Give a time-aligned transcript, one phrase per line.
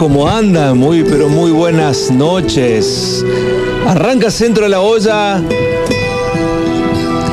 [0.00, 0.78] ¿cómo andan?
[0.78, 3.22] Muy, pero muy buenas noches.
[3.86, 5.42] Arranca Centro de la Olla,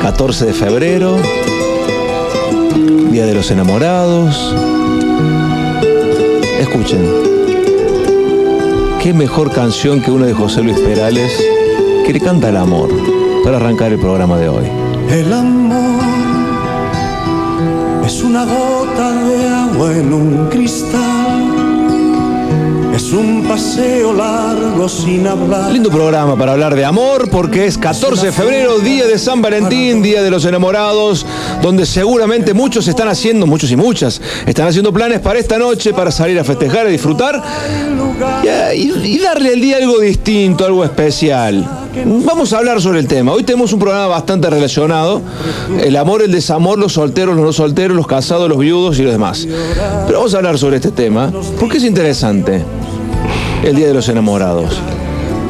[0.02, 1.16] 14 de febrero,
[3.10, 4.54] Día de los Enamorados.
[6.60, 7.08] Escuchen,
[9.02, 11.42] qué mejor canción que una de José Luis Perales
[12.04, 12.90] que le canta el amor
[13.44, 14.66] para arrancar el programa de hoy.
[15.08, 16.02] El amor
[18.04, 21.27] es una gota de agua en un cristal.
[22.98, 25.70] Es un paseo largo sin hablar.
[25.70, 30.02] Lindo programa para hablar de amor porque es 14 de febrero, día de San Valentín,
[30.02, 31.24] día de los enamorados,
[31.62, 36.10] donde seguramente muchos están haciendo, muchos y muchas, están haciendo planes para esta noche, para
[36.10, 37.40] salir a festejar, a disfrutar
[38.74, 41.66] y, y- darle al día algo distinto, algo especial.
[42.26, 43.32] Vamos a hablar sobre el tema.
[43.32, 45.22] Hoy tenemos un programa bastante relacionado.
[45.80, 49.12] El amor, el desamor, los solteros, los no solteros, los casados, los viudos y los
[49.12, 49.46] demás.
[50.06, 52.62] Pero vamos a hablar sobre este tema porque es interesante.
[53.68, 54.80] El Día de los Enamorados.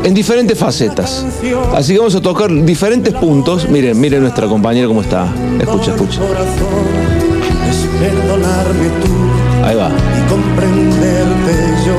[0.03, 1.25] En diferentes facetas.
[1.73, 3.69] Así que vamos a tocar diferentes puntos.
[3.69, 5.29] Miren, miren nuestra compañera cómo está.
[5.61, 6.21] Escucha, escucha.
[9.65, 9.91] Ahí va.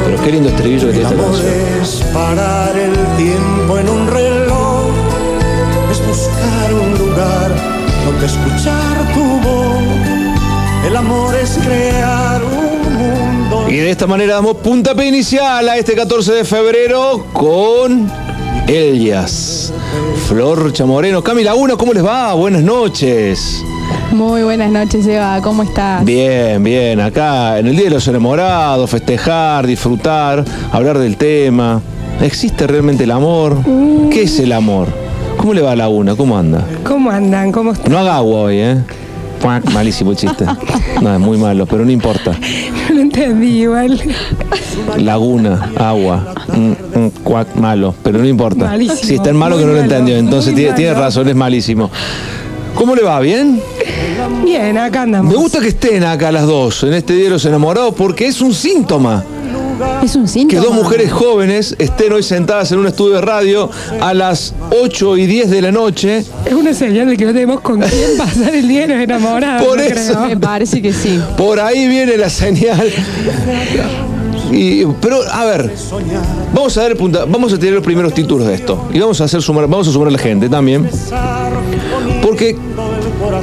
[0.06, 1.48] Pero qué lindo estribillo que tiene esta canción.
[1.82, 4.88] es parar el tiempo en un reloj,
[5.90, 7.52] es buscar un lugar
[8.06, 10.86] donde escuchar tu voz.
[10.86, 12.69] El amor es crear un.
[13.70, 18.12] Y de esta manera damos puntapié inicial a este 14 de febrero con
[18.68, 19.72] Elias.
[20.28, 21.24] Flor Chamoreno.
[21.24, 22.34] Cami Laguna, ¿cómo les va?
[22.34, 23.64] Buenas noches.
[24.12, 25.40] Muy buenas noches, Eva.
[25.44, 26.04] ¿Cómo estás?
[26.04, 27.00] Bien, bien.
[27.00, 31.80] Acá en el Día de los Enamorados, festejar, disfrutar, hablar del tema.
[32.22, 33.56] ¿Existe realmente el amor?
[34.10, 34.88] ¿Qué es el amor?
[35.38, 36.16] ¿Cómo le va a Laguna?
[36.16, 36.66] ¿Cómo anda?
[36.84, 37.52] ¿Cómo andan?
[37.52, 37.92] ¿Cómo están?
[37.92, 38.78] No haga agua hoy, ¿eh?
[39.74, 40.46] Malísimo el chiste.
[41.02, 42.32] No, es muy malo, pero no importa.
[42.90, 44.02] No lo entendí igual.
[44.98, 48.66] Laguna, agua, mm, mm, cuac, malo, pero no importa.
[48.66, 51.90] Malísimo, Si es tan malo que no lo entendió, entonces tiene, razón, es malísimo.
[52.76, 53.20] ¿Cómo le va?
[53.22, 53.62] ¿Bien?
[54.44, 55.32] Bien, acá andamos.
[55.32, 58.42] Me gusta que estén acá las dos en este Día de los Enamorados porque es
[58.42, 59.24] un síntoma
[60.04, 60.64] Es un que síntoma.
[60.64, 63.70] dos mujeres jóvenes estén hoy sentadas en un estudio de radio
[64.02, 66.20] a las 8 y 10 de la noche.
[66.46, 69.68] Es una señal de que no tenemos con quién pasar el día de los enamorados.
[69.68, 70.14] Por eso.
[70.14, 70.28] creo.
[70.28, 71.20] Me parece que sí.
[71.38, 72.92] Por ahí viene la señal.
[74.52, 75.72] Y, pero, a ver,
[76.54, 78.88] vamos a dar el punta, vamos a tener los primeros títulos de esto.
[78.92, 80.90] Y vamos a hacer sumar, vamos a sumar a la gente también.
[82.24, 82.56] Porque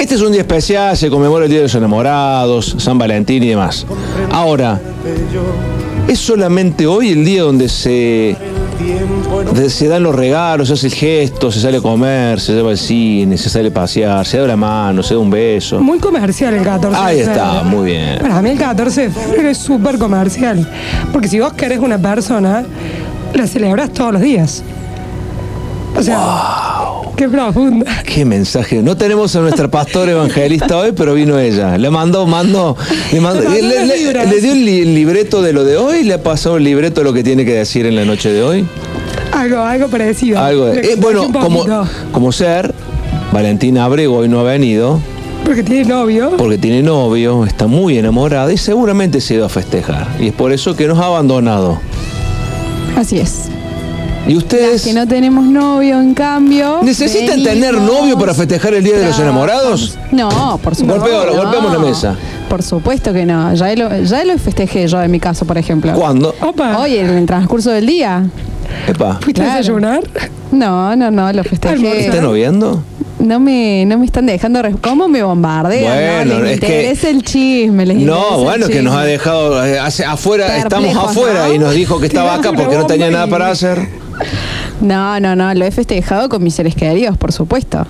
[0.01, 3.49] este es un día especial, se conmemora el Día de los Enamorados, San Valentín y
[3.49, 3.87] demás.
[4.33, 4.81] Ahora,
[6.09, 8.37] ¿es solamente hoy el día donde se,
[9.69, 12.79] se dan los regalos, se hace el gesto, se sale a comer, se lleva al
[12.79, 15.81] cine, se sale a pasear, se da la mano, se da un beso?
[15.81, 18.19] Muy comercial el 14 Ahí de está, muy bien.
[18.21, 20.69] Para mí el 14 de febrero es súper comercial.
[21.13, 22.65] Porque si vos querés una persona,
[23.35, 24.63] la celebras todos los días.
[25.97, 26.86] O sea,
[27.17, 28.03] qué profunda.
[28.05, 28.83] Qué mensaje.
[28.83, 31.77] No tenemos a nuestra pastora evangelista hoy, pero vino ella.
[31.79, 32.77] Le mandó, mandó,
[33.13, 34.31] le, mandó- Le mandó le- las le- libras.
[34.31, 37.01] le dio el, li- el libreto de lo de hoy, le ha pasado el libreto
[37.01, 38.67] de lo que tiene que decir en la noche de hoy.
[39.33, 40.39] Algo, algo parecido.
[40.39, 41.65] Algo de, eh, bueno, como,
[42.13, 42.73] como ser,
[43.33, 45.01] Valentina Abrego hoy no ha venido
[45.45, 46.33] Porque tiene novio.
[46.39, 50.07] porque tiene novio, está muy enamorada y seguramente se ido a festejar.
[50.21, 51.81] Y es por eso que nos ha abandonado.
[52.97, 53.51] Así es.
[54.27, 56.81] ¿Y ustedes Que no tenemos novio, en cambio.
[56.83, 59.19] necesitan venimos, tener novio para festejar el Día de los.
[59.19, 59.97] Enamorados?
[60.13, 61.05] No, por supuesto.
[61.07, 61.43] Golpeo- no.
[61.43, 62.17] golpeamos la mesa.
[62.49, 63.55] Por supuesto que no.
[63.55, 65.93] Ya lo, ya lo festejé yo en mi caso, por ejemplo.
[65.95, 66.35] ¿Cuándo?
[66.41, 66.79] Opa.
[66.79, 68.27] Hoy, en el transcurso del día.
[68.89, 70.01] Epa, ¿Fuiste a desayunar?
[70.51, 71.75] No, no, no, lo festejé.
[71.75, 72.01] Almorzar.
[72.01, 72.83] ¿está noviando?
[73.19, 74.61] No me, no me están dejando.
[74.81, 76.25] ¿Cómo me bombardean?
[76.25, 77.87] Bueno, no, les es que- interesa el chisme.
[77.87, 81.55] Les interesa No, bueno, que nos ha dejado eh, hace- afuera, Perplejos, estamos afuera ¿no?
[81.55, 83.89] y nos dijo que estaba acá porque no tenía nada para hacer.
[84.81, 87.87] No, no, no, lo he festejado con mis seres queridos, por supuesto.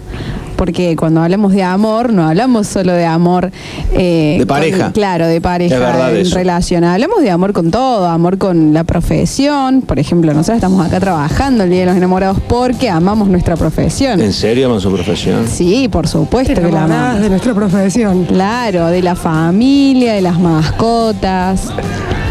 [0.56, 3.50] Porque cuando hablamos de amor, no hablamos solo de amor.
[3.92, 4.84] eh, De pareja.
[4.84, 6.10] con- claro, de pareja.
[6.18, 6.82] En relación.
[6.82, 9.82] Hablamos de amor con todo, amor con la profesión.
[9.82, 14.18] Por ejemplo, nosotros estamos acá trabajando el Día de los Enamorados porque amamos nuestra profesión.
[14.22, 15.46] ¿En serio aman su profesión?
[15.46, 17.20] Sí, por supuesto que la amamos.
[17.20, 18.24] de nuestra profesión.
[18.24, 21.68] Claro, de la familia, de las mascotas.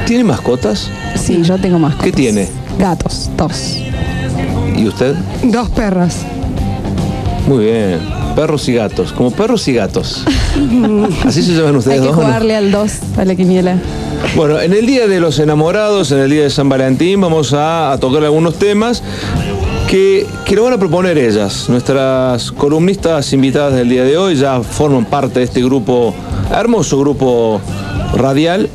[0.08, 0.90] ¿Tiene mascotas?
[1.16, 2.06] Sí, yo tengo mascotas.
[2.06, 2.48] ¿Qué tiene?
[2.78, 3.78] Gatos, dos.
[4.76, 5.16] ¿Y usted?
[5.44, 6.26] Dos perras.
[7.48, 8.00] Muy bien.
[8.36, 9.14] Perros y gatos.
[9.14, 10.26] Como perros y gatos.
[11.26, 12.18] Así se llaman Hay ustedes que dos.
[12.18, 12.24] ¿no?
[12.24, 13.78] jugarle al dos, a la quiniela.
[14.36, 17.94] Bueno, en el Día de los Enamorados, en el Día de San Valentín, vamos a,
[17.94, 19.02] a tocar algunos temas
[19.88, 21.70] que, que lo van a proponer ellas.
[21.70, 26.14] Nuestras columnistas invitadas del día de hoy ya forman parte de este grupo,
[26.52, 27.62] hermoso grupo
[28.16, 28.70] radial,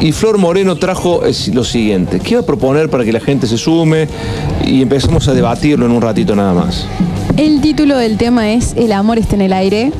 [0.00, 2.20] Y Flor Moreno trajo es lo siguiente.
[2.20, 4.06] ¿Qué va a proponer para que la gente se sume
[4.66, 6.86] y empezamos a debatirlo en un ratito nada más?
[7.36, 9.92] El título del tema es El amor está en el aire.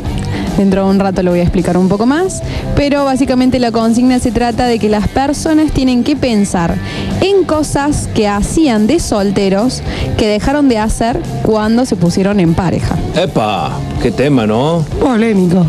[0.59, 2.41] Dentro de un rato lo voy a explicar un poco más,
[2.77, 6.77] pero básicamente la consigna se trata de que las personas tienen que pensar
[7.23, 9.83] en cosas que hacían de solteros
[10.17, 12.97] que dejaron de hacer cuando se pusieron en pareja.
[13.17, 13.73] ¡Epa!
[14.01, 14.85] ¡Qué tema, ¿no?
[15.01, 15.67] Polémico.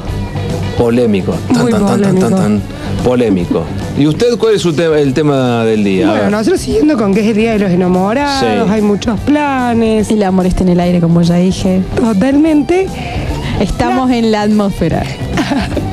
[0.77, 1.33] Polémico.
[1.51, 2.27] Tan, Muy tan, tan, tan, polémico.
[2.27, 2.61] tan, tan.
[3.03, 3.63] Polémico.
[3.97, 6.09] ¿Y usted cuál es su tema- el tema del día?
[6.09, 8.71] Bueno, nosotros siguiendo con que es el Día de los Enamorados, Sí.
[8.71, 11.81] hay muchos planes, El amor está en el aire, como ya dije.
[11.95, 12.87] totalmente.
[13.61, 15.03] Estamos en la atmósfera.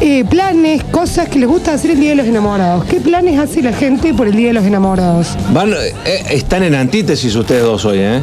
[0.00, 2.84] Eh, planes, cosas que les gusta hacer el Día de los Enamorados.
[2.84, 5.36] ¿Qué planes hace la gente por el Día de los Enamorados?
[5.52, 8.20] Van, eh, están en antítesis ustedes dos hoy, ¿eh?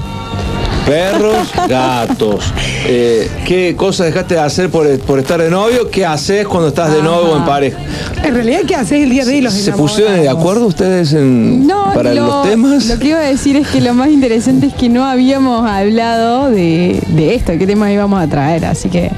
[0.85, 2.45] Perros, gatos.
[2.85, 5.89] Eh, ¿Qué cosas dejaste de hacer por, por estar de novio?
[5.89, 7.79] ¿Qué haces cuando estás de novio o en pareja?
[8.23, 11.91] En realidad, ¿qué haces el Día de los ¿Se pusieron de acuerdo ustedes en, No,
[11.93, 12.85] para lo, los temas?
[12.85, 16.51] Lo que iba a decir es que lo más interesante es que no habíamos hablado
[16.51, 19.09] de, de esto, qué temas íbamos a traer, así que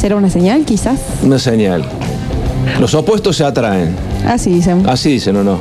[0.00, 0.98] será una señal quizás.
[1.22, 1.84] Una señal.
[2.80, 4.13] Los opuestos se atraen.
[4.26, 4.88] Así dicen.
[4.88, 5.58] Así dicen o no.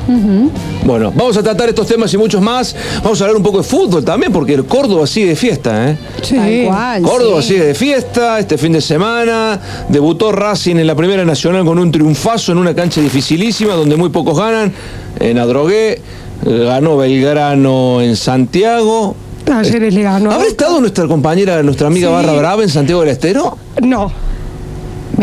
[0.86, 2.76] Bueno, vamos a tratar estos temas y muchos más.
[3.04, 5.98] Vamos a hablar un poco de fútbol también, porque el Córdoba sigue de fiesta, ¿eh?
[6.22, 6.64] Sí.
[6.68, 7.04] Cual.
[7.04, 7.50] Córdoba sí.
[7.50, 9.60] sigue de fiesta este fin de semana.
[9.90, 14.10] Debutó Racing en la Primera Nacional con un triunfazo en una cancha dificilísima donde muy
[14.10, 14.72] pocos ganan.
[15.20, 16.02] En Adrogué.
[16.46, 19.16] Ganó Belgrano en Santiago.
[19.46, 20.32] Talleres le ganó.
[20.32, 22.14] ¿Habrá estado nuestra compañera, nuestra amiga Sí.
[22.14, 23.58] Barra Brava en Santiago del Estero?
[23.82, 24.12] No.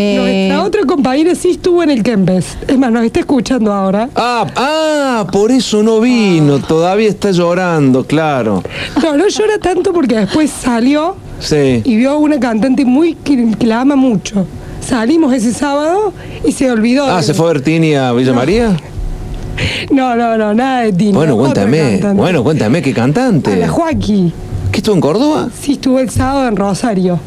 [0.00, 2.56] Me- Nuestra otra compañera sí estuvo en el Kempes.
[2.66, 4.08] Es más, nos está escuchando ahora.
[4.16, 6.58] Ah, ah, por eso no vino.
[6.58, 8.62] Todavía está llorando, claro.
[9.02, 11.82] No, no llora tanto porque después salió Sí.
[11.84, 14.46] y vio a una cantante muy que, que la ama mucho.
[14.86, 16.12] Salimos ese sábado
[16.44, 17.04] y se olvidó.
[17.06, 18.76] Ah, de- ¿se fue a ver Tini a Villa María?
[19.90, 21.18] No, no, no, nada de Tino.
[21.18, 22.00] Bueno, cuéntame.
[22.14, 23.54] Bueno, cuéntame, ¿qué A cantante?
[23.56, 24.32] la Joaquín.
[24.72, 25.48] ¿Qué estuvo en Córdoba?
[25.60, 27.18] Sí, estuvo el sábado en Rosario.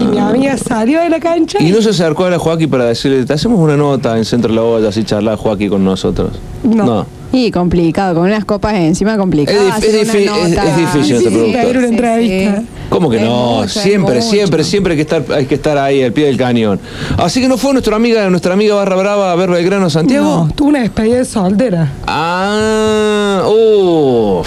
[0.00, 1.58] Y mi amiga salió de la cancha.
[1.62, 4.50] Y no se acercó a la Joaquín para decirle, te hacemos una nota en Centro
[4.50, 6.32] de la Olla, así charla Joaquín con nosotros.
[6.62, 7.06] No.
[7.32, 9.58] Y complicado, con unas copas encima complicado.
[9.58, 11.58] Es dif- es hacer una es- difícil este Sí, sí, producto.
[11.58, 12.62] pedir una entrevista.
[12.90, 13.56] ¿Cómo que Es no?
[13.56, 16.78] mucho, siempre, siempre, siempre hay que estar, hay que estar ahí al pie del cañón.
[17.18, 20.46] Así que no fue nuestra amiga, nuestra amiga Barra Brava a ver Belgrano Santiago.
[20.46, 21.90] No, tuvo una despedida de soltera.
[22.06, 24.46] Ah, uff.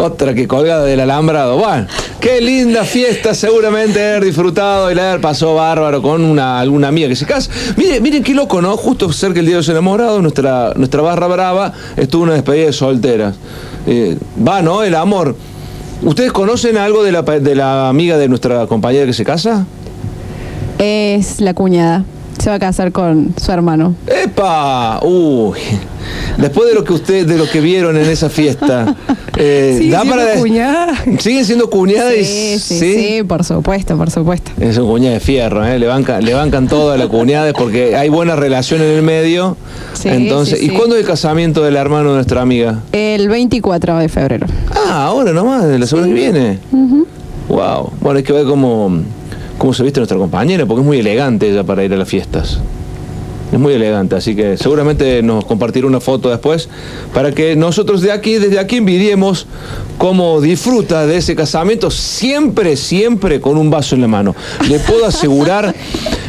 [0.00, 1.58] Otra que colgada del alambrado.
[1.58, 1.86] Bueno,
[2.20, 7.06] qué linda fiesta, seguramente haber disfrutado y la haber pasó bárbaro con una, alguna amiga
[7.06, 7.50] que se casa.
[7.76, 8.78] Miren, miren qué loco, ¿no?
[8.78, 12.72] Justo cerca del Día de los Enamorados, nuestra, nuestra barra brava estuvo una despedida de
[12.72, 13.36] solteras.
[13.86, 14.16] Eh,
[14.46, 14.82] va, ¿no?
[14.82, 15.36] El amor.
[16.02, 19.66] ¿Ustedes conocen algo de la, de la amiga de nuestra compañera que se casa?
[20.78, 22.04] Es la cuñada.
[22.42, 23.94] Se va a casar con su hermano.
[24.06, 25.00] ¡Epa!
[25.02, 25.58] Uy.
[26.38, 28.96] Después de lo que usted, de lo que vieron en esa fiesta,
[29.36, 30.94] eh, Sigue da siendo cuñada.
[31.18, 34.50] siguen siendo cuñadas y Sí, sí, sí, por supuesto, por supuesto.
[34.58, 35.78] Es un cuñada de fierro, ¿eh?
[35.78, 39.58] le, bancan, le bancan todo a la cuñada porque hay buena relación en el medio.
[39.92, 40.74] Sí, Entonces, sí, ¿y sí.
[40.74, 42.80] cuándo es el casamiento del hermano de nuestra amiga?
[42.92, 44.46] El 24 de febrero.
[44.74, 46.58] Ah, ahora nomás, de la semana que viene.
[47.48, 47.92] Wow.
[48.00, 48.90] Bueno, hay que ver cómo,
[49.60, 52.58] cómo se viste nuestra compañera, porque es muy elegante ella para ir a las fiestas.
[53.52, 56.70] Es muy elegante, así que seguramente nos compartirá una foto después
[57.12, 59.46] para que nosotros de aquí, desde aquí envidiemos
[59.98, 64.34] cómo disfruta de ese casamiento, siempre, siempre con un vaso en la mano.
[64.66, 65.74] Le puedo asegurar,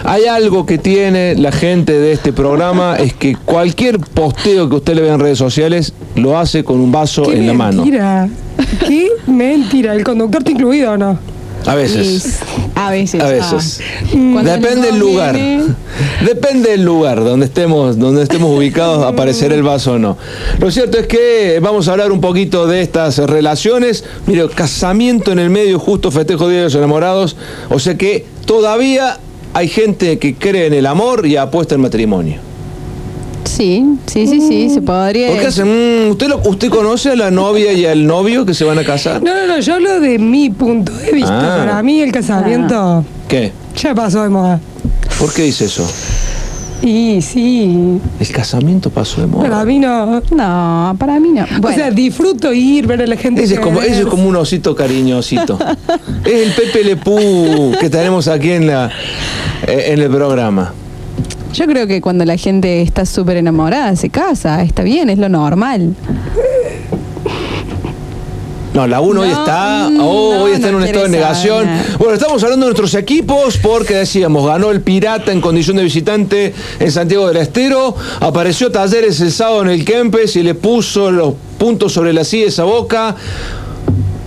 [0.04, 4.94] hay algo que tiene la gente de este programa, es que cualquier posteo que usted
[4.96, 7.84] le vea en redes sociales, lo hace con un vaso Qué en la mano.
[7.84, 8.28] mentira.
[8.86, 9.94] Qué mentira.
[9.96, 11.31] ¿El conductor está incluido o no?
[11.65, 12.25] A veces.
[12.25, 13.22] Y- a veces.
[13.22, 13.80] A veces.
[13.82, 14.44] ah.
[14.44, 15.38] Depende del lugar.
[16.25, 20.18] Depende del lugar donde estemos, donde estemos ubicados, aparecerá el vaso o no.
[20.60, 24.03] Lo cierto es que vamos a hablar un poquito de estas relaciones.
[24.27, 27.36] Mire, casamiento en el medio, justo festejo Día de los Enamorados.
[27.70, 29.20] O sea que todavía
[29.53, 32.38] hay gente que cree en el amor y apuesta en matrimonio.
[33.62, 35.27] Sí, sí, sí, sí, se podría.
[35.30, 35.68] ¿Por qué hacen?
[36.08, 38.84] mm, ¿usted, lo- ¿Usted conoce a la novia y al novio que se van a
[38.84, 39.22] casar?
[39.22, 39.60] No, no, no.
[39.60, 41.56] Yo hablo de mi punto de vista.
[41.56, 41.58] Ah.
[41.60, 43.51] Para mí el casamiento ¿Qué?
[43.80, 44.60] ya pasó de moda.
[45.20, 45.88] ¿Por qué dice eso?
[46.82, 48.00] Y sí.
[48.20, 49.44] El casamiento pasó de moda.
[49.48, 50.24] Para mí no.
[50.32, 51.46] No, para mí no.
[51.60, 53.44] Bueno, O sea, disfruto ir, ver a la gente.
[53.44, 55.60] Ese es, como, ese es como un osito cariñosito.
[56.25, 58.89] es el Pepe Lepú que tenemos aquí en, la,
[59.68, 60.74] eh, en el programa.
[61.53, 65.29] Yo creo que cuando la gente está súper enamorada se casa, está bien, es lo
[65.29, 65.96] normal.
[68.74, 71.22] No, la 1 hoy está, mm, oh, no, hoy está en un estado de saber
[71.22, 71.67] negación.
[72.00, 76.53] Bueno, estamos hablando de nuestros equipos porque decíamos, ganó el Pirata en condición de visitante
[76.79, 81.34] en Santiago del Estero, apareció Talleres el sábado en el Kempes y le puso los
[81.58, 83.15] puntos sobre la silla esa boca.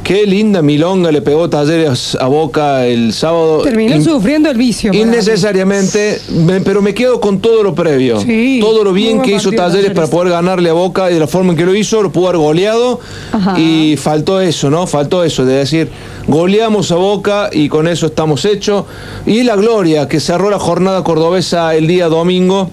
[0.04, 3.62] Qué linda milonga le pegó Talleres a Boca el sábado.
[3.62, 4.92] Terminó In- sufriendo el vicio.
[4.92, 8.20] Innecesariamente, me- pero me quedo con todo lo previo.
[8.20, 9.92] Sí, todo lo bien que hizo Talleres Talleres.
[9.96, 12.28] para poder ganarle a Boca y de la forma en que lo hizo, lo pudo
[12.28, 13.00] haber goleado.
[13.32, 13.58] Ajá.
[13.58, 14.86] Y faltó eso, ¿no?
[14.86, 15.88] Faltó eso, de decir,
[16.28, 18.84] goleamos a Boca y con eso estamos hechos.
[19.24, 22.68] Y la gloria que cerró la jornada cordobesa el día domingo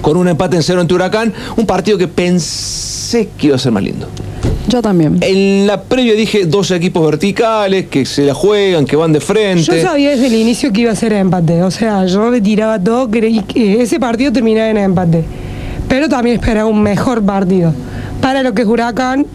[0.00, 3.72] con un empate en cero ante Huracán, un partido que pensé que iba a ser
[3.72, 4.06] más lindo.
[4.68, 5.18] Yo también.
[5.20, 9.62] En la previa dije dos equipos verticales que se la juegan, que van de frente.
[9.62, 11.62] Yo sabía desde el inicio que iba a ser empate.
[11.62, 15.24] O sea, yo le tiraba todo, creí que ese partido terminaba en empate.
[15.88, 17.72] Pero también esperaba un mejor partido.
[18.20, 19.26] Para lo que es Huracán,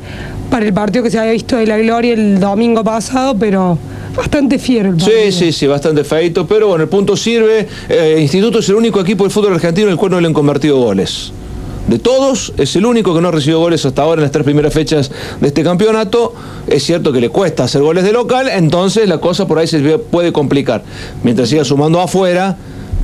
[0.49, 3.77] para el partido que se había visto de la Gloria el domingo pasado, pero
[4.15, 5.17] bastante fiero el partido.
[5.23, 7.67] Sí, sí, sí, bastante feito, pero bueno, el punto sirve.
[7.87, 10.33] Eh, Instituto es el único equipo del fútbol argentino en el cual no le han
[10.33, 11.31] convertido goles.
[11.87, 14.45] De todos, es el único que no ha recibido goles hasta ahora en las tres
[14.45, 15.11] primeras fechas
[15.41, 16.33] de este campeonato.
[16.67, 19.79] Es cierto que le cuesta hacer goles de local, entonces la cosa por ahí se
[19.97, 20.83] puede complicar.
[21.23, 22.57] Mientras siga sumando afuera,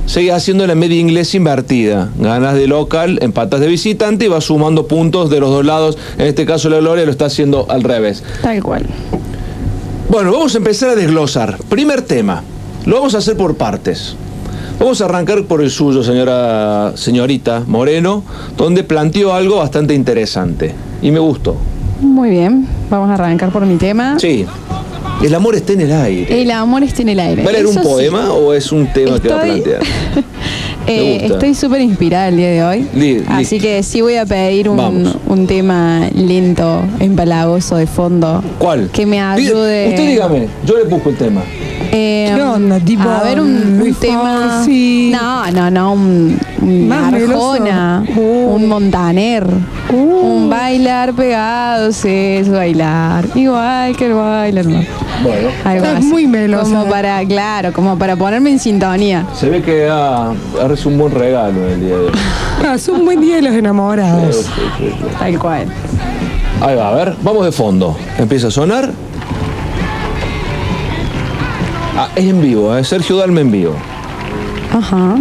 [0.06, 2.10] sigue haciendo la media inglesa invertida.
[2.18, 5.98] Ganas de local, empatas de visitante y va sumando puntos de los dos lados.
[6.16, 8.22] En este caso la Gloria lo está haciendo al revés.
[8.42, 8.86] Tal cual.
[10.08, 11.58] Bueno, vamos a empezar a desglosar.
[11.68, 12.42] Primer tema.
[12.86, 14.16] Lo vamos a hacer por partes.
[14.78, 18.22] Vamos a arrancar por el suyo, señora, señorita Moreno,
[18.56, 20.72] donde planteó algo bastante interesante.
[21.02, 21.56] Y me gustó.
[22.00, 22.66] Muy bien.
[22.88, 24.18] Vamos a arrancar por mi tema.
[24.20, 24.46] Sí.
[25.20, 26.42] El amor está en el aire.
[26.42, 27.42] El amor está en el aire.
[27.42, 27.80] ¿Va a leer un sí.
[27.80, 29.80] poema o es un tema que va a plantear?
[30.90, 32.88] Eh, estoy súper inspirada el día de hoy.
[33.28, 33.68] Así listo.
[33.68, 38.42] que sí voy a pedir un, un tema lento, empalagoso de fondo.
[38.58, 38.88] ¿Cuál?
[38.90, 39.88] Que me ayude.
[39.90, 41.42] Usted dígame, yo le busco el tema.
[42.00, 42.78] Eh, ¿Qué onda?
[42.80, 44.50] Tipo, a ver, un, tema.
[44.58, 45.10] Fonsi.
[45.12, 45.92] No, no, no.
[45.94, 47.52] Un, un Más meloso.
[47.54, 48.54] Arjona, Uh.
[48.54, 49.44] un Montaner.
[49.92, 53.24] Un bailar pegados es bailar.
[53.34, 54.66] Igual que el bailar.
[54.66, 54.80] no.
[55.22, 56.04] Bueno, Algo así.
[56.06, 56.62] muy melosa.
[56.70, 59.26] Como para, claro, como para ponerme en sintonía.
[59.34, 60.32] se ve que ha
[60.68, 62.12] recibido un buen regalo el día de hoy.
[62.60, 64.34] Ah, es un buen día de los enamorados.
[64.34, 64.42] Sí,
[64.78, 65.04] sí, sí.
[65.18, 65.66] Tal cual.
[66.60, 67.96] Ahí va, a ver, vamos de fondo.
[68.18, 68.90] Empieza a sonar.
[72.00, 72.84] Ah, es en vivo, ¿eh?
[72.84, 73.74] Sergio Dalme en vivo.
[74.72, 75.16] Ajá.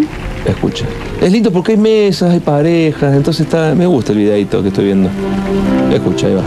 [0.46, 0.86] Escucha.
[1.20, 4.86] Es lindo porque hay mesas, hay parejas, entonces está, me gusta el videito que estoy
[4.86, 5.10] viendo.
[5.92, 6.44] Escucha, ahí va.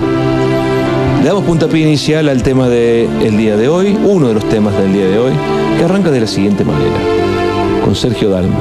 [1.21, 4.93] Le damos puntapié inicial al tema del día de hoy, uno de los temas del
[4.93, 5.33] día de hoy,
[5.77, 6.95] que arranca de la siguiente manera,
[7.85, 8.61] con Sergio Dalma.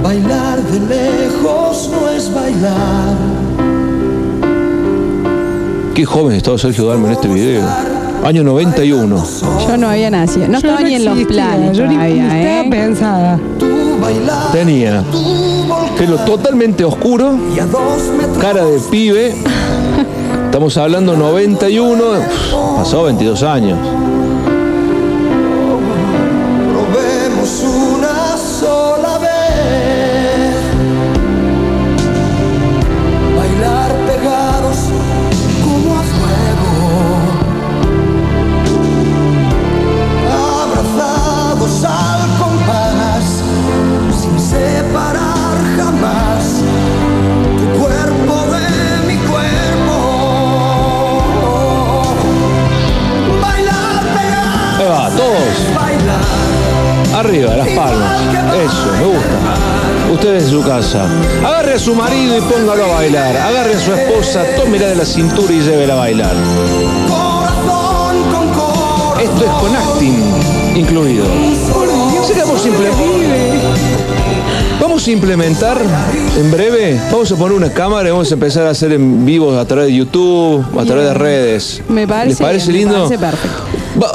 [0.00, 3.16] Bailar de lejos no es bailar.
[5.92, 7.93] Qué joven estaba Sergio Dalma en este video.
[8.24, 9.24] Año 91.
[9.68, 10.46] Yo no había nacido.
[10.48, 12.70] No Yo estaba ni en los existía, planes Yo ni todavía, estaba ¿eh?
[12.70, 13.40] pensada.
[14.52, 15.04] Tenía
[15.98, 17.36] pelo totalmente oscuro,
[18.40, 19.34] cara de pibe.
[20.46, 23.78] Estamos hablando 91, uf, pasó 22 años.
[64.56, 66.32] Tómela de la cintura y llévela a bailar.
[67.08, 69.20] Corazón con corazón.
[69.20, 71.24] Esto es con acting incluido.
[72.20, 72.40] Así que
[74.80, 75.78] vamos a implementar.
[76.38, 77.00] En breve.
[77.10, 79.86] Vamos a poner una cámara y vamos a empezar a hacer en vivo a través
[79.86, 81.82] de YouTube, a través de redes.
[81.88, 83.08] Me parece ¿Les parece bien, me lindo?
[83.08, 83.62] parece perfecto.
[84.02, 84.14] Va-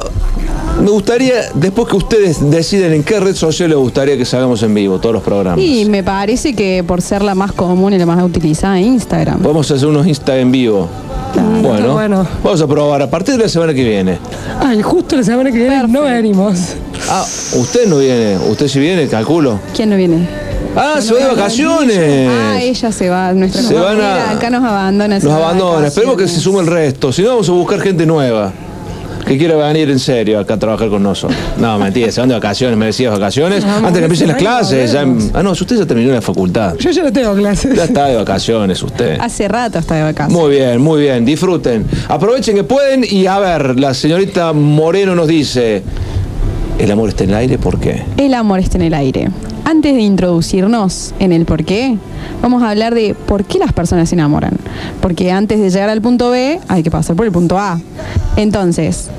[0.82, 4.74] me gustaría, después que ustedes deciden en qué red social les gustaría que salgamos en
[4.74, 5.64] vivo, todos los programas.
[5.64, 9.40] Y me parece que por ser la más común y la más utilizada, Instagram.
[9.42, 10.88] Podemos hacer unos Insta en vivo.
[11.62, 12.28] Bueno, bueno.
[12.44, 14.18] vamos a probar a partir de la semana que viene.
[14.62, 16.60] Ay, justo la semana que viene no venimos.
[17.10, 19.60] Ah, usted no viene, usted sí viene, calculo.
[19.76, 20.28] ¿Quién no viene?
[20.76, 22.30] Ah, se va de vacaciones.
[22.30, 23.34] Ah, ella se va.
[23.34, 25.20] Nuestra Se van a- acá nos abandona.
[25.20, 28.52] Nos abandona, esperemos que se sume el resto, si no vamos a buscar gente nueva.
[29.30, 31.40] Que quiere venir en serio acá a trabajar con nosotros.
[31.58, 33.64] No, mentira, se van de vacaciones, merecidas vacaciones.
[33.64, 34.92] No, Antes que empiecen las clases.
[34.92, 35.06] ya-
[35.36, 36.76] ah, no, usted ya terminó la facultad.
[36.80, 37.76] Yo ya no tengo clases.
[37.76, 39.18] Ya está de vacaciones usted.
[39.22, 40.36] Hace rato está de vacaciones.
[40.44, 41.86] Muy bien, muy bien, disfruten.
[42.08, 45.84] Aprovechen que pueden y a ver, la señorita Moreno nos dice,
[46.80, 47.58] ¿el amor está en el aire?
[47.60, 48.04] ¿Por qué?
[48.18, 49.30] El amor está en el aire.
[49.70, 51.96] Antes de introducirnos en el por qué,
[52.42, 54.54] vamos a hablar de por qué las personas se enamoran.
[55.00, 57.80] Porque antes de llegar al punto B, hay que pasar por el punto A.
[58.36, 59.12] Entonces,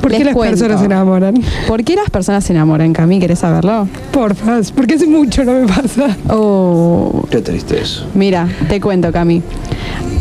[0.00, 0.58] ¿Por qué les las cuento.
[0.58, 1.34] personas se enamoran?
[1.66, 3.18] ¿Por qué las personas se enamoran, Cami?
[3.18, 3.88] ¿Querés saberlo?
[4.12, 6.16] Porfa, porque hace mucho no me pasa.
[6.28, 8.06] Oh, Qué triste eso.
[8.14, 9.42] Mira, te cuento, Cami.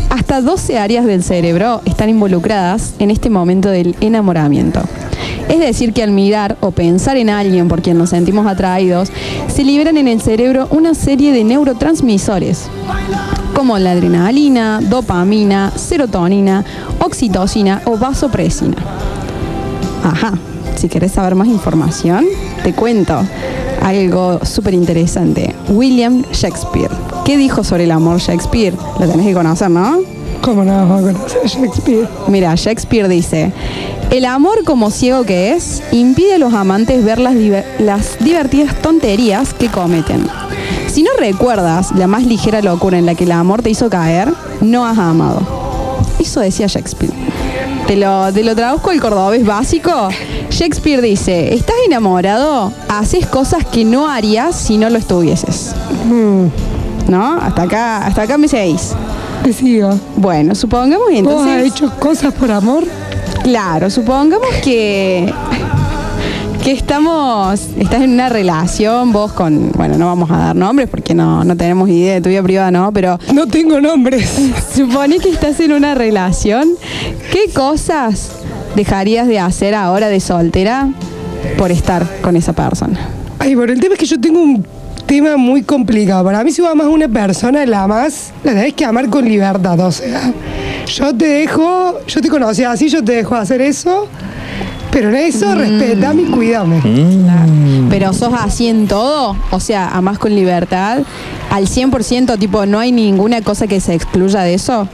[0.09, 4.81] Hasta 12 áreas del cerebro están involucradas en este momento del enamoramiento.
[5.49, 9.11] Es decir, que al mirar o pensar en alguien por quien nos sentimos atraídos,
[9.47, 12.67] se liberan en el cerebro una serie de neurotransmisores,
[13.55, 16.63] como la adrenalina, dopamina, serotonina,
[16.99, 18.77] oxitocina o vasopresina.
[20.03, 20.33] Ajá,
[20.75, 22.25] si querés saber más información,
[22.63, 23.19] te cuento
[23.81, 25.53] algo súper interesante.
[25.69, 26.91] William Shakespeare.
[27.25, 28.75] ¿Qué dijo sobre el amor Shakespeare?
[28.99, 30.18] Lo tenés que conocer, ¿no?
[30.41, 32.07] ¿Cómo no vamos a conocer a Shakespeare?
[32.27, 33.51] Mira, Shakespeare dice,
[34.09, 38.73] el amor como ciego que es, impide a los amantes ver las, diver- las divertidas
[38.81, 40.25] tonterías que cometen.
[40.87, 44.33] Si no recuerdas la más ligera locura en la que el amor te hizo caer,
[44.61, 45.41] no has amado.
[46.19, 47.13] Eso decía Shakespeare.
[47.85, 50.09] Te lo, te lo traduzco el cordobés básico.
[50.49, 55.75] Shakespeare dice, estás enamorado, haces cosas que no harías si no lo estuvieses.
[57.07, 57.33] ¿No?
[57.41, 58.93] Hasta acá, hasta acá me seguís.
[59.43, 59.97] Te sigo.
[60.17, 61.65] Bueno, supongamos ¿Vos has entonces...
[61.67, 62.83] hecho cosas por amor?
[63.43, 65.33] Claro, supongamos que
[66.63, 71.15] que estamos, estás en una relación, vos con, bueno, no vamos a dar nombres porque
[71.15, 72.91] no, no tenemos idea de tu vida privada, ¿no?
[72.91, 74.29] Pero No tengo nombres.
[74.75, 76.67] supone que estás en una relación,
[77.31, 78.31] ¿qué cosas
[78.75, 80.89] dejarías de hacer ahora de soltera
[81.57, 82.99] por estar con esa persona?
[83.39, 84.65] Ay, bueno, el tema es que yo tengo un
[85.09, 86.23] tema muy complicado.
[86.23, 89.25] Para mí, si vos amas a una persona, la más, la tenés que amar con
[89.25, 89.79] libertad.
[89.79, 90.31] O sea,
[90.85, 94.07] yo te dejo, yo te conocí así, yo te dejo hacer eso,
[94.91, 96.79] pero en eso respetame y cuídame.
[97.89, 100.99] Pero sos así en todo, o sea, amás con libertad,
[101.49, 104.87] al 100%, tipo, no hay ninguna cosa que se excluya de eso.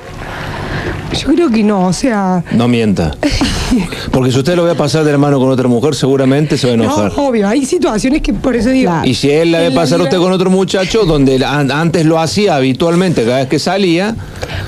[1.13, 3.15] Yo creo que no, o sea, No mienta.
[4.11, 6.67] Porque si usted lo ve a pasar de la mano con otra mujer, seguramente se
[6.67, 7.11] va a no, enojar.
[7.17, 8.91] obvio, hay situaciones que por eso digo.
[8.91, 9.07] Claro.
[9.07, 12.19] Y si él la ve pasar a usted con otro muchacho, donde an- antes lo
[12.19, 14.15] hacía habitualmente cada vez que salía,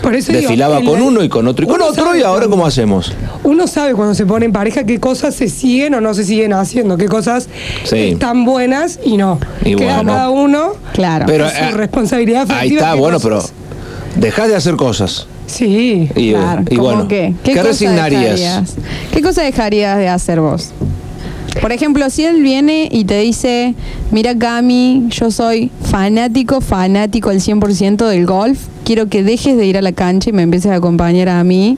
[0.02, 2.39] Por eso desfilaba con la- uno y con otro y con uno otro, y ahora
[2.41, 3.13] cuando- ¿cómo hacemos?
[3.43, 6.54] Uno sabe cuando se pone en pareja qué cosas se siguen o no se siguen
[6.54, 7.47] haciendo, qué cosas
[7.84, 7.97] Sí.
[8.10, 9.39] están buenas y no.
[9.63, 10.12] Y Queda bueno.
[10.13, 11.26] cada uno Claro.
[11.28, 12.50] Pero, su eh, responsabilidad.
[12.52, 13.43] Ahí está, bueno, pero
[14.15, 15.28] dejás de hacer cosas.
[15.47, 16.10] Sí.
[16.15, 17.33] Y, Claro, y ¿cómo bueno, qué?
[17.43, 18.39] ¿qué, cosa resignarías?
[18.39, 18.75] dejarías?
[19.12, 20.71] ¿Qué cosa dejarías de hacer vos?
[21.62, 23.73] Por ejemplo, si él viene y te dice,
[24.12, 29.78] mira Cami, yo soy fanático, fanático al 100% del golf, quiero que dejes de ir
[29.78, 31.78] a la cancha y me empieces a acompañar a mí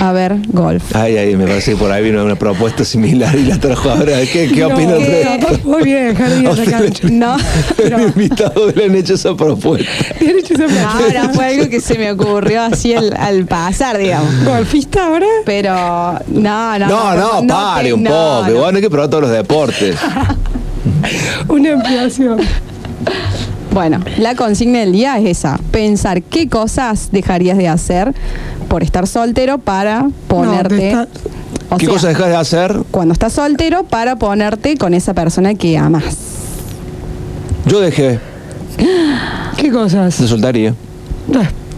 [0.00, 0.82] a ver golf.
[0.96, 4.18] Ay, ay, me parece que por ahí vino una propuesta similar y la trajo ahora.
[4.32, 4.94] ¿Qué, qué No, opina
[5.62, 7.08] vos vienes a dejar de ir a la le- cancha.
[7.12, 7.36] No,
[7.78, 9.88] El invitado le han hecho esa propuesta.
[10.18, 10.90] Bien hecho esa pregunta.
[10.98, 14.44] ahora fue algo que se me ocurrió así al, al pasar, digamos.
[14.44, 15.26] ¿Golfista ahora?
[15.44, 15.72] Pero
[16.28, 16.88] no, no.
[16.88, 18.48] No, no, pare te- un no, poco.
[18.50, 18.58] no.
[18.58, 19.96] Bueno, hay que probar todos los deportes.
[21.48, 22.38] Una ampliación.
[23.72, 28.14] Bueno, la consigna del día es esa, pensar qué cosas dejarías de hacer
[28.68, 30.96] por estar soltero para ponerte...
[31.70, 32.82] o ¿Qué sea, cosas dejas de hacer?
[32.90, 36.04] Cuando estás soltero para ponerte con esa persona que amas.
[37.66, 38.18] Yo dejé
[39.56, 40.18] ¿Qué cosas?
[40.18, 40.74] de soltaría.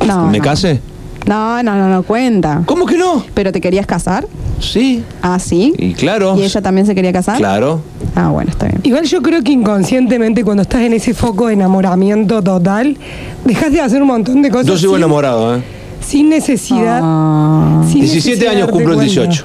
[0.07, 0.45] No, ¿Me no.
[0.45, 0.81] casé?
[1.27, 2.63] No, no, no, no cuenta.
[2.67, 3.25] ¿Cómo que no?
[3.35, 4.27] ¿Pero te querías casar?
[4.61, 5.03] Sí.
[5.23, 5.73] Ah, sí.
[5.79, 6.37] Y claro.
[6.39, 7.39] ¿Y ella también se quería casar?
[7.39, 7.81] Claro.
[8.15, 8.81] Ah, bueno, está bien.
[8.85, 12.97] Igual yo creo que inconscientemente cuando estás en ese foco de enamoramiento total,
[13.45, 15.63] dejas de hacer un montón de cosas Yo sigo sin, enamorado, ¿eh?
[16.01, 17.01] sin necesidad.
[17.03, 19.13] Ah, sin 17 necesidad de años cumplo el cuenta.
[19.15, 19.45] 18.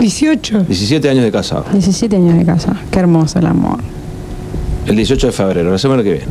[0.00, 0.60] 18.
[0.64, 1.64] 17 años de casado.
[1.72, 2.74] 17 años de casa.
[2.90, 3.78] Qué hermoso el amor.
[4.86, 6.26] El 18 de febrero, la semana que viene.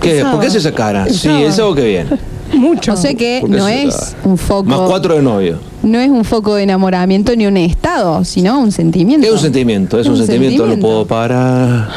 [0.00, 0.18] ¿Qué?
[0.20, 0.68] El ¿Por qué hace sábado.
[0.68, 1.06] esa cara?
[1.06, 1.52] El Sí, el sábado.
[1.52, 2.10] sábado que viene.
[2.56, 2.92] Mucho.
[2.92, 4.64] O sea que ¿Por qué no es un foco...
[4.64, 5.58] Más cuatro de novio.
[5.82, 9.26] No es un foco de enamoramiento ni un estado, sino un sentimiento.
[9.26, 11.88] Es un sentimiento, es un, sentimiento, no puedo parar.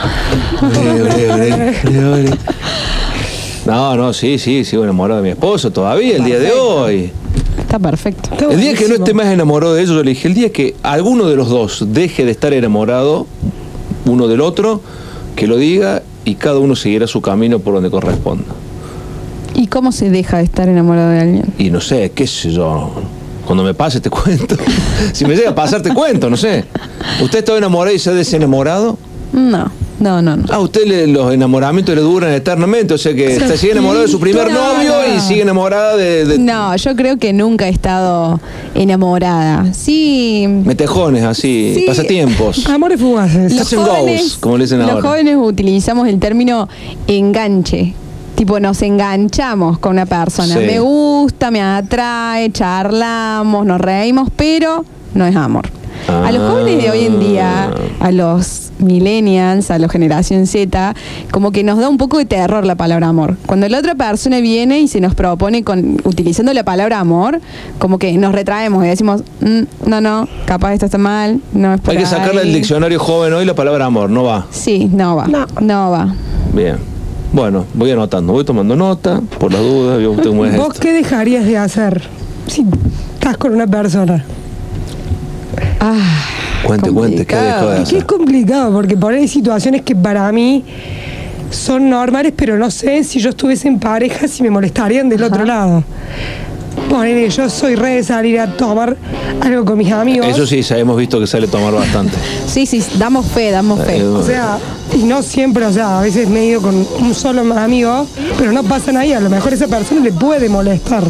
[0.62, 2.38] Bre, bre, bre, bre.
[3.66, 7.12] No, no, sí, sí, sigo enamorado de mi esposo todavía, el día de hoy.
[7.60, 8.30] Está perfecto.
[8.32, 10.54] Está El día que no esté más enamorado de ellos, yo le dije, el día
[10.54, 13.28] que alguno de los dos deje de estar enamorado
[14.06, 14.82] uno del otro,
[15.36, 18.46] que lo diga y cada uno seguirá su camino por donde corresponda.
[19.58, 21.46] ¿Y cómo se deja de estar enamorado de alguien?
[21.58, 22.92] Y no sé, qué sé yo.
[23.46, 24.56] Cuando me pase te cuento.
[25.14, 26.64] si me llega a pasar te cuento, no sé.
[27.22, 28.98] ¿Usted está enamorado y se ha desenamorado?
[29.34, 30.38] No, no, no.
[30.38, 30.44] no.
[30.54, 34.08] A usted le- los enamoramientos le duran eternamente, o sea que está- sigue enamorado de
[34.12, 35.16] su primer No, novio no.
[35.16, 38.40] y sigue enamorada de, de No, yo creo que nunca he estado
[38.76, 39.74] enamorada.
[39.74, 40.46] Sí.
[40.48, 41.84] metejones, así, Sí.
[41.88, 42.66] pasatiempos.
[42.70, 43.52] Amores fugaces.
[43.54, 45.10] Los Hacen goals, como le dicen los ahora.
[45.10, 46.68] jóvenes utilizamos el término
[47.08, 47.94] enganche.
[48.38, 50.54] Tipo, nos enganchamos con una persona.
[50.54, 50.60] Sí.
[50.66, 55.68] Me gusta, me atrae, charlamos, nos reímos, pero no es amor.
[56.08, 56.50] A los Ah.
[56.52, 60.94] jóvenes de hoy en día, a los millennials, a la generación Z,
[61.32, 63.38] como que nos da un poco de terror la palabra amor.
[63.48, 67.42] Cuando la otra persona viene y se nos propone con utilizando la palabra amor,
[67.80, 71.82] como que nos retraemos y decimos, "Mm, no, no, capaz esto está mal, no es
[71.82, 72.46] por Hay que sacarle ahí".
[72.52, 74.46] del diccionario joven hoy la palabra amor, no va.
[74.52, 75.26] Sí, no va.
[75.28, 75.48] No.
[75.60, 76.14] No, va.
[76.54, 76.78] Bien.
[77.34, 80.80] Bueno, voy anotando, voy tomando nota, por las dudas, veo usted cómo es ¿Vos esto.
[80.80, 82.02] qué dejarías de hacer
[82.48, 82.66] si
[83.14, 84.24] estás con una persona?
[85.80, 86.24] Ah,
[86.64, 89.96] Cuente, cuente, ¿qué dejó de Es que es complicado porque por ahí hay situaciones que
[89.96, 90.64] para mí
[91.52, 95.46] son normales, pero no sé si yo estuviese en pareja si me molestarían del otro
[95.46, 95.84] lado.
[96.90, 98.96] Ponele, yo soy re de salir a tomar
[99.42, 100.28] algo con mis amigos.
[100.28, 102.16] Eso sí, ya hemos visto que sale a tomar bastante.
[102.48, 103.98] Sí, sí, damos fe, damos fe.
[103.98, 104.58] Eh, O sea,
[104.96, 108.08] y no siempre, o sea, a veces me he ido con un solo amigo,
[108.40, 109.12] pero no pasa ahí.
[109.14, 111.04] A lo mejor esa persona le puede molestar.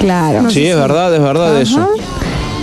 [0.00, 0.48] Claro.
[0.48, 1.78] Sí, es verdad, es verdad eso.
[1.80, 1.88] Ajá.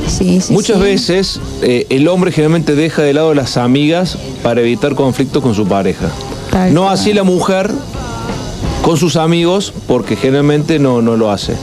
[0.07, 0.53] Sí, sí.
[0.53, 0.83] Muchas sí.
[0.83, 5.67] veces eh, el hombre generalmente deja de lado las amigas para evitar conflictos con su
[5.67, 6.07] pareja.
[6.51, 7.69] Tal No así la mujer
[8.81, 11.53] con sus amigos, porque generalmente no, no lo hace.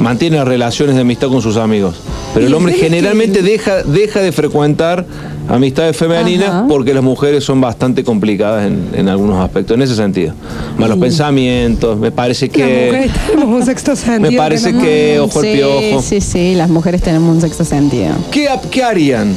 [0.00, 1.96] Mantiene relaciones de amistad con sus amigos.
[2.34, 5.04] Pero el hombre que- generalmente deja, deja de frecuentar
[5.48, 6.64] amistades femeninas Ajá.
[6.68, 10.32] porque las mujeres son bastante complicadas en, en algunos aspectos, en ese sentido.
[10.78, 13.18] Malos pensamientos, me parece Las mujeres que...
[13.32, 14.30] tenemos un sexto sentido.
[14.30, 16.02] Me parece no- que ojo al sí, piojo.
[16.02, 18.12] Sí, sí, las mujeres tenemos un sexto sentido.
[18.30, 19.34] ¿Qué, qué harían?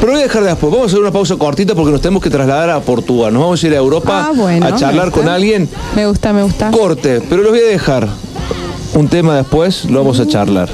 [0.00, 0.72] Pero voy a dejar de después.
[0.72, 3.32] Vamos a hacer una pausa cortita porque nos tenemos que trasladar a Portugal.
[3.34, 5.68] Nos vamos a ir a Europa Ah, bueno, a charlar con alguien.
[5.94, 6.70] Me gusta, me gusta.
[6.70, 8.08] Corte, pero los voy a dejar.
[8.94, 10.68] Un tema después, lo vamos a charlar.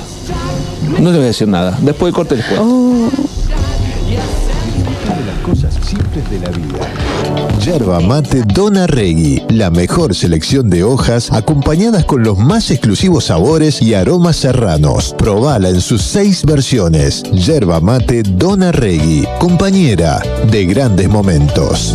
[0.98, 1.76] No te voy a decir nada.
[1.80, 2.44] Después de corte les
[5.46, 6.78] cosas simples de la vida.
[7.64, 13.80] Yerba mate Dona Regui, la mejor selección de hojas acompañadas con los más exclusivos sabores
[13.80, 15.14] y aromas serranos.
[15.16, 17.22] Probala en sus seis versiones.
[17.32, 21.94] Yerba mate Dona Regui, compañera de grandes momentos.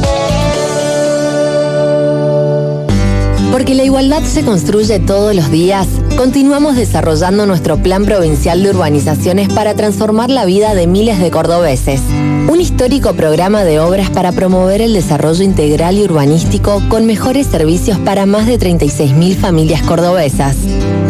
[3.51, 5.85] Porque la igualdad se construye todos los días,
[6.15, 12.01] continuamos desarrollando nuestro Plan Provincial de Urbanizaciones para transformar la vida de miles de cordobeses.
[12.51, 17.97] Un histórico programa de obras para promover el desarrollo integral y urbanístico con mejores servicios
[17.99, 20.57] para más de 36.000 familias cordobesas.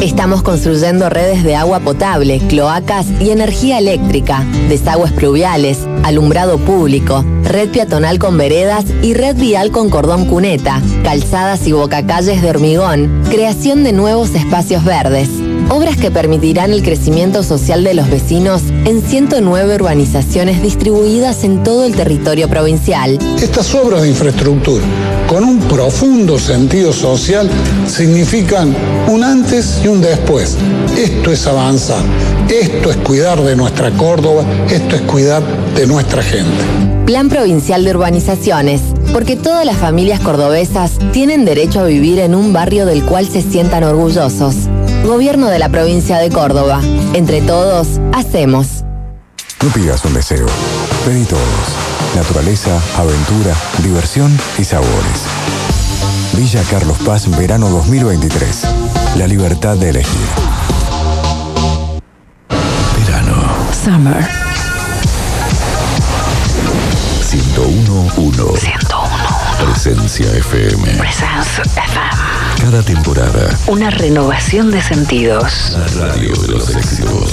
[0.02, 7.70] Estamos construyendo redes de agua potable, cloacas y energía eléctrica, desagües pluviales, alumbrado público, red
[7.72, 13.84] peatonal con veredas y red vial con cordón cuneta, calzadas y bocacalles de hormigón, creación
[13.84, 15.30] de nuevos espacios verdes.
[15.72, 21.86] Obras que permitirán el crecimiento social de los vecinos en 109 urbanizaciones distribuidas en todo
[21.86, 23.18] el territorio provincial.
[23.42, 24.84] Estas obras de infraestructura,
[25.28, 27.50] con un profundo sentido social,
[27.88, 28.76] significan
[29.08, 30.58] un antes y un después.
[30.98, 32.04] Esto es avanzar,
[32.50, 35.42] esto es cuidar de nuestra Córdoba, esto es cuidar
[35.74, 36.66] de nuestra gente.
[37.06, 38.82] Plan Provincial de Urbanizaciones,
[39.14, 43.42] porque todas las familias cordobesas tienen derecho a vivir en un barrio del cual se
[43.42, 44.68] sientan orgullosos.
[45.04, 46.80] Gobierno de la provincia de Córdoba.
[47.14, 48.84] Entre todos, hacemos.
[49.64, 50.46] No pidas un deseo.
[51.06, 51.42] Pedí todos.
[52.16, 55.26] Naturaleza, aventura, diversión y sabores.
[56.34, 58.64] Villa Carlos Paz, verano 2023.
[59.18, 60.28] La libertad de elegir.
[62.98, 63.36] Verano
[63.84, 64.28] Summer
[67.32, 68.82] 101.1
[69.64, 70.98] Presencia FM.
[70.98, 72.41] Presence FM.
[72.60, 75.74] Cada temporada, Una renovación de sentidos.
[75.76, 77.32] la radio de los éxitos.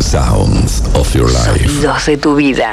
[0.00, 1.44] Sounds of your life.
[1.68, 2.72] Sonidos de tu vida.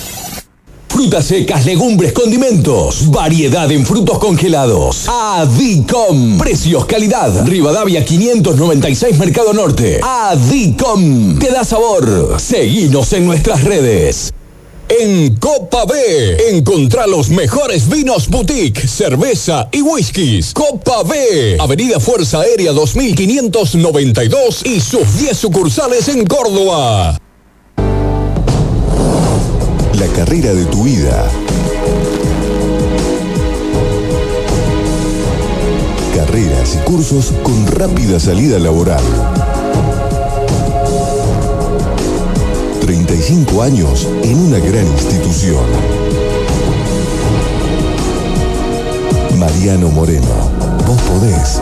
[0.91, 3.09] Frutas secas, legumbres, condimentos.
[3.09, 5.07] Variedad en frutos congelados.
[5.07, 6.37] Adicom.
[6.37, 7.47] Precios, calidad.
[7.47, 10.01] Rivadavia 596 Mercado Norte.
[10.03, 11.39] Adicom.
[11.39, 12.35] Te da sabor.
[12.41, 14.33] Seguinos en nuestras redes.
[14.89, 20.53] En Copa B, encontrá los mejores vinos boutique, cerveza y whiskies.
[20.53, 27.17] Copa B, Avenida Fuerza Aérea 2592 y sus 10 sucursales en Córdoba.
[30.01, 31.29] La carrera de tu vida.
[36.15, 39.03] Carreras y cursos con rápida salida laboral.
[42.81, 45.65] 35 años en una gran institución.
[49.37, 50.49] Mariano Moreno,
[50.87, 51.61] vos podés.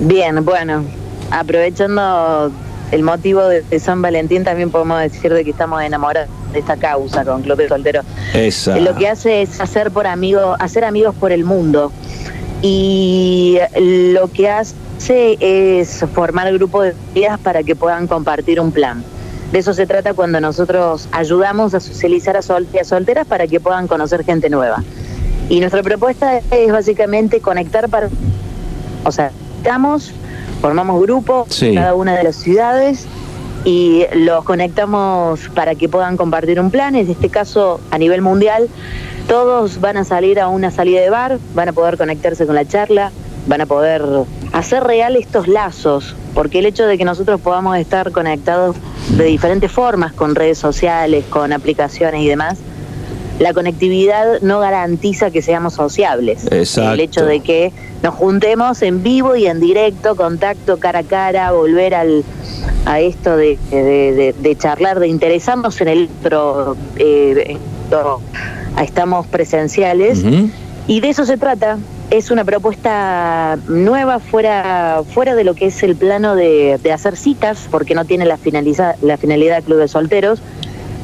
[0.00, 0.84] Bien, bueno,
[1.32, 2.52] aprovechando
[2.90, 7.24] el motivo de, San Valentín, también podemos decir de que estamos enamorados de esta causa
[7.24, 8.04] con Club de Solteros.
[8.34, 8.76] Esa.
[8.78, 11.90] Lo que hace es hacer por amigos, hacer amigos por el mundo.
[12.60, 14.76] Y lo que hace
[15.40, 19.02] es formar grupos de vidas para que puedan compartir un plan.
[19.50, 23.46] De eso se trata cuando nosotros ayudamos a socializar a, sol- y a solteras para
[23.46, 24.82] que puedan conocer gente nueva.
[25.48, 28.08] Y nuestra propuesta es básicamente conectar para...
[29.04, 30.12] O sea, estamos,
[30.62, 31.70] formamos grupos Sí.
[31.70, 33.06] en cada una de las ciudades
[33.64, 36.94] y los conectamos para que puedan compartir un plan.
[36.94, 38.68] En este caso, a nivel mundial,
[39.28, 42.64] todos van a salir a una salida de bar, van a poder conectarse con la
[42.64, 43.10] charla,
[43.48, 44.02] van a poder
[44.52, 48.76] hacer real estos lazos, porque el hecho de que nosotros podamos estar conectados
[49.16, 52.58] de diferentes formas, con redes sociales, con aplicaciones y demás,
[53.42, 56.46] la conectividad no garantiza que seamos sociables.
[56.50, 56.92] Exacto.
[56.92, 61.50] El hecho de que nos juntemos en vivo y en directo, contacto cara a cara,
[61.52, 62.24] volver al,
[62.86, 67.56] a esto de, de- de- de charlar, de interesarnos en el otro, eh,
[68.82, 70.22] estamos presenciales
[70.86, 71.78] y de eso se trata.
[72.10, 77.16] Es una propuesta nueva fuera, fuera de lo que es el plano de, de hacer
[77.16, 80.42] citas, porque no tiene la, finaliza, la finalidad Club de Solteros,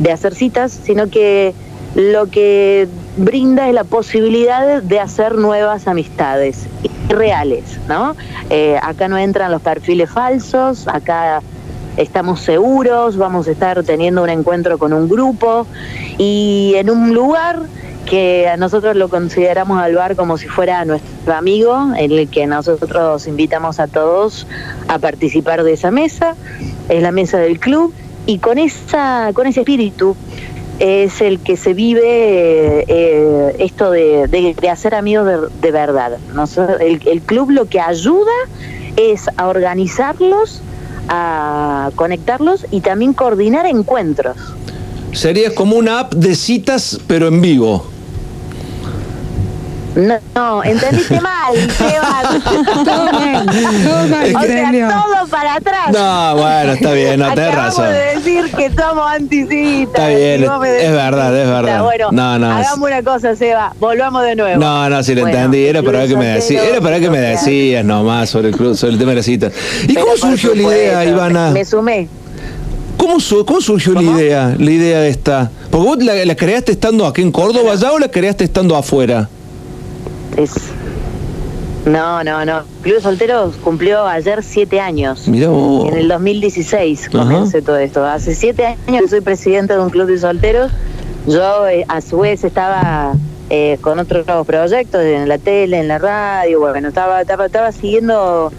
[0.00, 1.54] de hacer citas, sino que
[1.98, 6.68] lo que brinda es la posibilidad de hacer nuevas amistades
[7.08, 8.14] reales, ¿no?
[8.50, 11.42] Eh, acá no entran los perfiles falsos, acá
[11.96, 15.66] estamos seguros, vamos a estar teniendo un encuentro con un grupo
[16.18, 17.62] y en un lugar
[18.06, 22.46] que a nosotros lo consideramos al bar como si fuera nuestro amigo, en el que
[22.46, 24.46] nosotros invitamos a todos
[24.86, 26.36] a participar de esa mesa,
[26.88, 27.92] es la mesa del club,
[28.24, 30.14] y con esa, con ese espíritu
[30.78, 36.18] es el que se vive eh, esto de, de- hacer amigos de, de verdad.
[36.34, 38.30] Nosotros- el, el club lo que ayuda
[38.96, 40.62] es a organizarlos,
[41.08, 44.36] a conectarlos y también coordinar encuentros.
[45.12, 47.86] Sería como una app de citas, pero en vivo.
[49.98, 52.22] No, no, entendiste mal, Seba.
[52.84, 55.90] Todo mal, todo mal, o sea, todo para atrás.
[55.92, 57.92] No, bueno, está bien, no, tenés razón.
[57.92, 59.88] de decir que somos anticitas.
[59.94, 61.82] Está bien, es verdad, es verdad.
[61.82, 63.72] Bueno, No, no, hagamos una cosa, Seba.
[63.80, 64.60] Volvamos de nuevo.
[64.60, 67.10] No, no, si lo Bueno, entendí, era para ver que me decías, era para que
[67.10, 69.52] me decías nomás sobre el club, sobre el tema de las citas.
[69.82, 71.50] ¿Y pero cómo surgió la idea, Ivana?
[71.50, 72.08] Me sumé.
[72.96, 75.50] ¿Cómo, su- cómo surgió la idea, la idea de esta?
[75.70, 79.28] Porque vos la, la creaste estando aquí en Córdoba ya o la creaste estando afuera.
[80.36, 80.52] Es...
[81.86, 82.62] No, no, no.
[82.82, 85.26] Club de Solteros cumplió ayer siete años.
[85.28, 85.88] Mirá vos.
[85.88, 87.18] En el 2016 Ajá.
[87.18, 88.04] comencé todo esto.
[88.04, 90.70] Hace siete años que soy presidente de un club de solteros.
[91.26, 93.14] Yo, eh, a su vez, estaba
[93.50, 96.60] eh, con otros proyectos en la tele, en la radio.
[96.60, 98.52] Bueno, estaba, estaba, estaba siguiendo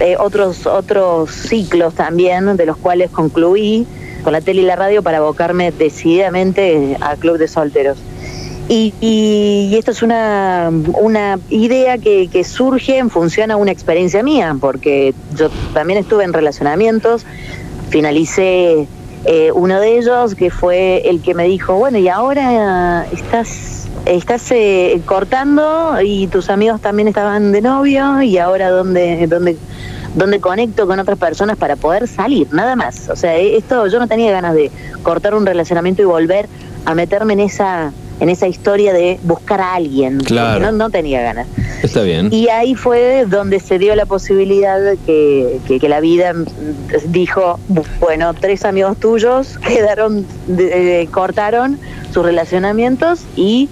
[0.00, 3.86] eh, otros, otros ciclos también, de los cuales concluí
[4.22, 7.98] con la tele y la radio para abocarme decididamente al club de solteros.
[8.68, 13.70] Y, y- y esto es una, una idea que, que surge en función a una
[13.72, 17.24] experiencia mía, porque yo también estuve en relacionamientos,
[17.88, 18.86] finalicé
[19.24, 24.50] eh, uno de ellos, que fue el que me dijo, bueno, y ahora estás, estás
[24.50, 29.56] eh, cortando y tus amigos también estaban de novio, y ahora dónde, dónde,
[30.14, 33.08] dónde conecto con otras personas para poder salir, nada más.
[33.08, 34.70] O sea, eh, esto yo no tenía ganas de
[35.02, 36.48] cortar un relacionamiento y volver
[36.84, 40.18] a meterme en esa en esa historia de buscar a alguien.
[40.18, 40.60] Claro.
[40.60, 41.46] No, no tenía ganas.
[41.82, 42.32] Está bien.
[42.32, 46.32] Y ahí fue donde se dio la posibilidad que, que, que la vida
[47.06, 47.58] dijo,
[48.00, 51.78] bueno, tres amigos tuyos quedaron, de- eh, cortaron
[52.12, 53.68] sus relacionamientos y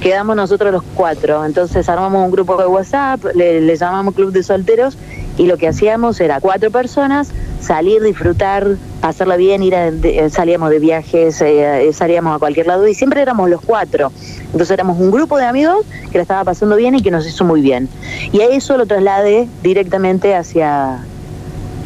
[0.00, 1.44] quedamos nosotros los cuatro.
[1.44, 4.96] Entonces armamos un grupo de WhatsApp, le, le llamamos Club de Solteros
[5.36, 9.90] y lo que hacíamos era cuatro personas, salir, disfrutar, pasarla bien, ir a-
[10.30, 14.12] salíamos de viajes, eh, eh, salíamos a cualquier lado y siempre éramos los cuatro.
[14.46, 17.44] Entonces éramos un grupo de amigos que la estaba pasando bien y que nos hizo
[17.44, 17.88] muy bien.
[18.32, 20.98] Y a eso lo trasladé directamente hacia,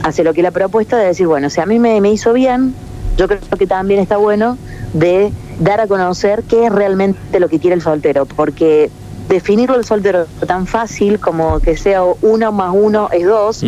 [0.02, 2.74] hacia lo que la propuesta de decir, bueno, si a mí me, me hizo bien,
[3.16, 4.56] yo creo que también está bueno
[4.92, 8.90] de dar a conocer qué es realmente lo que quiere el soltero, porque
[9.33, 13.62] definirlo el soltero tan fácil como que sea uno más uno es dos,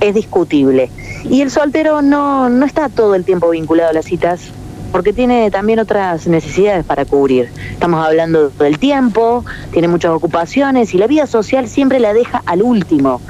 [0.00, 0.90] es discutible.
[1.24, 4.52] Y el soltero no, no está todo el tiempo vinculado a las citas
[4.92, 7.50] porque tiene también otras necesidades para cubrir.
[7.70, 12.62] Estamos hablando del tiempo, tiene muchas ocupaciones y la vida social siempre la deja al
[12.62, 13.20] último.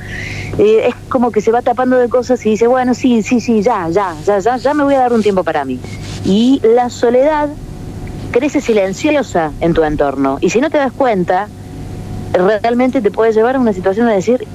[0.58, 3.62] Eh, es como que se va tapando de cosas y dice, bueno, sí, sí, sí,
[3.62, 5.78] ya, ya, ya, ya, ya me voy a dar un tiempo para mí.
[6.24, 7.48] Y la soledad
[8.32, 10.38] crece silenciosa en tu entorno.
[10.40, 11.48] Y si no te das cuenta,
[12.32, 14.46] realmente te puede llevar a una situación de decir,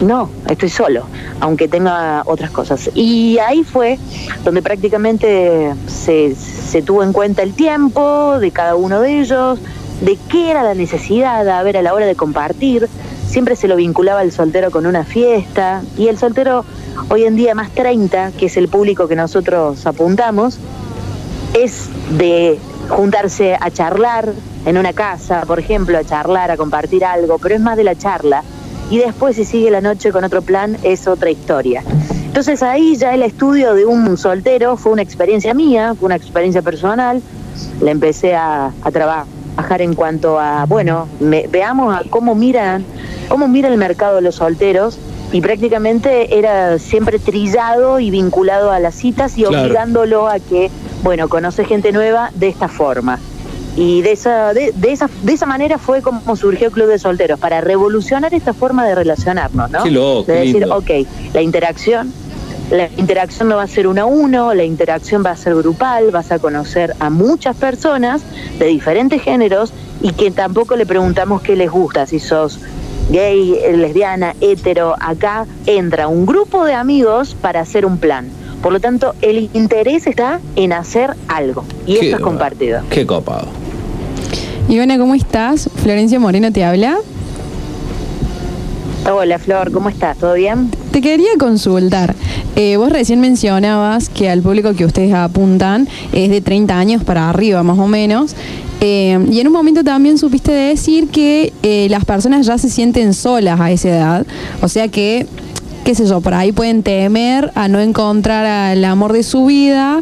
[0.00, 1.06] no, estoy solo,
[1.40, 2.90] aunque tenga otras cosas.
[2.94, 3.98] Y ahí fue
[4.44, 9.60] donde prácticamente se, se tuvo en cuenta el tiempo de cada uno de ellos,
[10.00, 12.88] de qué era la necesidad a ver a la hora de compartir.
[13.28, 16.64] Siempre se lo vinculaba el soltero con una fiesta y el soltero
[17.08, 20.58] hoy en día más 30, que es el público que nosotros apuntamos,
[21.54, 21.88] es
[22.18, 22.58] de
[22.88, 24.32] juntarse a charlar
[24.66, 27.94] en una casa, por ejemplo, a charlar, a compartir algo, pero es más de la
[27.94, 28.42] charla.
[28.90, 31.82] Y después si sigue la noche con otro plan es otra historia.
[32.26, 36.62] Entonces ahí ya el estudio de un soltero fue una experiencia mía, fue una experiencia
[36.62, 37.22] personal.
[37.80, 42.84] La empecé a, a trabajar en cuanto a, bueno, me- veamos a cómo miran,
[43.28, 44.98] cómo mira el mercado de los solteros.
[45.32, 49.62] Y prácticamente era siempre trillado y vinculado a las citas y Claro.
[49.64, 50.70] obligándolo a que,
[51.02, 53.18] bueno, conoce gente nueva de esta forma.
[53.74, 57.40] Y de esa, de, de esa, de esa manera fue como surgió Club de Solteros,
[57.40, 59.82] para revolucionar esta forma de relacionarnos, ¿no?
[59.82, 60.76] Qué loco, De decir, lindo.
[60.76, 60.90] ok,
[61.32, 62.12] la interacción,
[62.70, 66.10] La interacción no va a ser uno a uno, la interacción va a ser grupal,
[66.10, 68.22] vas a conocer a muchas personas
[68.58, 72.60] de diferentes géneros y que tampoco le preguntamos qué les gusta, si sos
[73.10, 78.30] gay, lesbiana, hetero, acá entra un grupo de amigos para hacer un plan.
[78.62, 82.82] Por lo tanto, el interés está en hacer algo y Qué eso es compartido.
[82.90, 83.48] Qué copado.
[84.68, 85.68] Ivana, ¿cómo estás?
[85.82, 86.98] Florencia Moreno te habla.
[89.12, 90.16] Hola Flor, ¿cómo estás?
[90.16, 90.70] ¿Todo bien?
[90.92, 92.14] Te quería consultar.
[92.54, 97.28] Eh, vos recién mencionabas que al público que ustedes apuntan es de 30 años para
[97.28, 98.36] arriba, más o menos.
[98.80, 103.12] Eh, y en un momento también supiste decir que eh, las personas ya se sienten
[103.14, 104.26] solas a esa edad.
[104.60, 105.26] O sea que,
[105.84, 110.00] qué sé yo, por ahí pueden temer a no encontrar al amor de su vida.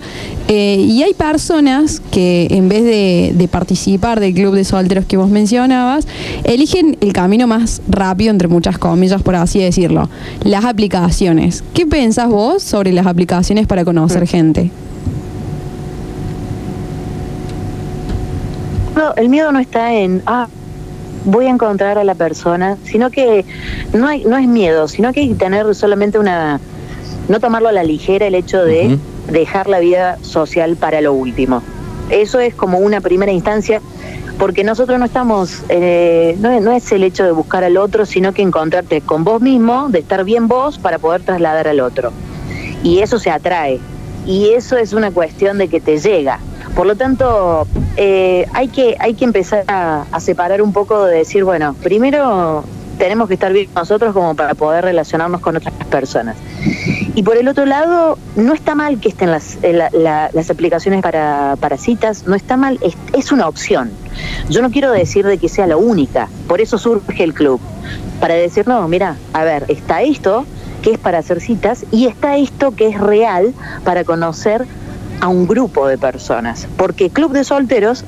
[0.49, 5.17] Eh, y hay personas que en vez de, de participar del club de solteros que
[5.17, 6.07] vos mencionabas,
[6.45, 10.09] eligen el camino más rápido, entre muchas comillas, por así decirlo,
[10.43, 11.63] las aplicaciones.
[11.73, 14.71] ¿Qué pensás vos sobre las aplicaciones para conocer gente?
[18.97, 20.49] No, el miedo no está en, ah,
[21.25, 23.45] voy a encontrar a la persona, sino que
[23.93, 26.61] no, hay, no es miedo, sino que hay que tener solamente una,
[27.29, 28.99] no tomarlo a la ligera el hecho de
[29.31, 31.63] dejar la vida social para lo último.
[32.11, 33.81] Eso es como una primera instancia,
[34.39, 38.05] porque nosotros no estamos, eh, no, es, no es el hecho de buscar al otro,
[38.05, 42.13] sino que encontrarte con vos mismo, de estar bien vos para poder trasladar al otro.
[42.83, 43.79] Y eso se atrae.
[44.27, 46.41] Y eso es una cuestión de que te llega.
[46.81, 47.67] Por lo tanto,
[47.99, 52.65] eh, hay, que, hay que empezar a, separar un poco de decir, bueno, primero
[52.97, 56.39] tenemos que estar bien nosotros como para poder relacionarnos con otras personas.
[57.15, 60.49] Y por el otro lado, no está mal que estén las, eh, la- la- las
[60.49, 63.91] aplicaciones para, para citas, no está mal, es, es una opción.
[64.49, 67.61] Yo no quiero decir de que sea la única, por eso surge el club,
[68.21, 70.47] para decir, no, mira, a ver, está esto
[70.81, 73.53] que es para hacer citas y está esto que es real
[73.85, 74.65] para conocer
[75.21, 78.05] a un grupo de personas, porque Club de Solteros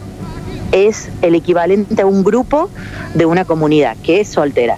[0.72, 2.70] es el equivalente a un grupo
[3.14, 4.76] de una comunidad que es soltera.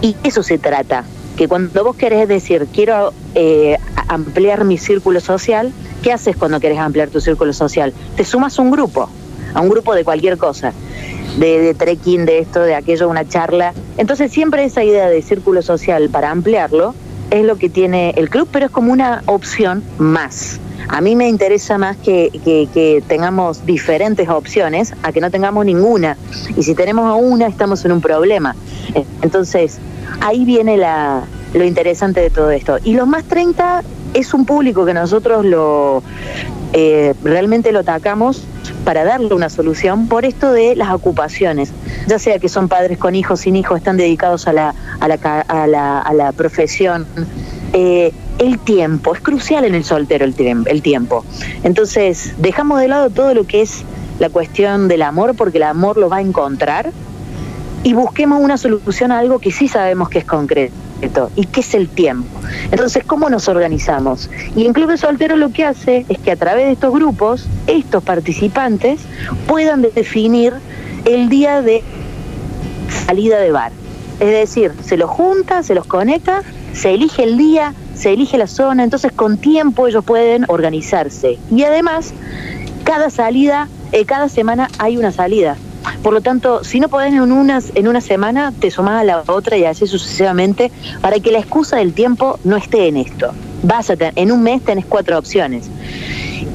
[0.00, 1.04] Y eso se trata,
[1.36, 3.76] que cuando vos querés decir, quiero eh,
[4.08, 5.72] ampliar mi círculo social,
[6.02, 7.92] ¿qué haces cuando querés ampliar tu círculo social?
[8.16, 9.08] Te sumas a un grupo,
[9.52, 10.72] a un grupo de cualquier cosa,
[11.38, 13.74] de, de trekking, de esto, de aquello, una charla.
[13.98, 16.94] Entonces siempre esa idea de círculo social para ampliarlo
[17.30, 20.60] es lo que tiene el club, pero es como una opción más.
[20.88, 26.16] A mí me interesa más que, tengamos diferentes opciones a que no tengamos ninguna.
[26.56, 28.54] Y si tenemos a una, estamos en un problema.
[29.22, 29.78] Entonces,
[30.20, 31.24] ahí viene la,
[31.54, 32.78] lo interesante de todo esto.
[32.84, 33.82] Y los más 30
[34.14, 36.02] es un público que nosotros lo
[36.72, 38.44] eh, realmente lo atacamos
[38.84, 41.72] para darle una solución por esto de las ocupaciones,
[42.06, 45.14] ya sea que son padres con hijos, sin hijos, están dedicados a la, a la,
[45.14, 47.06] a la, a la profesión.
[47.72, 51.24] Eh, el tiempo, es crucial en el soltero el, tiemp- el tiempo.
[51.62, 53.84] Entonces, dejamos de lado todo lo que es
[54.18, 56.90] la cuestión del amor, porque el amor lo va a encontrar,
[57.82, 60.72] y busquemos una solución a algo que sí sabemos que es concreto
[61.36, 62.40] y que es el tiempo.
[62.70, 64.30] Entonces, ¿cómo nos organizamos?
[64.56, 68.02] Y en Club de lo que hace es que a través de estos grupos, estos
[68.02, 69.00] participantes
[69.46, 70.54] puedan definir
[71.04, 71.82] el día de
[73.06, 73.72] salida de bar.
[74.18, 78.46] Es decir, se los junta, se los conecta, se elige el día, se elige la
[78.46, 81.38] zona, entonces con tiempo ellos pueden organizarse.
[81.50, 82.12] Y además,
[82.84, 85.56] cada salida, eh, cada semana hay una salida.
[86.02, 89.22] Por lo tanto, si no podés en una, en una semana, te sumás a la
[89.26, 90.70] otra y así sucesivamente,
[91.00, 93.32] para que la excusa del tiempo no esté en esto.
[93.62, 95.70] Vas a tener, en un mes tenés cuatro opciones.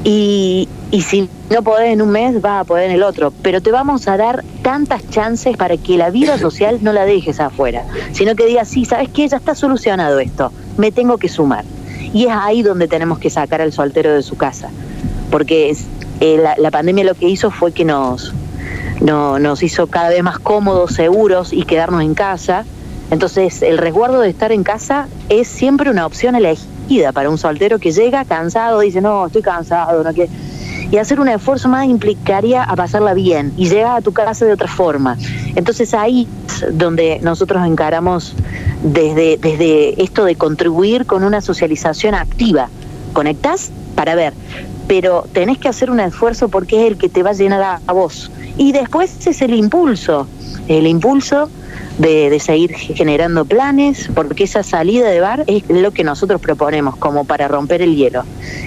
[0.04, 3.32] Y, y si no podés en un mes, vas a poder en el otro.
[3.42, 7.40] Pero te vamos a dar tantas chances para que la vida social no la dejes
[7.40, 9.28] afuera, sino que digas, sí, ¿sabes qué?
[9.28, 11.64] Ya está solucionado esto, me tengo que sumar.
[12.12, 14.70] Y es ahí donde tenemos que sacar al soltero de su casa.
[15.30, 15.76] Porque
[16.20, 18.32] eh, la, la pandemia lo que hizo fue que nos,
[19.00, 22.64] no, nos hizo cada vez más cómodos, seguros y quedarnos en casa.
[23.10, 27.78] Entonces, el resguardo de estar en casa es siempre una opción elegida para un soltero
[27.78, 30.30] que llega cansado, dice, no, estoy cansado, no quiero.
[30.90, 34.52] Y hacer un esfuerzo más implicaría a pasarla bien y llegar a tu casa de
[34.52, 35.16] otra forma.
[35.54, 38.34] Entonces ahí es donde nosotros encaramos
[38.82, 42.68] desde, desde esto de contribuir con una socialización activa.
[43.12, 44.34] Conectás para ver,
[44.88, 47.92] pero tenés que hacer un esfuerzo porque es el que te va a llenar a
[47.92, 48.30] vos.
[48.56, 50.26] Y después es el impulso,
[50.68, 51.48] el impulso
[51.98, 56.96] de, de seguir generando planes, porque esa salida de bar es lo que nosotros proponemos
[56.96, 58.24] como para romper el hielo.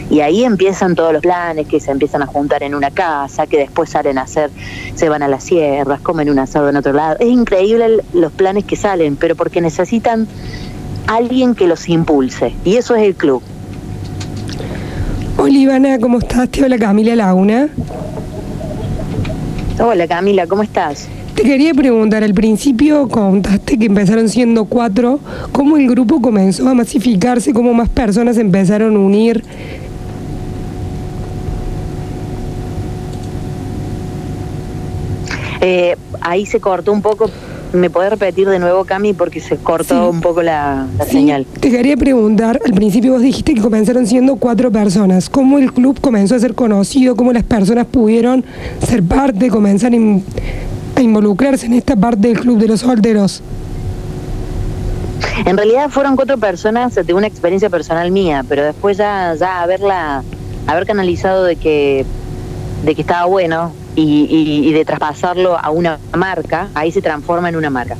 [0.10, 3.58] Y ahí empiezan todos los planes que se empiezan a juntar en una casa, que
[3.58, 4.51] después salen a hacer,
[4.95, 7.16] se van a las sierras, comen un asado en otro lado.
[7.20, 10.28] Es increíble el- los planes que salen, pero porque necesitan
[11.08, 12.54] alguien que los impulse.
[12.64, 13.41] Y eso es el club.
[15.38, 16.47] Hola Ivana, ¿cómo estás?
[16.49, 17.68] Te habla Camila Laguna.
[19.80, 21.08] Hola Camila, ¿cómo estás?
[21.36, 25.20] Te quería preguntar, al principio contaste que empezaron siendo cuatro,
[25.52, 27.54] ¿cómo el grupo comenzó a masificarse?
[27.54, 29.44] ¿Cómo más personas empezaron a unir?
[35.62, 37.30] Eh, ahí se cortó un poco.
[37.72, 39.14] ¿Me podés repetir de nuevo, Cami?
[39.14, 41.48] Porque se cortó un poco la, la Sí, señal.
[41.60, 45.30] Te quería preguntar, al principio vos dijiste que comenzaron siendo cuatro personas.
[45.30, 47.16] ¿Cómo el club comenzó a ser conocido?
[47.16, 48.46] ¿Cómo las personas pudieron
[48.86, 49.96] ser parte, comenzar a
[51.04, 53.41] involucrarse en esta parte del club de los solteros?
[55.45, 60.24] En realidad fueron cuatro personas de una experiencia personal mía, pero después ya, ya haberla,
[60.68, 62.06] haber canalizado de que,
[62.86, 67.49] de que estaba bueno y, y- y de traspasarlo a una marca, ahí se transforma
[67.49, 67.95] en una marca.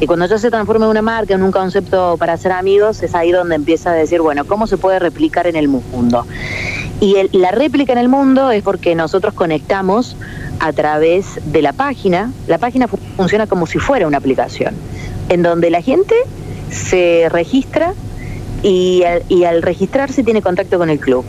[0.00, 3.14] Y cuando ya se transforma en una marca, en un concepto para ser amigos, es
[3.14, 6.26] ahí donde empieza a decir, bueno, ¿cómo se puede replicar en el mundo?
[7.00, 10.16] Y el- la réplica en el mundo es porque nosotros conectamos
[10.64, 12.32] a través de la página.
[12.48, 14.74] La página fu- funciona como si fuera una aplicación,
[15.28, 16.14] en donde la gente
[16.70, 17.92] se registra
[18.62, 21.22] y al, y al registrarse tiene contacto con el club.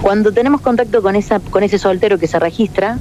[0.00, 2.96] Cuando tenemos contacto con, esa, con ese soltero que se registra,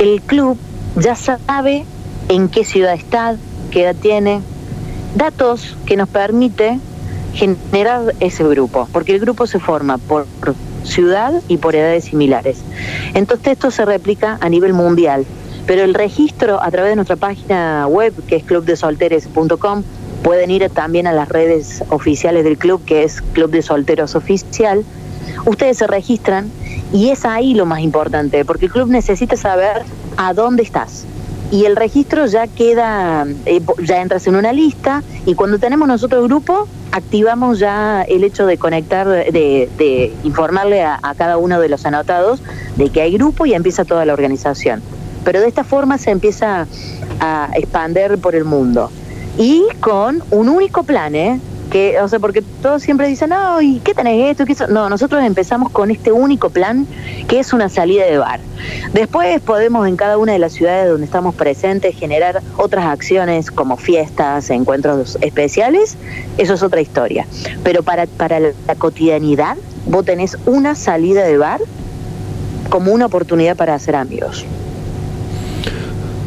[0.00, 0.58] el club
[0.96, 1.84] ya sabe
[2.28, 3.36] en qué ciudad está,
[3.70, 4.40] qué edad tiene,
[5.14, 6.80] datos que nos permite
[7.34, 10.26] generar ese grupo, porque el grupo se forma por
[10.84, 12.58] ciudad y por edades similares.
[13.14, 15.24] Entonces esto se replica a nivel mundial,
[15.66, 19.82] pero el registro a través de nuestra página web, que es clubdesolteres.com,
[20.22, 24.84] pueden ir también a las redes oficiales del club, que es Club de Solteros Oficial.
[25.44, 26.50] Ustedes se registran
[26.92, 29.82] y es ahí lo más importante, porque el club necesita saber
[30.16, 31.06] a dónde estás.
[31.54, 36.26] Y el registro ya queda, eh, ya entras en una lista y cuando tenemos nosotros
[36.26, 41.68] grupo, activamos ya el hecho de conectar, de, de informarle a, a cada uno de
[41.68, 42.42] los anotados
[42.74, 44.82] de que hay grupo y empieza toda la organización.
[45.24, 46.66] Pero de esta forma se empieza
[47.20, 48.90] a expander por el mundo.
[49.38, 51.40] Y con un único plan, ¿eh?
[52.02, 54.68] O sea, porque todos siempre dicen, no, ¿y qué tenés esto?
[54.68, 56.86] No, nosotros empezamos con este único plan,
[57.26, 58.38] que es una salida de bar.
[58.92, 63.76] Después podemos en cada una de las ciudades donde estamos presentes generar otras acciones como
[63.76, 65.96] fiestas, encuentros especiales,
[66.38, 67.26] eso es otra historia.
[67.64, 69.56] Pero para, para la cotidianidad,
[69.86, 71.60] vos tenés una salida de bar
[72.68, 74.44] como una oportunidad para hacer amigos.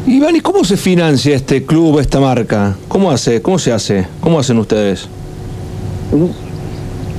[0.06, 2.76] Iván, ¿y cómo se financia este club, esta marca?
[2.88, 3.40] ¿Cómo hace?
[3.40, 4.06] ¿Cómo se hace?
[4.20, 5.08] ¿Cómo hacen ustedes?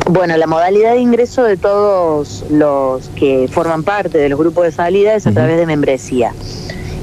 [0.09, 4.71] Bueno, la modalidad de ingreso de todos los que forman parte de los grupos de
[4.71, 6.33] salida es a través de membresía.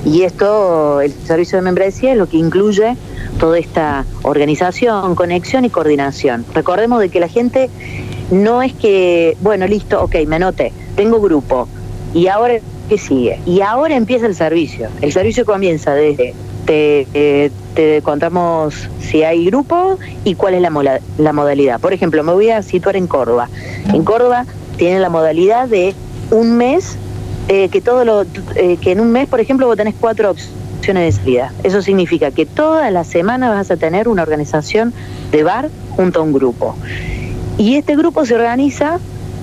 [0.05, 2.97] Y esto, el servicio de membresía es lo que incluye
[3.39, 6.45] toda esta organización, conexión y coordinación.
[6.53, 7.71] Recordemos de que la gente
[8.31, 11.69] no es que, bueno, listo, ok, me anoté, tengo grupo.
[12.13, 12.55] ¿Y ahora
[12.89, 13.41] qué sigue?
[13.47, 14.89] Y ahora empieza el servicio.
[15.01, 16.35] El servicio comienza desde
[16.67, 21.81] te, eh, te contamos si hay grupo y cuál es la, mola- la modalidad.
[21.81, 23.49] Por ejemplo, me voy a situar en Córdoba.
[23.93, 24.45] En Córdoba
[24.77, 25.95] tienen la modalidad de
[26.31, 26.97] un mes,
[27.49, 28.23] eh, que todo lo,
[28.57, 31.53] eh, que en un mes, por ejemplo, vos tenés cuatro opciones de salida.
[31.63, 34.93] Eso significa que toda la semana vas a tener una organización
[35.31, 36.75] de bar junto a un grupo.
[37.59, 38.99] Y este grupo se organiza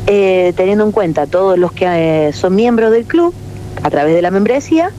[0.08, 3.34] eh, teniendo en cuenta todos los que son miembros del club
[3.82, 4.92] a través de la membresía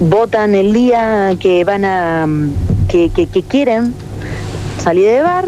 [0.00, 2.52] votan el día que van a mm,
[2.88, 3.10] que,
[3.48, 3.94] quieren
[4.82, 5.44] salir de bar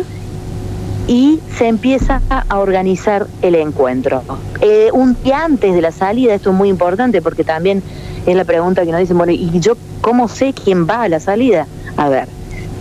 [1.08, 4.22] y se empieza a organizar el encuentro.
[4.60, 7.82] Eh, un día antes de la salida, esto es muy importante porque también
[8.26, 11.18] es la pregunta que nos dicen, bueno, ¿y yo cómo sé quién va a la
[11.18, 11.66] salida?
[11.96, 12.28] A ver,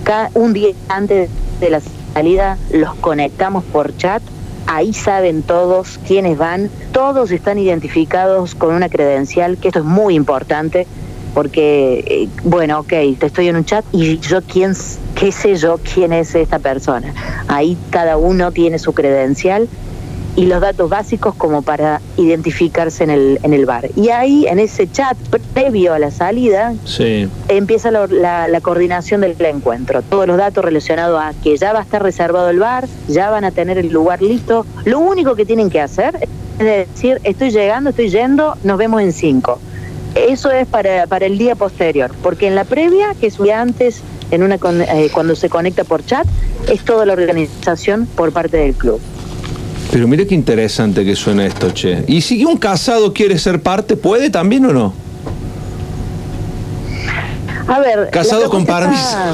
[0.04, 1.82] ca- un día antes de la
[2.14, 4.22] salida los conectamos por chat,
[4.68, 10.14] ahí saben todos quiénes van, todos están identificados con una credencial, que esto es muy
[10.14, 10.86] importante
[11.34, 14.74] porque, eh, bueno, ok, te estoy en un chat y yo quién,
[15.16, 17.14] qué sé yo quién es esta persona.
[17.48, 19.68] Ahí cada uno tiene su credencial
[20.36, 23.90] y los datos básicos como para identificarse en el, en el bar.
[23.98, 25.18] Y ahí, en ese chat
[25.54, 27.28] previo a la salida, Sí.
[27.50, 30.02] empieza la, la- la coordinación del encuentro.
[30.02, 33.44] Todos los datos relacionados a que ya va a estar reservado el bar, ya van
[33.44, 34.66] a tener el lugar listo.
[34.86, 36.18] Lo único que tienen que hacer
[36.60, 39.60] es decir, estoy llegando, estoy yendo, nos vemos en cinco.
[40.28, 44.44] Eso es para, para el día posterior, porque en la previa, que es antes, en
[44.44, 46.28] una eh, cuando se conecta por chat,
[46.70, 49.02] es toda la organización por parte del club.
[49.92, 52.06] Pero mire qué interesante que suena esto, che.
[52.08, 54.94] ¿Y si un casado quiere ser parte, puede también o no?
[57.68, 58.10] A ver.
[58.10, 59.34] Casado con está,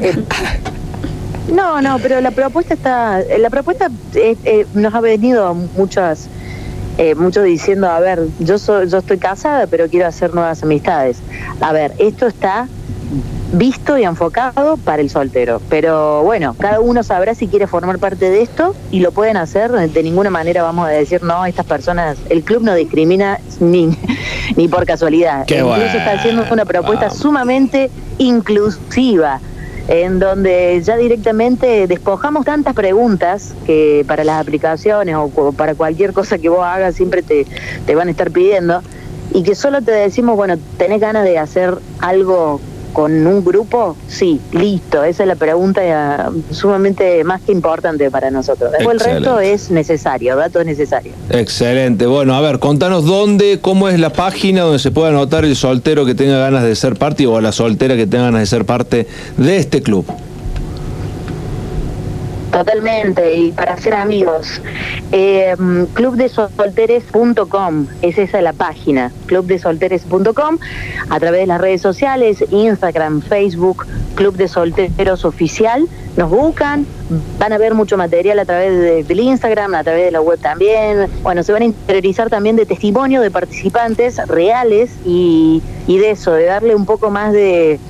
[0.00, 0.24] eh,
[1.52, 3.20] no, no, pero la propuesta está.
[3.38, 6.28] La propuesta eh, eh, nos ha venido muchas
[6.98, 11.18] eh, muchos diciendo, a ver, yo, soy, yo estoy casada, pero quiero hacer nuevas amistades.
[11.60, 12.68] A ver, esto está
[13.52, 15.60] visto y enfocado para el soltero.
[15.68, 19.70] Pero bueno, cada uno sabrá si quiere formar parte de esto y lo pueden hacer.
[19.70, 23.96] De ninguna manera vamos a decir, no, estas personas, el club no discrimina ni,
[24.56, 25.44] ni por casualidad.
[25.46, 25.98] Qué Incluso bueno.
[25.98, 27.18] está haciendo una propuesta Vamos.
[27.18, 29.40] sumamente inclusiva
[29.88, 36.38] en donde ya directamente despojamos tantas preguntas que para las aplicaciones o para cualquier cosa
[36.38, 37.46] que vos hagas siempre te,
[37.86, 38.80] te van a estar pidiendo
[39.34, 42.60] y que solo te decimos, bueno, ¿tenés ganas de hacer algo
[42.92, 43.96] con un grupo?
[44.08, 48.72] Sí, listo, esa es la pregunta eh, sumamente más que importante para nosotros.
[48.72, 51.12] Después el resto es necesario, dato es necesario.
[51.30, 52.06] Excelente.
[52.06, 56.04] Bueno, a ver, contanos dónde, cómo es la página donde se puede anotar el soltero
[56.04, 59.06] que tenga ganas de ser parte o la soltera que tenga ganas de ser parte
[59.36, 60.06] de este club.
[62.52, 64.60] Totalmente, y para ser amigos.
[65.10, 65.54] Eh,
[65.94, 70.58] clubdesolteres.com, es esa la página, clubdesolteres.com,
[71.08, 73.86] a través de las redes sociales, Instagram, Facebook,
[74.16, 75.86] Club de Solteros Oficial,
[76.18, 76.84] nos buscan,
[77.38, 80.38] van a ver mucho material a través de- del Instagram, a través de la web
[80.38, 86.10] también, bueno, se van a interiorizar también de testimonio de participantes reales y, y de
[86.10, 87.80] eso, de darle un poco más de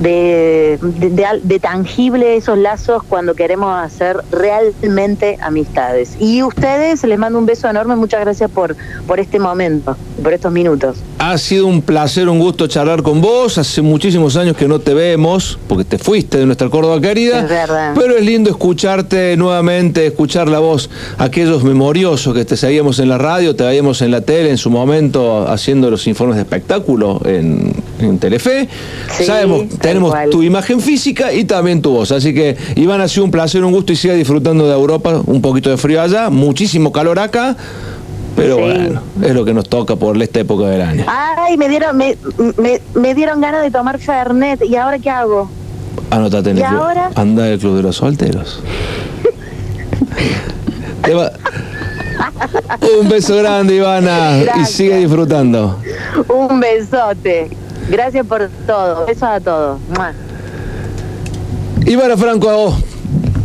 [0.00, 6.16] de, de, de tangible esos lazos cuando queremos hacer realmente amistades.
[6.18, 8.76] Y ustedes, les mando un beso enorme, muchas gracias por,
[9.06, 10.98] por este momento, por estos minutos.
[11.18, 13.56] Ha sido un placer, un gusto charlar con vos.
[13.56, 17.40] Hace muchísimos años que no te vemos, porque te fuiste de nuestra Córdoba querida.
[17.40, 17.92] Es verdad.
[17.94, 23.18] Pero es lindo escucharte nuevamente, escuchar la voz, aquellos memoriosos que te seguíamos en la
[23.18, 27.72] radio, te veíamos en la tele en su momento haciendo los informes de espectáculo en,
[28.04, 28.68] en Telefe.
[29.16, 32.12] Sí, Sabemos, tenemos tu imagen física y también tu voz.
[32.12, 35.20] Así que, Iván, ha sido un placer, un gusto y siga disfrutando de Europa.
[35.26, 37.56] Un poquito de frío allá, muchísimo calor acá.
[38.36, 38.62] Pero Sí.
[38.62, 41.04] bueno, es lo que nos toca por esta época del año.
[41.06, 42.16] Ay, me dieron, me,
[42.56, 45.48] me, me dieron ganas de tomar Fernet, ¿y ahora qué hago?
[46.10, 46.80] Anotate en ¿Y el club.
[46.80, 47.10] ahora?
[47.14, 48.60] Anda el club de los solteros.
[51.02, 51.32] Te va-
[53.00, 54.38] Un beso grande, Ivana.
[54.60, 55.78] Y sigue disfrutando.
[56.28, 57.50] Un besote.
[57.90, 59.06] Gracias por todo.
[59.06, 59.78] Besos a todos.
[59.94, 60.12] Mua.
[61.86, 62.74] Ivana Franco, a vos.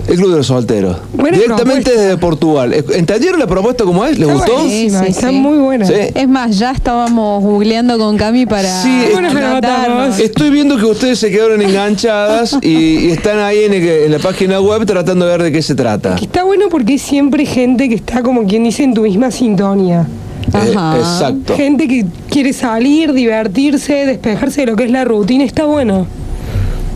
[0.08, 0.98] El club de los solteros.
[1.14, 2.02] Buena Directamente propuesta.
[2.02, 2.74] desde Portugal.
[2.96, 4.18] ¿Entendieron la propuesta como es?
[4.18, 4.54] ¿Les Está gustó?
[4.54, 5.36] buenísima, Sí, sí, está sí.
[5.36, 5.86] muy buena.
[5.86, 5.94] Sí.
[6.16, 9.88] Es más, ya estábamos googleando con Cami para Sí, es- Bueno, pero anotarnos.
[9.98, 10.20] votamos.
[10.20, 12.70] Estoy viendo que ustedes se quedaron enganchadas y,
[13.06, 15.76] y están ahí en, el- en la página web tratando de ver de qué se
[15.76, 16.16] trata.
[16.20, 20.08] Está bueno porque es siempre gente que está como quien dice en tu misma sintonía.
[20.54, 21.56] Eh, exacto.
[21.56, 26.08] Gente que quiere salir, divertirse, despejarse de lo que es la rutina, está bueno.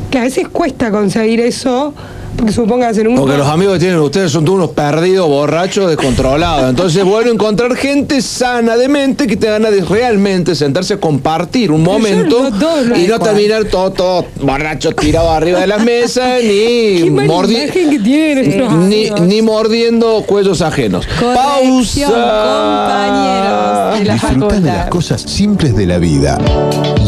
[0.09, 1.93] Que a veces cuesta conseguir eso,
[2.35, 5.87] porque supongas en un Porque los amigos que tienen ustedes son todos unos perdidos, borrachos,
[5.89, 6.69] descontrolados.
[6.69, 10.99] Entonces es bueno encontrar gente sana de mente que tenga ganas de realmente sentarse a
[10.99, 16.41] compartir un momento no y no terminar todo, todo borracho tirado arriba de las mesas
[16.43, 21.05] ni, mordi- que tienen ni, ni mordiendo cuellos ajenos.
[21.19, 26.37] Corrección, compañeros de la Disfruta de las cosas simples de la vida.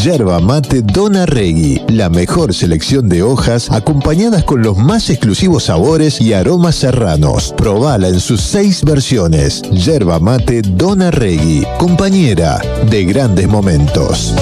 [0.01, 6.19] Yerba mate Dona Regui, la mejor selección de hojas acompañadas con los más exclusivos sabores
[6.21, 7.53] y aromas serranos.
[7.57, 9.61] Probala en sus seis versiones.
[9.71, 14.33] Yerba mate Dona Regui, compañera de grandes momentos.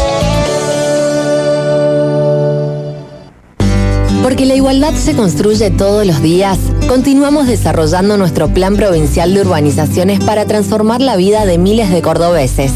[4.24, 6.58] Porque la igualdad se construye todos los días,
[6.88, 12.72] continuamos desarrollando nuestro Plan Provincial de Urbanizaciones para transformar la vida de miles de cordobeses.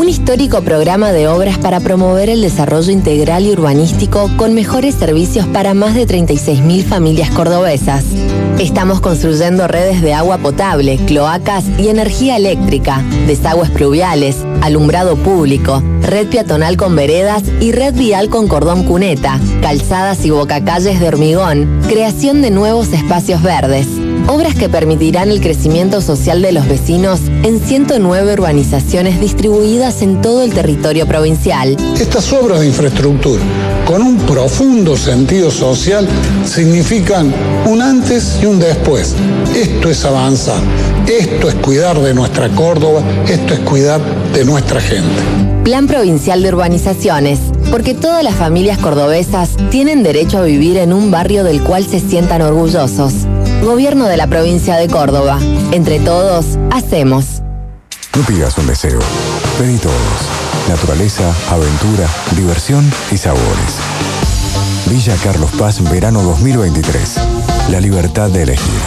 [0.00, 5.46] Un histórico programa de obras para promover el desarrollo integral y urbanístico con mejores servicios
[5.48, 8.06] para más de 36.000 familias cordobesas.
[8.58, 16.28] Estamos construyendo redes de agua potable, cloacas y energía eléctrica, desagües pluviales, alumbrado público, red
[16.28, 22.40] peatonal con veredas y red vial con cordón cuneta, calzadas y bocacalles de hormigón, creación
[22.40, 23.99] de nuevos espacios verdes.
[24.30, 30.42] Obras que permitirán el crecimiento social de los vecinos en 109 urbanizaciones distribuidas en todo
[30.42, 31.76] el territorio provincial.
[32.00, 33.42] Estas obras de infraestructura,
[33.84, 36.06] con un profundo sentido social,
[36.46, 37.34] significan
[37.66, 39.16] un antes y un después.
[39.52, 40.62] Esto es avanzar,
[41.08, 44.00] esto es cuidar de nuestra Córdoba, esto es cuidar
[44.32, 45.20] de nuestra gente.
[45.64, 47.40] Plan Provincial de Urbanizaciones,
[47.72, 51.98] porque todas las familias cordobesas tienen derecho a vivir en un barrio del cual se
[51.98, 53.26] sientan orgullosos.
[53.62, 55.38] Gobierno de la provincia de Córdoba.
[55.70, 57.42] Entre todos, hacemos.
[58.16, 58.98] No pidas un deseo.
[59.58, 59.96] Pedí todos.
[60.68, 63.76] Naturaleza, aventura, diversión y sabores.
[64.86, 67.16] Villa Carlos Paz, verano 2023.
[67.70, 68.80] La libertad de elegir.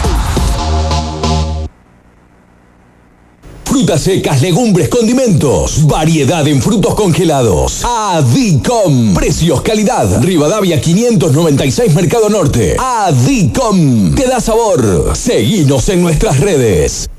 [3.74, 5.84] Frutas secas, legumbres, condimentos.
[5.88, 7.84] Variedad en frutos congelados.
[7.84, 9.14] Adicom.
[9.14, 10.22] Precios, calidad.
[10.22, 12.76] Rivadavia 596 Mercado Norte.
[12.78, 14.14] Adicom.
[14.14, 15.16] Te da sabor.
[15.16, 17.10] Seguinos en nuestras redes.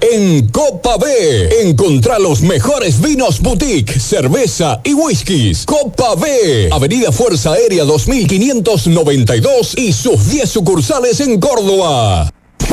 [0.00, 5.64] En Copa B, encontrá los mejores vinos boutique, cerveza y whiskies.
[5.64, 12.32] Copa B, Avenida Fuerza Aérea 2592 y sus 10 sucursales en Córdoba.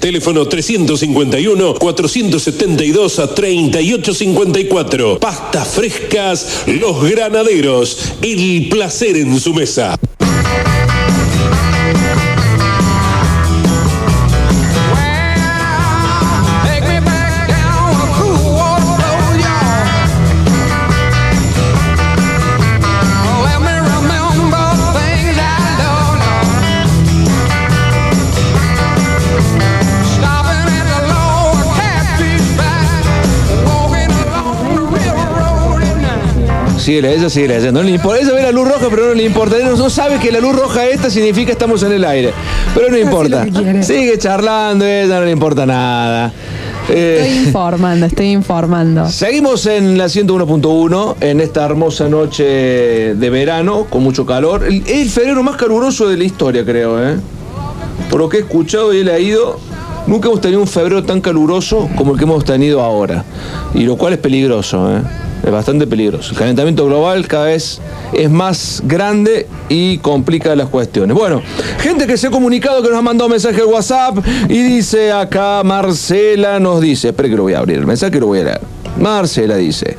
[0.00, 5.20] Teléfono 351-472 a 3854.
[5.20, 8.12] Pastas frescas Los Granaderos.
[8.22, 9.98] El placer en su mesa.
[36.82, 37.80] Sigue leyendo, sigue leyendo.
[37.80, 38.20] No le importa.
[38.22, 39.56] Ella ve la luz roja, pero no le importa.
[39.56, 42.32] Ella no sabe que la luz roja esta significa estamos en el aire.
[42.74, 43.46] Pero no importa.
[43.82, 46.32] Sigue charlando, ella no le importa nada.
[46.88, 49.08] Eh, Estoy informando, estoy informando.
[49.08, 52.42] Seguimos en la 101.1 en esta hermosa noche
[53.14, 54.64] de verano con mucho calor.
[54.64, 57.16] El, el febrero más caluroso de la historia, creo, ¿eh?
[58.10, 59.60] Por lo que he escuchado y he leído,
[60.06, 63.24] nunca hemos tenido un febrero tan caluroso como el que hemos tenido ahora.
[63.74, 65.02] Y lo cual es peligroso, ¿eh?
[65.44, 66.32] Es bastante peligroso.
[66.32, 67.80] El calentamiento global cada vez
[68.12, 71.16] es más grande y complica las cuestiones.
[71.16, 71.42] Bueno,
[71.80, 75.62] gente que se ha comunicado, que nos ha mandado mensaje al WhatsApp y dice acá,
[75.64, 78.60] Marcela nos dice, espere que lo voy a abrir, el mensaje lo voy a leer.
[79.00, 79.96] Marcela dice,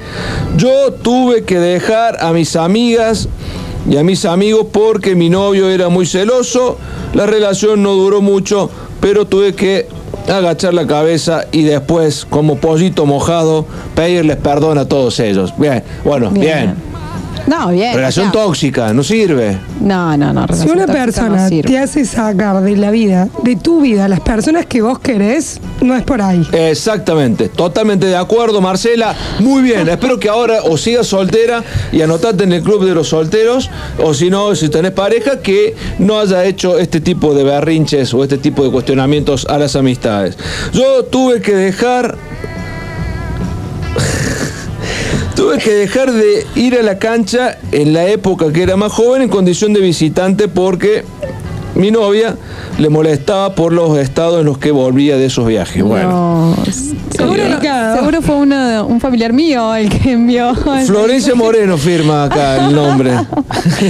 [0.55, 3.27] yo tuve que dejar a mis amigas
[3.89, 6.77] y a mis amigos porque mi novio era muy celoso,
[7.13, 8.69] la relación no duró mucho,
[9.03, 9.89] pero tuve que
[10.29, 15.53] agachar la cabeza y después, como pollito mojado, pedirles perdón a todos ellos.
[15.57, 16.73] Bien, bueno, bien.
[17.47, 17.95] No, bien.
[17.95, 18.31] Relación ya.
[18.31, 19.57] tóxica, no sirve.
[19.81, 20.47] No, no, no.
[20.53, 24.65] Si una persona no te hace sacar de la vida, de tu vida, las personas
[24.65, 26.47] que vos querés, no es por ahí.
[26.51, 29.15] Exactamente, totalmente de acuerdo, Marcela.
[29.39, 33.09] Muy bien, espero que ahora o sigas soltera y anotate en el club de los
[33.09, 33.69] solteros,
[34.01, 38.23] o si no, si tenés pareja, que no haya hecho este tipo de berrinches o
[38.23, 40.37] este tipo de cuestionamientos a las amistades.
[40.71, 42.17] Yo tuve que dejar
[45.35, 49.23] Tuve que dejar de ir a la cancha en la época que era más joven
[49.23, 51.03] en condición de visitante porque
[51.75, 52.35] mi novia
[52.77, 55.83] le molestaba por los estados en los que volvía de esos viajes.
[55.83, 56.55] Bueno.
[56.55, 56.65] No,
[57.11, 57.43] seguro,
[57.95, 60.53] seguro fue uno- un familiar mío el que envió.
[60.85, 63.11] Florencia Moreno firma acá el nombre.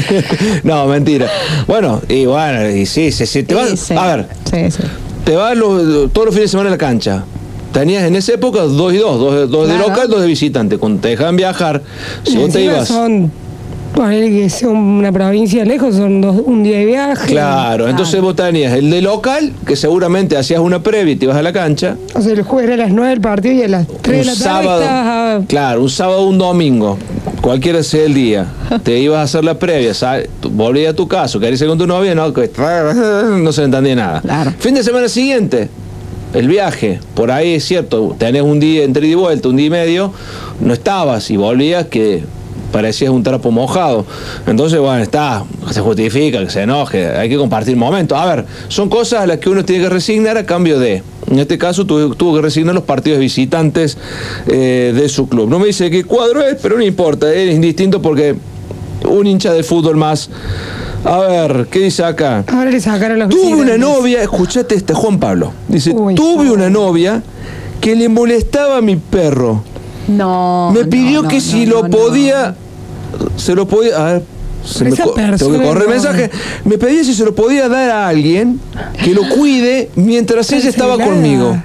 [0.63, 1.27] no, mentira.
[1.67, 3.93] Bueno, y bueno, y sí, sí, sí, te vas, Sí, sí.
[3.97, 4.83] a ver, Sí, sí.
[5.25, 7.25] te vas los- todos los fines de semana a la cancha.
[7.74, 9.89] Tenías en esa época dos y dos, dos, dos de Claro.
[9.89, 10.78] local, dos de visitante.
[10.78, 11.82] Cuando te dejaban viajar,
[12.24, 12.88] si vos te ibas.
[12.88, 13.32] Son,
[13.95, 17.28] ponele que sea una provincia lejos, son dos, un día de viaje.
[17.32, 21.38] Claro, entonces vos tenías el de local, que seguramente hacías una previa y te ibas
[21.38, 21.97] a la cancha.
[22.13, 24.26] O sea, el jueves era a las 9 del partido y a las 3 de
[24.26, 26.97] la tarde sábado, a- claro, un sábado o un domingo,
[27.41, 28.45] cualquiera sea el día,
[28.84, 31.88] te ibas a hacer la previa, sal- volvías a tu casa, querías ir con tu
[31.88, 32.32] novia, no,
[33.38, 34.53] no se entendía nada.
[34.59, 35.69] Fin de semana siguiente,
[36.34, 39.69] el viaje, por ahí es cierto, tenés un día entre y vuelta, un día y
[39.69, 40.13] medio,
[40.59, 42.23] no estabas y volvías que
[42.71, 44.05] parecías un trapo mojado.
[44.47, 48.17] Entonces, bueno, está, se justifica, que se enoje, hay que compartir momentos.
[48.17, 51.03] A ver, son cosas a las que uno tiene que resignar a cambio de.
[51.29, 53.97] En este caso tuvo, tuvo que resignar los partidos visitantes
[54.47, 55.49] eh, de su club.
[55.49, 58.36] No me dice qué cuadro es, pero no importa, es indistinto porque
[59.07, 60.29] un hincha de fútbol más.
[61.06, 62.43] A ver, ¿qué dice acá?
[62.47, 65.51] Ahora le sacaron los Tuve una novia, escuchate este Juan Pablo.
[65.68, 67.22] Dice, tuve una novia
[67.82, 69.64] que le molestaba a mi perro.
[70.08, 70.72] No.
[70.74, 71.89] Me pidió no, que no, si no, lo no.
[71.89, 72.56] podía,
[73.36, 74.24] se lo podía, a ver,
[74.66, 75.89] se me tengo que correr el no.
[75.89, 76.32] mensaje.
[76.64, 78.60] Me pedía si se lo podía dar a alguien
[79.04, 81.58] que lo cuide mientras ella estaba conmigo.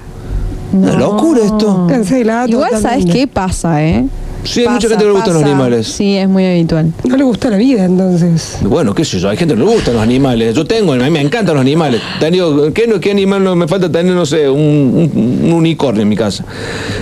[0.73, 1.87] Una locura esto.
[1.89, 4.05] Cancelada Igual sabes qué pasa, ¿eh?
[4.43, 5.87] Sí, hay mucha gente que le gustan los animales.
[5.87, 6.91] Sí, es muy habitual.
[7.03, 8.57] No le gusta la vida, entonces.
[8.61, 10.55] Bueno, qué sé yo, hay gente que le gustan los animales.
[10.55, 12.01] Yo tengo, a mí me encantan los animales.
[12.19, 14.13] Tengo, ¿qué, no- qué animal no me falta tener?
[14.13, 16.45] No sé, un, un- un unicornio en mi casa.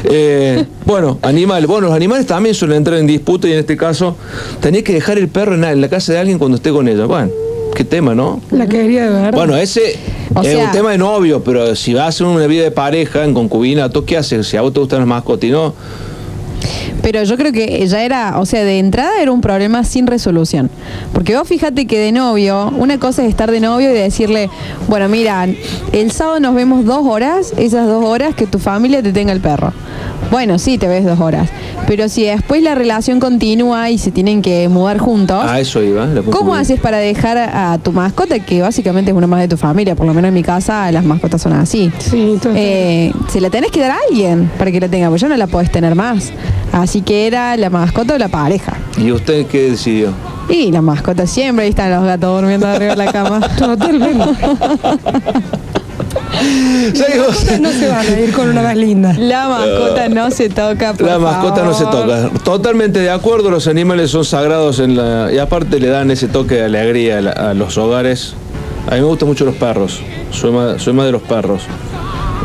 [0.04, 1.68] Eh, bueno, animales.
[1.68, 4.16] Bueno, los animales también suelen entrar en disputa y en este caso
[4.60, 6.88] tenía que dejar el perro en la, en la casa de alguien cuando esté con
[6.88, 7.06] ella.
[7.06, 7.32] Bueno,
[7.76, 8.42] qué tema, ¿no?
[8.52, 9.34] La quería de verdad.
[9.34, 9.96] Bueno, ese
[10.34, 12.72] O es sea- un tema de novio, pero si vas a hacer una vida de
[12.72, 14.48] pareja, en concubinato, ¿qué haces?
[14.48, 15.74] Si a vos te gustan las mascotas y no,
[17.02, 20.70] Pero yo creo que ya era, o sea, de entrada era un problema sin resolución.
[21.14, 24.50] Porque vos fíjate que de novio, una cosa es estar de novio y decirle,
[24.88, 25.48] bueno, mira,
[25.92, 29.42] el sábado nos vemos dos horas, esas dos horas que tu familia te tenga el
[29.42, 29.74] perro.
[30.32, 31.50] Bueno, sí, te ves dos horas.
[31.88, 36.06] Pero si después la relación continúa y se tienen que mudar juntos, a eso iba.
[36.06, 39.48] la ¿Cómo haces para dejar a a tu mascota, que básicamente es una más de
[39.48, 39.96] tu familia?
[39.96, 41.92] Por lo menos en mi casa las mascotas son así.
[42.56, 45.38] Eh, se la tenés que dar a alguien para que la tenga, porque ya no
[45.38, 46.32] la podés tener más.
[46.72, 48.74] Así que era la mascota o la pareja.
[48.98, 50.10] ¿Y usted qué decidió?
[50.50, 53.40] Y la mascota siempre, ahí están los gatos durmiendo arriba de la cama.
[53.58, 54.26] Totalmente.
[57.60, 59.14] no se van a ir con una más linda.
[59.18, 62.30] La mascota no se toca, por La mascota no se toca.
[62.44, 66.56] Totalmente de acuerdo, los animales son sagrados en la, y aparte le dan ese toque
[66.56, 68.34] de alegría a, la- a los hogares.
[68.90, 70.00] A mí me gustan mucho los perros,
[70.32, 71.64] soy más, soy más de los perros.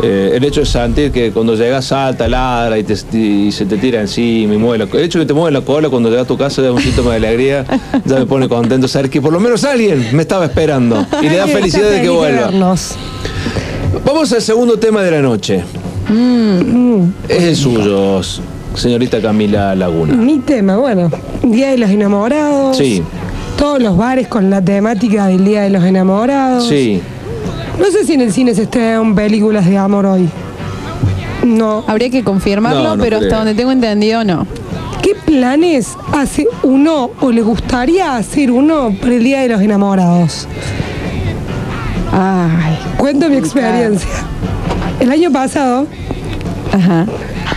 [0.02, 3.76] Eh, el hecho de sentir que cuando llegas salta, ladra y, te- y se te
[3.76, 6.24] tira encima y mueve la El hecho de que te mueve la cola cuando llegas
[6.24, 7.64] a tu casa es un síntoma de alegría,
[8.04, 11.36] ya me pone contento saber que por lo menos alguien me estaba esperando y le
[11.36, 12.50] da felicidad de que vuelva.
[14.04, 15.62] Vamos al segundo tema de la noche.
[16.08, 17.02] Mm.
[17.28, 18.20] Es el suyo,
[18.74, 20.14] señorita Camila Laguna.
[20.14, 21.10] Mi tema, bueno,
[21.42, 22.76] Día de los Enamorados.
[22.76, 23.02] Sí,
[23.58, 26.66] Todos los bares con la temática del Día de los Enamorados.
[26.66, 27.00] sí.
[27.82, 30.28] No sé si en el cine se estrenan películas de amor hoy.
[31.44, 31.84] No.
[31.88, 33.28] Habría que confirmarlo, No, no pero creo.
[33.28, 34.46] hasta donde tengo entendido, no.
[35.02, 40.46] ¿Qué planes hace uno o le gustaría hacer uno para el Día de los Enamorados?
[42.12, 42.78] Ay.
[42.98, 44.08] Cuento mi experiencia.
[45.00, 45.86] El año pasado,
[46.72, 47.06] Ajá.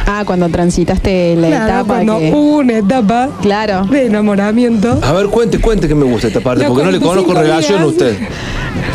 [0.07, 2.32] Ah, cuando transitaste la claro, etapa cuando que...
[2.32, 3.86] hubo una etapa Claro.
[3.86, 6.99] de enamoramiento, A ver, cuente, cuente que me gusta esta parte, Los porque no le
[6.99, 8.18] conozco 45 relación a usted.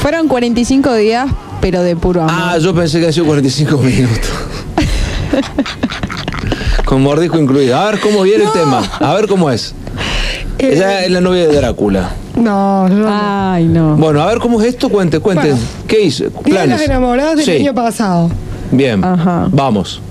[0.02, 2.34] Fueron 45 días, pero de puro amor.
[2.36, 4.30] Ah, yo pensé que había sido 45 minutos.
[6.84, 7.76] Con mordisco incluido.
[7.78, 8.82] A ver cómo viene el tema.
[9.00, 9.74] A ver cómo es.
[10.58, 12.10] Eh, Ella es la novia de Drácula.
[12.36, 13.08] no, yo no.
[13.52, 13.96] Ay, no.
[13.96, 15.50] Bueno, a ver cómo es esto, cuente, cuente.
[15.50, 15.62] Bueno.
[15.86, 16.24] ¿Qué hizo?
[16.24, 16.78] Día de Planes.
[16.78, 18.30] los Enamorados del Sí, año pasado.
[18.70, 19.04] bien.
[19.04, 19.48] Ajá.
[19.50, 20.02] Vamos.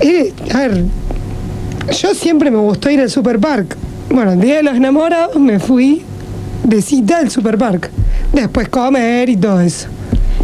[0.00, 0.84] Eh, a ver,
[2.00, 3.76] yo siempre me gustó ir al Super Park.
[4.10, 6.02] Bueno, el día de los enamorados me fui
[6.64, 7.90] de cita al Super Park.
[8.32, 9.88] Después comer y todo eso.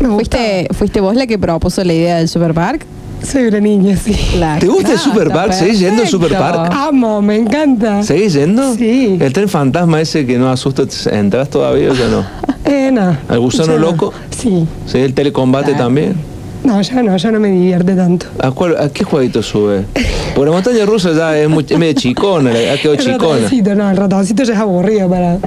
[0.00, 0.08] Me.
[0.08, 2.84] ¿Fuiste, ¿Fuiste vos la que propuso la idea del Superpark?
[3.22, 4.16] Soy una niña, sí.
[4.38, 5.52] La- ¿Te gusta el Ah, Super está Park?
[5.52, 6.54] ¿Seguís yendo al Super perfecto.
[6.54, 6.72] Park?
[6.76, 8.02] Amo, me encanta.
[8.04, 8.74] ¿Seguís yendo?
[8.76, 9.16] Sí.
[9.20, 12.24] ¿El tren fantasma ese que no asusta, entras todavía o ya no?
[12.64, 13.16] Eh, no.
[13.28, 13.78] ¿Al gusano no.
[13.78, 14.12] loco?
[14.30, 14.66] Sí.
[14.86, 14.98] ¿Sí?
[14.98, 16.14] ¿El telecombate también?
[16.68, 18.26] No, ya no, ya no me divierte tanto.
[18.40, 19.84] ¿A, cuál- a qué jueguito sube?
[20.34, 23.34] Porque la montaña rusa ya es, muy, es medio chicona, ha quedado El chicona.
[23.36, 25.38] ratoncito, no, el ratoncito ya es aburrido para.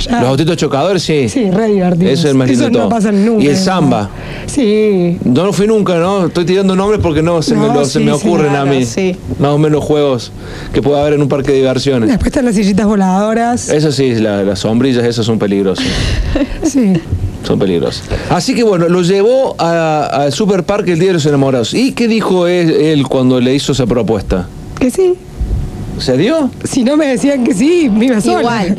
[0.00, 0.20] Ya.
[0.20, 1.28] Los autitos chocadores, sí.
[1.28, 2.10] Sí, re divertido.
[2.10, 3.44] Eso es el más lindo no pasan nunca.
[3.44, 4.10] Y el samba.
[4.46, 5.18] Sí.
[5.24, 6.26] No lo fui nunca, ¿no?
[6.26, 8.84] Estoy tirando nombres porque no se, me, se ocurren claro, a mí.
[8.84, 9.14] sí.
[9.38, 10.32] Más o menos juegos
[10.72, 12.08] que puede haber en un parque de diversiones.
[12.08, 13.68] Después están las sillitas voladoras.
[13.68, 15.86] Eso sí, la- las sombrillas, esas son peligrosas.
[16.64, 16.94] Sí.
[17.46, 18.02] Son peligrosas.
[18.28, 21.74] Así que bueno, lo llevó a- al Super Parque el Día de los Enamorados.
[21.74, 24.48] ¿Y qué dijo él, él cuando le hizo esa propuesta?
[24.80, 25.14] Que sí.
[25.98, 26.50] ¿Se dio?
[26.64, 28.40] Si no me decían que sí, me iba sola.
[28.40, 28.76] Igual,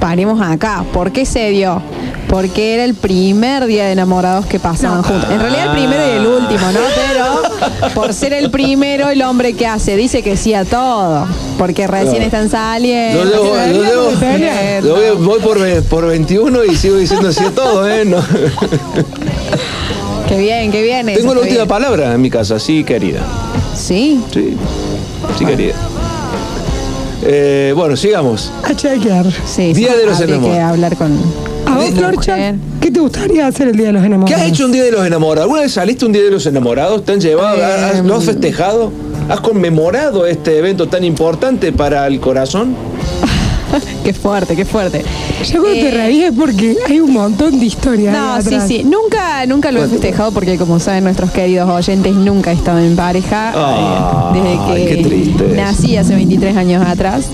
[0.00, 0.84] paremos acá.
[0.92, 1.82] ¿Por qué se dio?
[2.30, 5.28] Porque era el primer día de enamorados que pasaban juntos.
[5.32, 6.80] En realidad el primero y el último, ¿no?
[6.94, 11.26] Pero por ser el primero, el hombre que hace dice que sí a todo.
[11.58, 13.24] Porque recién están saliendo.
[13.24, 13.56] Lo llevo,
[14.12, 14.86] lo Bien.
[14.86, 18.04] lo voy, voy por, por 21 y sigo diciendo así a todo, ¿eh?
[18.04, 18.18] No.
[20.28, 21.08] Qué bien, qué bien.
[21.08, 21.68] eso, Tengo la última bien.
[21.68, 23.22] palabra en mi casa, sí, querida.
[23.74, 24.20] Sí.
[24.32, 24.56] Sí,
[25.36, 25.74] sí, querida.
[27.22, 28.52] Eh, bueno, sigamos.
[28.62, 29.26] A chequear.
[29.46, 30.70] Sí, Día sí, de los habría que enamorados.
[30.72, 31.49] hablar con.
[31.70, 32.54] A vos, Florcha.
[32.80, 34.42] ¿qué te gustaría hacer el día de los ¿Qué enamorados?
[34.42, 35.42] has hecho un día de los enamorados?
[35.44, 37.04] ¿Alguna vez saliste un día de los enamorados?
[37.04, 37.58] ¿Te han llevado?
[37.64, 38.92] ¿Has- ¿Lo has festejado?
[39.28, 42.74] ¿Has conmemorado este evento tan importante para el corazón?
[44.04, 45.04] Qué fuerte, qué fuerte.
[45.44, 48.12] Yo cuando te Eh, reís es porque hay un montón de historias.
[48.12, 48.66] No, ahí sí, atrás.
[48.68, 48.82] sí.
[48.82, 52.96] Nunca, nunca lo he festejado porque, como saben nuestros queridos oyentes, nunca he estado en
[52.96, 55.02] pareja Ay, eh, desde qué
[55.46, 57.26] que nací hace 23 años atrás.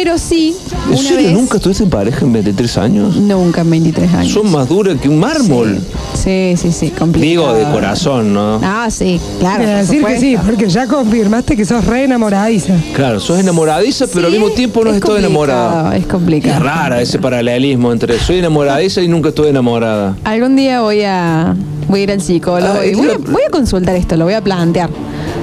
[0.00, 0.54] Pero sí,
[0.86, 1.32] ¿En una serio vez.
[1.32, 3.16] nunca estuviste en pareja en 23 años?
[3.16, 4.32] Nunca en 23 años.
[4.32, 5.76] Son más duras que un mármol.
[6.14, 7.18] Sí, sí, sí, complicado.
[7.28, 8.60] Digo, de corazón, ¿no?
[8.62, 9.56] Ah, sí, claro.
[9.64, 10.20] Quiero por decir que supuesto.
[10.20, 12.74] sí, porque ya confirmaste que sos re enamoradiza.
[12.94, 15.70] Claro, sos enamoradiza, pero al Sí, mismo tiempo no es estás enamorada.
[15.82, 16.64] complicado, Es complicado.
[16.64, 20.16] rara ese paralelismo entre soy enamoradiza y nunca estuve enamorada.
[20.22, 21.56] Algún día voy a,
[21.88, 24.16] voy a ir al psicólogo Ah, y es voy a, la- voy a consultar esto,
[24.16, 24.90] lo voy a plantear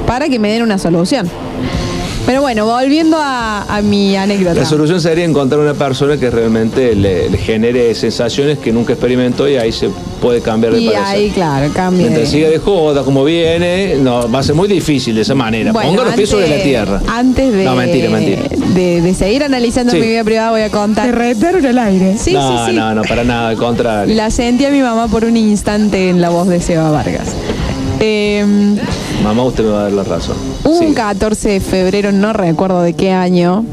[0.07, 1.29] para que me den una solución.
[2.25, 4.55] Pero bueno, volviendo a, a mi anécdota.
[4.55, 9.47] La solución sería encontrar una persona que realmente le, le genere sensaciones que nunca experimentó
[9.47, 9.89] y ahí se
[10.21, 11.05] puede cambiar de y parecer.
[11.05, 12.07] ahí, claro, cambia.
[12.07, 15.71] Mientras siga de joda como viene, no, va a ser muy difícil de esa manera.
[15.71, 17.01] Bueno, Ponga los pies sobre la tierra.
[17.07, 18.41] Antes de, No, mentira, mentira.
[18.73, 19.99] de, de seguir analizando Sí.
[19.99, 21.15] mi vida privada, voy a Te contar.
[21.15, 22.17] retaron al aire.
[22.17, 22.75] Sí, no, sí, sí.
[22.75, 24.15] no, no, para nada, al contrario.
[24.15, 27.27] La sentí a mi mamá por un instante en la voz de Seba Vargas.
[27.99, 28.45] Eh,
[29.23, 30.35] Mamá, usted me va a dar la razón.
[30.63, 30.93] un Sí.
[30.93, 33.63] 14 de febrero, no recuerdo de qué año,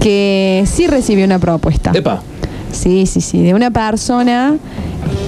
[0.00, 1.92] que sí recibí una propuesta.
[1.94, 2.22] Epa,
[2.72, 4.56] Sí, sí, sí, de una persona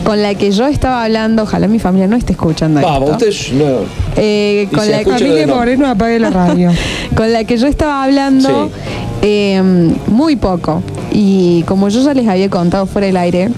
[0.04, 3.26] con la que yo estaba hablando, ojalá mi familia no esté escuchando vamos, esto.
[3.28, 3.78] usted no.
[4.16, 5.54] Eh, con, la, escucha Familia de no.
[5.56, 6.70] Moreno apague la radio.
[7.16, 8.70] con la que yo estaba hablando
[9.22, 9.62] eh,
[10.06, 10.82] muy poco.
[11.12, 13.48] Y como yo ya les había contado fuera del aire,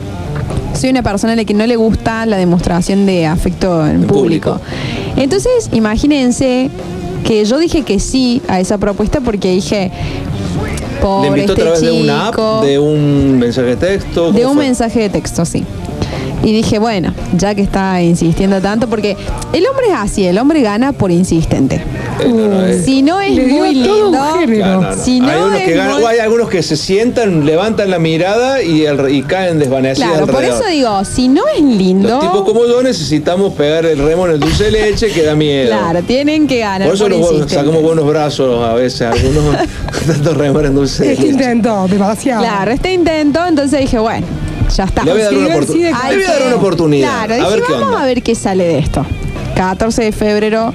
[0.74, 4.58] soy una persona a la que no le gusta la demostración de afecto en, público.
[4.58, 4.60] público.
[5.16, 6.70] Entonces, imagínense
[7.24, 11.62] que yo dije que sí a esa propuesta porque dije, ¿Le pobre invitó a este
[11.62, 12.60] través de una app, chico".
[12.62, 14.32] de un mensaje de texto?
[14.32, 14.64] De ¿Cómo un fue?
[14.66, 15.64] mensaje de texto, sí.
[16.42, 19.16] Y dije, bueno, ya que está insistiendo tanto, porque
[19.52, 21.82] el hombre es así, el hombre gana por insistente.
[22.84, 24.92] Si no es muy lindo, no, no.
[24.96, 27.98] si no hay, unos es que ganan- muy- hay algunos que se sientan, levantan la
[27.98, 28.84] mirada y,
[29.26, 33.52] caen desvanecidos claro, por eso digo, si no es lindo, Los tipos como yo necesitamos
[33.54, 35.68] pegar el remo en el dulce de leche que da miedo.
[35.70, 39.56] claro, tienen que ganar Por eso por los sacamos buenos brazos a veces, algunos
[40.06, 41.34] tanto remar en dulce de Este leche.
[41.34, 42.42] intentó, demasiado.
[42.42, 44.26] Claro, este intento, entonces dije, bueno,
[44.76, 45.04] ya está.
[45.04, 45.84] Le voy a dar una, sí, voy
[46.24, 47.08] a dar oportunidad.
[47.26, 48.02] Claro, a dije, ver qué vamos onda.
[48.02, 49.04] a ver qué sale de esto.
[49.54, 50.72] 14 de febrero,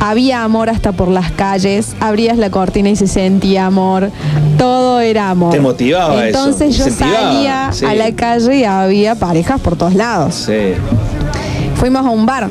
[0.00, 4.10] había amor hasta por las calles, abrías la cortina y se sentía amor,
[4.58, 5.52] todo era amor.
[5.52, 7.84] Te motivaba eso, Entonces yo incentivaba, salía sí.
[7.84, 10.34] a la calle y había parejas por todos lados.
[10.34, 10.74] Sí.
[11.76, 12.48] Fuimos a un bar.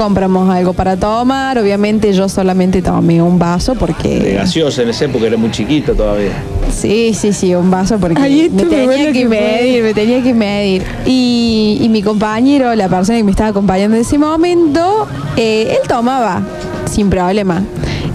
[0.00, 4.32] Compramos algo para tomar, obviamente yo solamente tomé un vaso De porque...
[4.32, 6.42] gaseosa en esa época era muy chiquita todavía.
[6.74, 9.92] Sí, sí, sí, un vaso porque Ahí esto me me tenía que que medir, me
[9.92, 10.82] tenía que medir.
[11.04, 15.86] Y, y mi compañero, la persona que me estaba acompañando en ese momento, eh, él
[15.86, 16.40] tomaba
[16.90, 17.62] sin problema.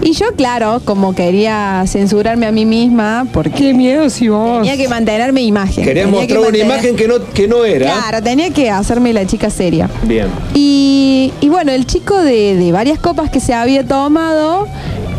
[0.05, 4.61] Y yo, claro, como quería censurarme a mí misma, porque Qué miedo si vos.
[4.61, 5.83] tenía que mantener mi imagen.
[5.83, 7.91] Querías tenía que mostrar una imagen que no, que no era.
[7.91, 9.89] Claro, tenía que hacerme la chica seria.
[10.03, 10.27] Bien.
[10.53, 14.67] Y, y bueno, el chico de, de varias copas que se había tomado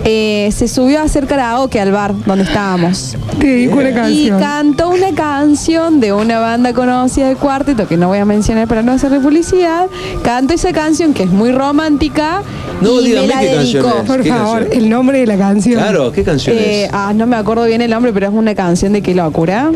[0.05, 3.17] eh, se subió a hacer karaoke al bar donde estábamos.
[3.41, 4.41] Te dedico una Y canción.
[4.41, 8.83] cantó una canción de una banda conocida de cuarteto que no voy a mencionar para
[8.83, 9.87] no hacerle publicidad.
[10.23, 12.43] Cantó esa canción que es muy romántica
[12.81, 14.01] No, y me dígame la qué canción dedicó.
[14.03, 14.07] es.
[14.09, 14.83] Por ¿Qué favor, canción?
[14.83, 15.81] el nombre de la canción.
[15.81, 16.91] Claro, ¿qué canción Eh, es?
[16.93, 19.71] ah, no me acuerdo bien el nombre, pero es una canción de qué locura.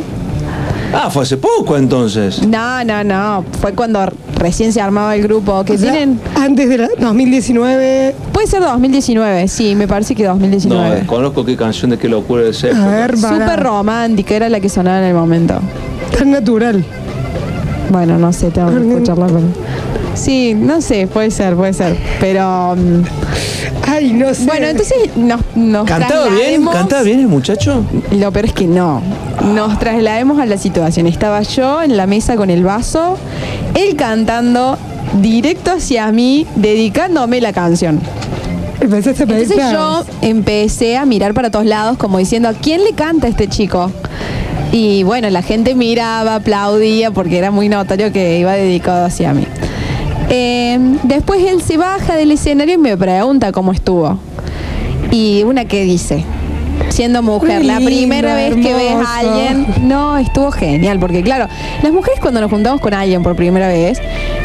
[0.92, 2.46] Ah, fue hace poco entonces.
[2.46, 3.44] No, no, no.
[3.60, 4.04] Fue cuando
[4.36, 5.64] recién se armaba el grupo.
[5.64, 6.20] Que O sea, tienen.
[6.34, 8.14] Antes de la 2019.
[8.32, 10.96] Puede ser 2019, sí, me parece que No, 2019.
[10.96, 12.70] desconozco qué canción de qué locura de ese.
[12.72, 13.16] A ver.
[13.16, 15.54] Súper romántica, era la que sonaba en el momento.
[16.16, 16.84] Tan natural.
[17.90, 19.26] Bueno, no sé, tengo que escucharla.
[19.26, 19.40] pero-
[20.14, 21.96] Sí, no sé, puede ser, puede ser.
[22.20, 22.74] Pero.
[22.76, 23.02] mm,
[23.88, 24.44] Ay, no sé.
[24.44, 26.62] Bueno, entonces nos, nos ¿Cantaba bien?
[26.62, 27.84] traslademos- ¿Cantaba bien el muchacho?
[28.12, 29.02] Lo peor es que no.
[29.54, 31.06] Nos traslademos a la situación.
[31.06, 33.16] Estaba yo en la mesa con el vaso,
[33.74, 34.78] él cantando
[35.20, 38.00] directo hacia mí, dedicándome la canción.
[38.80, 42.84] Empezaste a pedir Entonces yo empecé a mirar para todos lados como diciendo, ¿a quién
[42.84, 43.90] le canta este chico?
[44.72, 49.46] Y bueno, la gente miraba, aplaudía porque era muy notorio que iba dedicado hacia mí.
[50.30, 54.18] Eh, después él se baja del escenario y me pregunta cómo estuvo.
[55.10, 56.24] Y una que dice,
[56.88, 61.48] siendo mujer, la primera vez que ves a alguien, no, estuvo genial, porque claro,
[61.82, 64.00] las mujeres cuando nos juntamos con alguien por primera vez,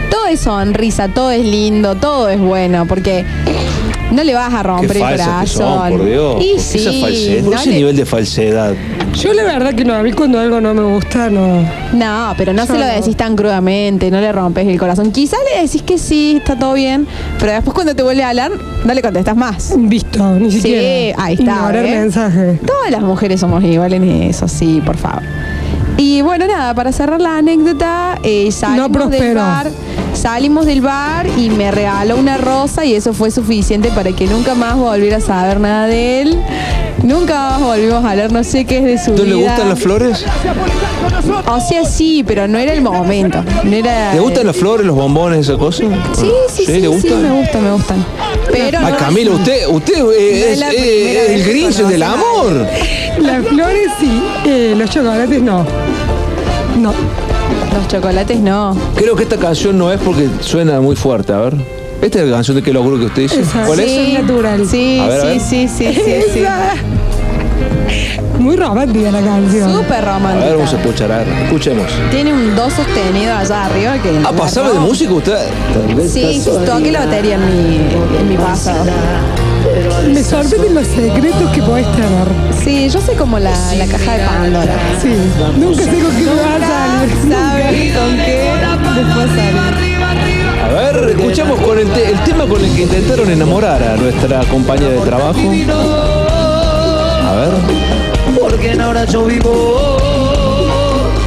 [0.09, 3.23] todo es sonrisa, todo es lindo, todo es bueno, porque
[4.11, 5.97] no le vas a romper Qué el falsas que son, corazón.
[5.97, 6.35] por Dios.
[6.43, 7.43] Y ¿Por qué sí, esa falsedad?
[7.43, 8.73] ¿Por no ese le- nivel de falsedad?
[9.13, 11.63] Yo la verdad que no, a mí cuando algo no me gusta, no.
[11.93, 12.91] No, pero no Yo se lo no.
[12.93, 15.11] decís tan crudamente, no le rompes el corazón.
[15.11, 17.07] Quizá le decís que sí, está todo bien,
[17.39, 18.51] pero después cuando te vuelve a hablar,
[18.83, 19.73] no le contestas más.
[19.77, 21.15] Visto, ni Sí, siquiera.
[21.23, 21.43] ahí está.
[21.43, 21.91] Ignorar ¿eh?
[21.99, 22.59] mensaje.
[22.65, 25.23] Todas las mujeres somos iguales en eso, sí, por favor.
[25.97, 29.71] Y bueno, nada, para cerrar la anécdota, eh, salimos del bar,
[30.13, 34.55] salimos del bar y me regaló una rosa y eso fue suficiente para que nunca
[34.55, 36.41] más volviera a saber nada de él.
[37.03, 39.35] Nunca más volvimos a hablar, no sé qué es de su ¿No vida.
[39.35, 40.25] le gustan las flores?
[41.47, 43.43] O sea, sí, pero no era el momento.
[43.63, 45.83] No era, ¿Le gustan las flores, los bombones, esa cosa?
[46.13, 47.21] Sí, sí, sí, ¿le sí, gustan?
[47.23, 48.05] me gustan, me gustan.
[48.51, 51.49] Pero Ay, no- Camila, usted, usted No es es, la eh, primera es el que
[51.51, 52.67] Grinch del amor.
[53.19, 55.65] Las flores sí, eh, los chocolates no.
[56.79, 56.93] No.
[57.73, 58.75] Los chocolates no.
[58.95, 61.55] Creo que esta canción no es porque suena muy fuerte, a ver.
[62.01, 63.41] Esta es la canción de qué locura que usted dice.
[63.41, 64.21] Esa, ¿Cuál sí, es?
[64.21, 64.67] natural.
[64.67, 65.93] Sí, ver, sí, sí, sí,
[66.33, 66.43] sí.
[68.39, 69.71] Muy romántica la canción.
[69.73, 70.45] Súper A romántica.
[70.45, 71.85] ver, vamos a escuchar, a ver, escuchemos.
[72.11, 74.11] Tiene un do sostenido allá arriba que.
[74.25, 75.37] Ah, ¿pasaba de música usted?
[76.11, 77.75] Sí, toqué la batería en mi,
[78.19, 78.85] en mi pasado.
[80.07, 82.27] Me sorprenden los secretos que podés tener.
[82.63, 84.73] Sí, yo sé como la, la caja de Pandora.
[85.01, 85.09] Sí.
[85.57, 87.35] Nunca sé con qué me vas a salir.
[87.35, 88.51] ¿Sabes con qué?
[88.95, 89.85] Después sale.
[90.65, 94.41] A ver, escuchamos con el, te- el tema con el que intentaron enamorar a nuestra
[94.45, 95.39] compañera de trabajo.
[97.35, 97.51] A ver,
[98.39, 99.97] Porque en ahora yo vivo,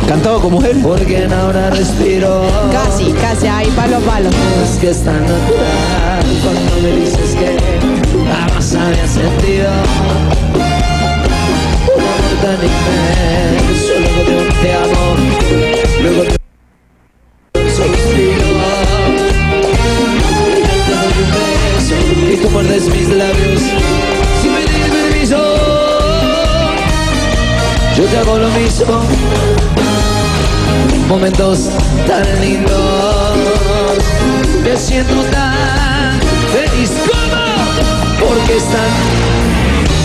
[0.09, 0.81] ¿cantaba como él?
[0.83, 2.47] porque en ahora respiro.
[2.73, 4.31] Casi, casi, ahí, palo a palo.
[4.65, 7.59] Es que es tan natural cuando me dices que
[8.27, 9.69] jamás había sentido
[11.95, 13.95] un amor tan inmenso.
[14.01, 15.05] Luego de un te amo,
[16.01, 16.31] luego de
[17.61, 18.49] un suspiro.
[22.33, 23.48] Y tú muerdes mis labios
[28.13, 29.01] Yo hago lo mismo.
[31.09, 31.69] Momentos
[32.07, 33.37] tan lindos.
[34.65, 36.19] Me siento tan
[36.53, 39.99] feliz como porque están.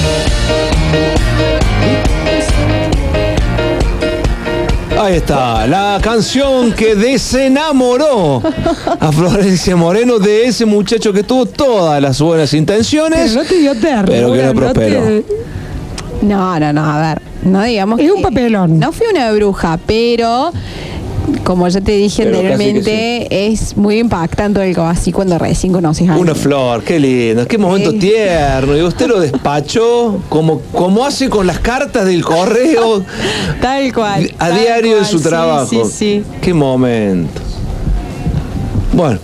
[4.99, 8.41] Ahí está, la canción que desenamoró
[8.99, 13.57] a Florencia Moreno de ese muchacho que tuvo todas las buenas intenciones, Pero no te
[13.57, 14.05] dio ternura.
[14.07, 15.01] pero que no no prosperó.
[15.03, 15.25] te-
[16.23, 17.21] No, no, no, a ver.
[17.43, 18.79] No digamos Es un papelón.
[18.79, 20.51] No fui una bruja, pero
[21.43, 25.73] como ya te dije Pero casi que anteriormente, es muy impactante algo así cuando recién
[25.73, 26.35] conoces a Una alguien.
[26.35, 27.99] flor, qué lindo, qué momento Sí.
[27.99, 28.77] tierno.
[28.77, 33.03] Y usted lo despachó como, como hace con las cartas del correo
[33.61, 34.31] Tal cual.
[34.39, 35.69] a tal diario en cual, su sí, trabajo.
[35.69, 36.23] Sí, sí.
[36.41, 37.41] Qué momento.
[38.93, 39.19] Bueno,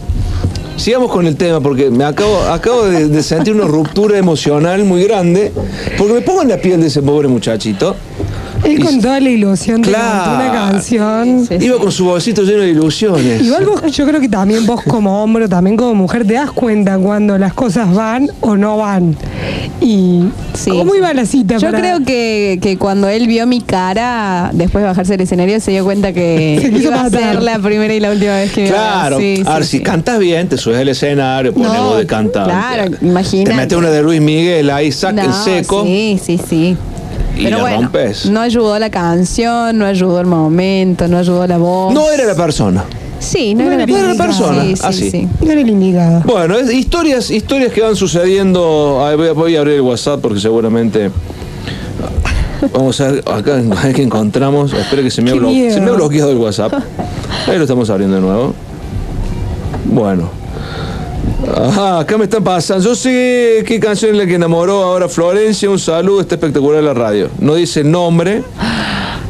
[0.80, 5.04] sigamos con el tema porque me acabo, acabo de, de sentir una ruptura emocional muy
[5.04, 5.52] grande
[5.98, 7.96] porque me pongo en la piel de ese pobre muchachito.
[8.64, 10.36] Él Y- con toda la ilusión de Claro.
[10.36, 11.48] una canción.
[11.60, 13.42] Iba con su bolsito lleno de ilusiones.
[13.42, 16.98] Igual vos, yo creo que también vos como hombre, también como mujer, te das cuenta
[16.98, 19.16] cuando las cosas van o no van.
[19.82, 20.24] Y
[20.54, 20.98] Sí, cómo sí.
[20.98, 21.58] iba la cita.
[21.58, 25.60] Yo para- creo que, que cuando él vio mi cara, después de bajarse del escenario,
[25.62, 28.52] se dio cuenta que Se quiso iba a ser la primera y la última vez
[28.52, 29.84] que me iba a- Claro, Sí, a ver, sí, si sí.
[29.84, 32.50] cantas bien, te subes al escenario, pones No, de cantante.
[32.52, 33.52] claro, imagínate.
[33.52, 36.78] Te metes una de Luis Miguel, ahí saca el seco Sí, sí, sí.
[37.40, 38.26] Y Pero la bueno, rompes.
[38.30, 41.94] no ayudó la canción, no ayudó el momento, no ayudó la voz.
[41.94, 42.84] No era la persona.
[43.20, 45.12] Sí, no, No era, era la persona, Sí, sí, así.
[45.12, 45.28] sí.
[45.42, 46.22] No era el indicado.
[46.26, 49.06] Bueno, es historias, historias que van sucediendo.
[49.06, 51.12] Ay, voy, a, voy a abrir el WhatsApp porque seguramente
[52.74, 54.74] Vamos a ver, acá a ver que encontramos.
[54.74, 55.34] Espero que se me, ha
[55.74, 56.74] se me ha bloqueado el WhatsApp.
[57.48, 58.54] Ahí lo estamos abriendo de nuevo.
[59.86, 60.30] Bueno.
[61.56, 62.84] Ajá, acá me están pasando.
[62.84, 65.70] Yo sé qué canción es la que enamoró ahora Florencia.
[65.70, 67.30] Un saludo, está espectacular la radio.
[67.40, 68.44] No dice el nombre,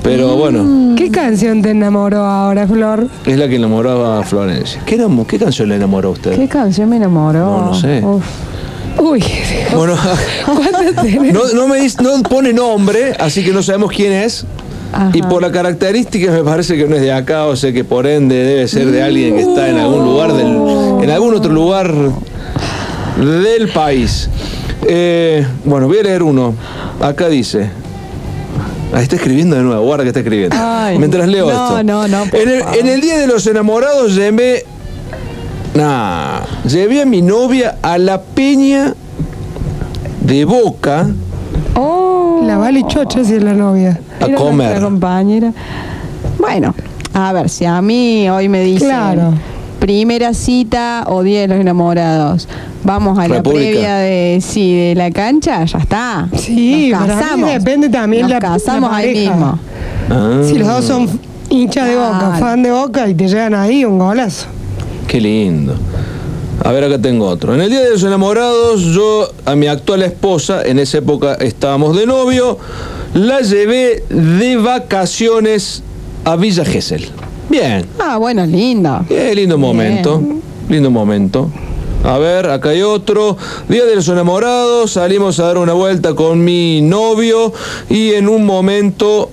[0.03, 3.07] pero bueno, ¿Qué canción te enamoró ahora, Flor?
[3.25, 4.81] es la que enamoró a Florencia.
[4.85, 6.35] ¿Qué, enamo- qué canción le enamoró a usted?
[6.35, 7.39] ¿Qué canción me enamoró?
[7.39, 8.01] No, no sé.
[8.03, 8.23] Uf.
[8.97, 9.23] Uy,
[9.73, 9.95] Bueno,
[10.45, 11.33] ¿cuánto tenés?
[11.33, 14.45] no, no me dice- no pone nombre, así que no sabemos quién es.
[14.91, 15.11] Ajá.
[15.13, 18.07] Y por la característica me parece que no es de acá, o sea que por
[18.07, 20.47] ende debe ser de alguien que está en algún lugar del,
[21.03, 21.93] en algún otro lugar
[23.17, 24.29] del país.
[24.87, 26.55] Eh, bueno, voy a leer uno.
[27.01, 27.69] Acá dice.
[28.91, 30.55] Ahí está escribiendo de nuevo, guarda que está escribiendo.
[30.59, 31.83] Ay, Mientras leo no, esto.
[31.83, 34.65] no, no, En el, en el Día de los Enamorados llevé.
[35.75, 38.95] Nah, llevé a mi novia a la peña
[40.21, 41.07] de Boca
[42.49, 43.99] La Vale Chocha si es la novia.
[44.19, 44.81] a era comer.
[44.81, 45.53] compañera.
[46.39, 46.73] Bueno,
[47.13, 49.33] a ver, si a mí hoy me dicen Claro.
[49.79, 52.47] primera cita o día de los enamorados,
[52.83, 56.27] vamos a la previa de sí, de la cancha, ya está.
[56.35, 57.49] Sí, Nos para mí casamos.
[57.53, 59.31] depende también Nos la- casamos la ahí pareja.
[59.31, 59.59] mismo.
[60.09, 61.07] Ah, Si los dos son
[61.51, 62.35] hinchas de boca, Claro.
[62.39, 64.47] fan de boca y te llegan ahí, un golazo.
[65.07, 65.75] Qué lindo.
[66.63, 67.53] A ver, acá tengo otro.
[67.55, 71.95] En el Día de los Enamorados, yo a mi actual esposa, en esa época estábamos
[71.95, 72.57] de novio,
[73.13, 75.81] la llevé de vacaciones
[76.25, 77.05] a Villa Gesell.
[77.49, 79.03] Bien, Ah, bueno, lindo.
[79.07, 80.21] qué lindo momento.
[80.67, 81.49] Lindo momento.
[82.03, 83.35] A ver, acá hay otro.
[83.67, 87.51] Día de los enamorados, salimos a dar una vuelta con mi novio
[87.89, 89.31] y en un momento,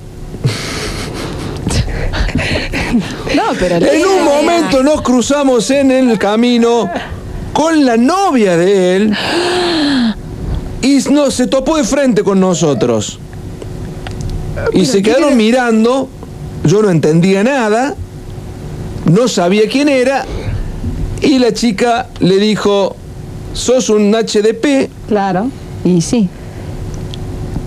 [3.35, 6.89] No, pero en un momento nos cruzamos en el camino
[7.57, 9.16] con la novia de él
[10.83, 13.19] y no, se topó de frente con nosotros.
[14.74, 16.11] Y se quedaron mirando,
[16.65, 17.95] yo no entendía nada,
[19.07, 20.27] no sabía quién era,
[21.23, 22.95] y la chica le dijo,
[23.55, 25.51] sos un HDP, Claro.
[25.83, 26.28] Y sí.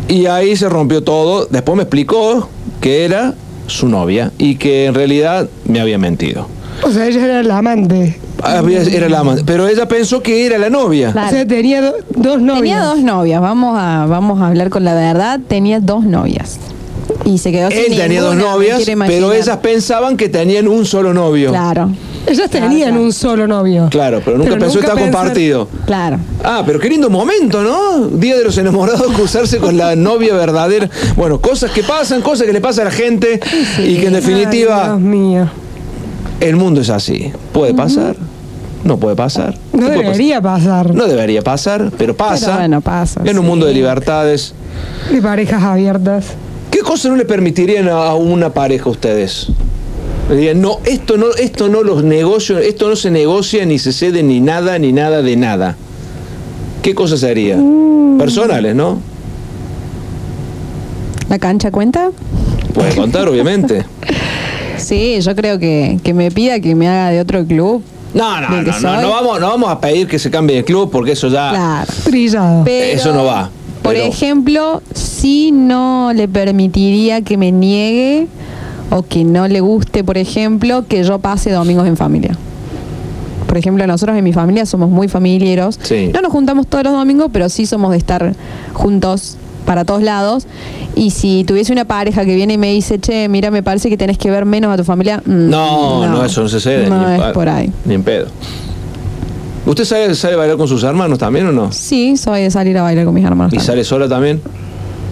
[0.08, 1.48] y ahí se rompió todo.
[1.48, 2.48] Después me explicó
[2.80, 3.34] que era
[3.66, 6.48] su novia y que en realidad me había mentido.
[6.84, 8.20] O sea, ella era la amante.
[8.44, 11.12] Había- Era la amante, pero ella pensó que era la novia.
[11.12, 11.28] Claro.
[11.28, 12.62] O sea, tenía do- dos novias.
[12.62, 15.40] Tenía dos novias, vamos a, vamos a hablar con la verdad.
[15.48, 16.58] Tenía dos novias.
[17.26, 20.86] Y se quedó sin Él tenía dos ninguna, novias, pero ellas pensaban que tenían un
[20.86, 21.50] solo novio.
[21.50, 21.92] Claro,
[22.28, 23.02] Ellas tenían claro.
[23.04, 23.88] un solo novio.
[23.90, 25.68] Claro, pero nunca Pero pensó que nunca estaba pensar- compartido.
[25.86, 26.18] claro.
[26.44, 28.08] Ah, pero qué lindo momento, ¿no?
[28.08, 30.90] Día de los enamorados, cruzarse con la novia verdadera.
[31.18, 33.40] Bueno, cosas que pasan, cosas que le pasa a la gente
[33.80, 35.50] y que en Ay, definitiva Dios mío.
[36.40, 37.32] el mundo es así.
[37.52, 38.16] ¿Puede pasar?
[38.84, 39.56] No puede pasar.
[39.74, 40.86] No ¿Qué puede debería pasar.
[40.88, 40.96] pasar?
[40.96, 42.46] No debería pasar, pero pasa.
[42.46, 43.50] Pero bueno, pasa, En un sí.
[43.50, 44.54] mundo de libertades.
[45.12, 46.26] De parejas abiertas.
[46.72, 49.48] ¿Qué cosas no le permitirían a una pareja a ustedes?
[50.30, 53.92] Le dirían, no, esto no, esto no los negocio, esto no se negocia, ni se
[53.92, 55.76] cede, ni nada, ni nada de nada.
[56.84, 57.58] ¿Qué cosas sería?
[58.18, 59.00] Personales, ¿no?
[61.30, 62.12] ¿La cancha cuenta?
[62.74, 63.86] Puede contar, obviamente.
[64.78, 67.84] Sí, yo creo que, que me pida que me haga de otro club.
[68.14, 69.02] No, no, ¿Del que no, no, soy?
[69.04, 71.94] no vamos, no vamos a pedir que se cambie de club porque eso ya, Claro.
[72.04, 72.64] Trillado.
[72.66, 73.50] Pero, eso no va.
[73.84, 78.28] Por Pero- ejemplo, sí no le permitiría que me niegue
[78.92, 82.36] o que no le guste, por ejemplo, que yo pase domingos en familia.
[83.48, 85.80] Por ejemplo, nosotros en mi familia somos muy familiares.
[85.82, 86.12] Sí.
[86.14, 88.34] No nos juntamos todos los domingos, pero sí somos de estar
[88.74, 90.48] juntos para todos lados.
[90.96, 93.98] Y si tuviese una pareja que viene y me dice, che, mira, me parece que
[93.98, 95.22] tenés que ver menos a tu familia.
[95.26, 96.90] mm, No, no, eso no se cede.
[96.90, 97.72] No ni es por ahí.
[97.86, 98.28] Ni en pedo.
[99.66, 101.72] ¿Usted sabe, sabe bailar con sus hermanos también o no?
[101.72, 103.54] Sí, soy de salir a bailar con mis hermanos.
[103.54, 103.68] ¿Y también.
[103.68, 104.42] sale sola también?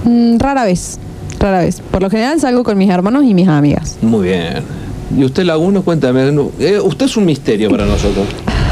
[0.04, 0.98] Mm, rara vez,
[1.40, 1.82] rara vez.
[1.92, 3.98] Por lo general salgo con mis hermanos y mis amigas.
[4.02, 4.64] Muy bien.
[5.16, 5.82] ¿Y usted, Laguna?
[5.82, 6.32] Cuéntame.
[6.32, 8.26] no, eh, usted es un misterio para nosotros.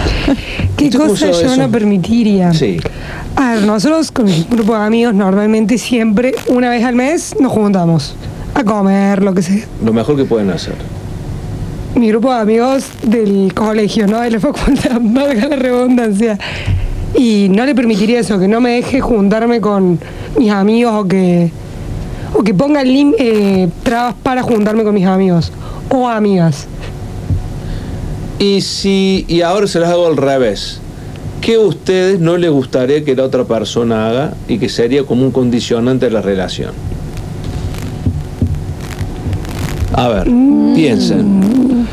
[0.77, 1.56] ¿Qué ¿Usted cómo cosa yo eso?
[1.57, 2.53] no permitiría?
[2.53, 2.77] Sí.
[3.38, 7.52] A ver, nosotros con mi grupo de amigos normalmente siempre, una vez al mes, nos
[7.52, 8.16] juntamos
[8.53, 9.66] a comer, lo que sea.
[9.84, 10.76] Lo mejor que pueden hacer.
[11.95, 14.22] Mi grupo de amigos del colegio, ¿no?
[14.22, 16.40] De la facultad, valga la redundancia.
[17.14, 19.99] Y no le permitiría eso, que no me deje juntarme con
[20.38, 21.52] mis amigos o que,
[22.34, 25.52] o que ponga eh, trabas para juntarme con mis amigos
[25.90, 26.68] o amigas.
[28.40, 30.80] Y si, y ahora se las hago al revés.
[31.45, 35.23] ¿Qué a ustedes no les gustaría que la otra persona haga y que sería como
[35.23, 36.72] un condicionante de la relación?
[39.93, 40.27] A ver,
[40.73, 41.85] piensen.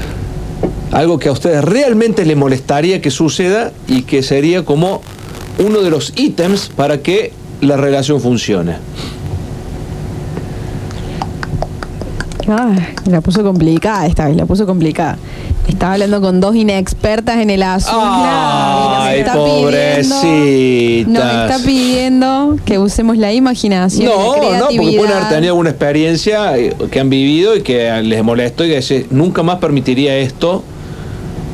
[0.90, 5.02] Algo que a ustedes realmente les molestaría que suceda y que sería como
[5.58, 8.76] uno de los ítems para que la relación funcione.
[12.48, 15.18] Ay, la puso complicada esta vez, la puso complicada.
[15.68, 18.00] Estaba hablando con dos inexpertas en el asunto.
[18.02, 21.12] Ay, y nos está pidiendo- pobrecitas.
[21.12, 24.06] Nos está pidiendo que usemos la imaginación.
[24.06, 27.90] No, la no, porque pueden haber tenido alguna experiencia eh, que han vivido y que
[28.02, 30.62] les molestó y que dice, nunca más permitiría esto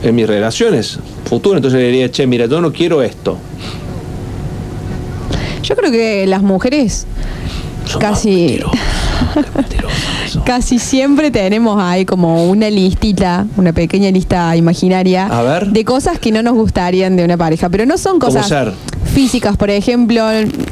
[0.02, 1.58] en mis relaciones futuras.
[1.58, 3.36] Entonces le diría, che, mira, yo no quiero esto.
[5.62, 7.06] Yo creo que las mujeres
[8.00, 8.60] casi
[10.44, 15.66] casi siempre tenemos ahí como una listita, una pequeña lista imaginaria A ver.
[15.68, 18.72] de cosas que no nos gustarían de una pareja, pero no son ¿Cómo cosas ser?
[19.14, 20.24] físicas, por ejemplo,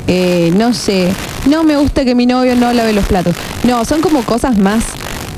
[0.06, 1.08] eh, no sé,
[1.48, 3.34] no me gusta que mi novio no lave los platos.
[3.64, 4.84] No, son como cosas más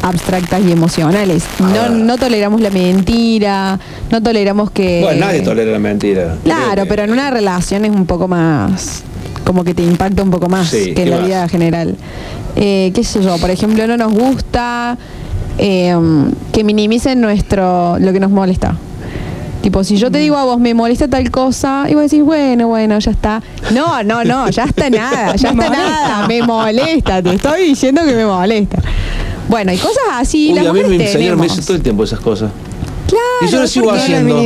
[0.02, 1.44] abstractas y emocionales.
[1.58, 3.78] No, no toleramos la mentira,
[4.10, 5.00] no toleramos que...
[5.02, 6.36] Bueno, nadie tolera la mentira.
[6.44, 9.02] Claro, pero en una relación es un poco más,
[9.44, 11.26] como que te impacta un poco más Sí, que en ¿qué la más?
[11.26, 11.96] vida general.
[12.60, 13.36] Eh, ¿Qué sé yo?
[13.38, 14.98] Por ejemplo, no nos gusta
[15.58, 15.96] eh,
[16.52, 18.76] que minimicen nuestro, lo que nos molesta.
[19.62, 22.68] Tipo, si yo te digo a vos, me molesta tal cosa, y vos decís, bueno,
[22.68, 23.42] bueno, ya está.
[23.72, 25.90] No, no, no, ya está nada, ya Me está molesta.
[25.90, 28.78] nada, me molesta, te estoy diciendo que me molesta.
[29.48, 31.48] Bueno, y cosas así, Uy, las a mí me tenemos.
[31.48, 32.50] dice todo el tiempo esas cosas.
[33.08, 34.36] Claro, y yo lo sigo haciendo.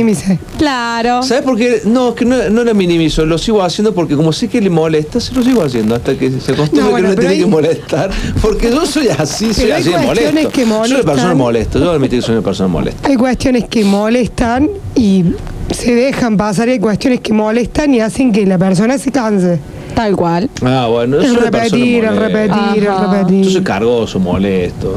[0.57, 1.21] Claro.
[1.23, 1.81] ¿Sabes por qué?
[1.85, 4.69] No, es que no, no la minimizo, lo sigo haciendo porque como sé que le
[4.69, 7.33] molesta, se lo sigo haciendo hasta que se acostumbre No, bueno, que no pero tiene
[7.33, 8.09] hay- que molestar.
[8.41, 10.49] Porque yo soy así, soy Pero así de molesto.
[10.51, 13.07] que Soy una persona molesta, yo admito que soy una persona molesta.
[13.09, 15.25] Hay cuestiones que molestan y
[15.69, 19.59] se dejan pasar y hay cuestiones que molestan y hacen que la persona se canse.
[19.93, 20.49] Tal cual.
[20.63, 23.43] Ah, bueno, una persona repetir, el repetir, el repetir.
[23.43, 24.95] Yo soy cargoso, molesto,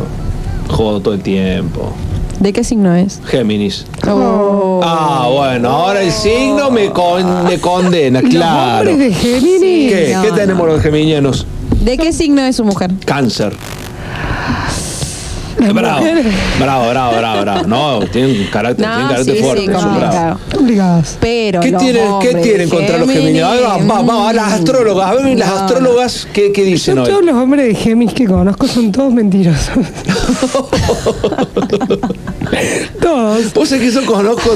[0.69, 1.93] jodo todo el tiempo.
[2.41, 3.21] ¿De qué signo es?
[3.27, 3.87] Géminis.
[4.07, 4.81] Oh.
[4.85, 8.91] Ah, bueno, ahora el signo me, con- me condena, claro.
[8.91, 9.93] hombres de Géminis.
[9.93, 10.11] ¿Qué?
[10.15, 10.35] No, ¿Qué no.
[10.35, 11.47] tenemos los geminianos?
[11.81, 12.91] ¿De qué signo es su mujer?
[13.05, 13.55] Cáncer.
[15.57, 16.05] Bravo,
[16.61, 17.67] bravo, bravo, bravo, bravo.
[17.67, 19.67] No, tienen carácter, No, tienen carácter sí, fuerte.
[19.67, 20.39] sí, complicado.
[21.21, 23.51] Pero ¿Qué los tienen, ¿qué tienen contra los Géminis, geminianos?
[23.51, 25.11] A ver, va- Vamos, a las astrólogas.
[25.11, 27.09] A ver, las astrólogas, ¿qué, qué dicen hoy?
[27.09, 29.71] todos los hombres de Géminis que conozco son todos mentirosos.
[33.01, 33.53] todos.
[33.55, 34.51] Vos sabés que yo conozco,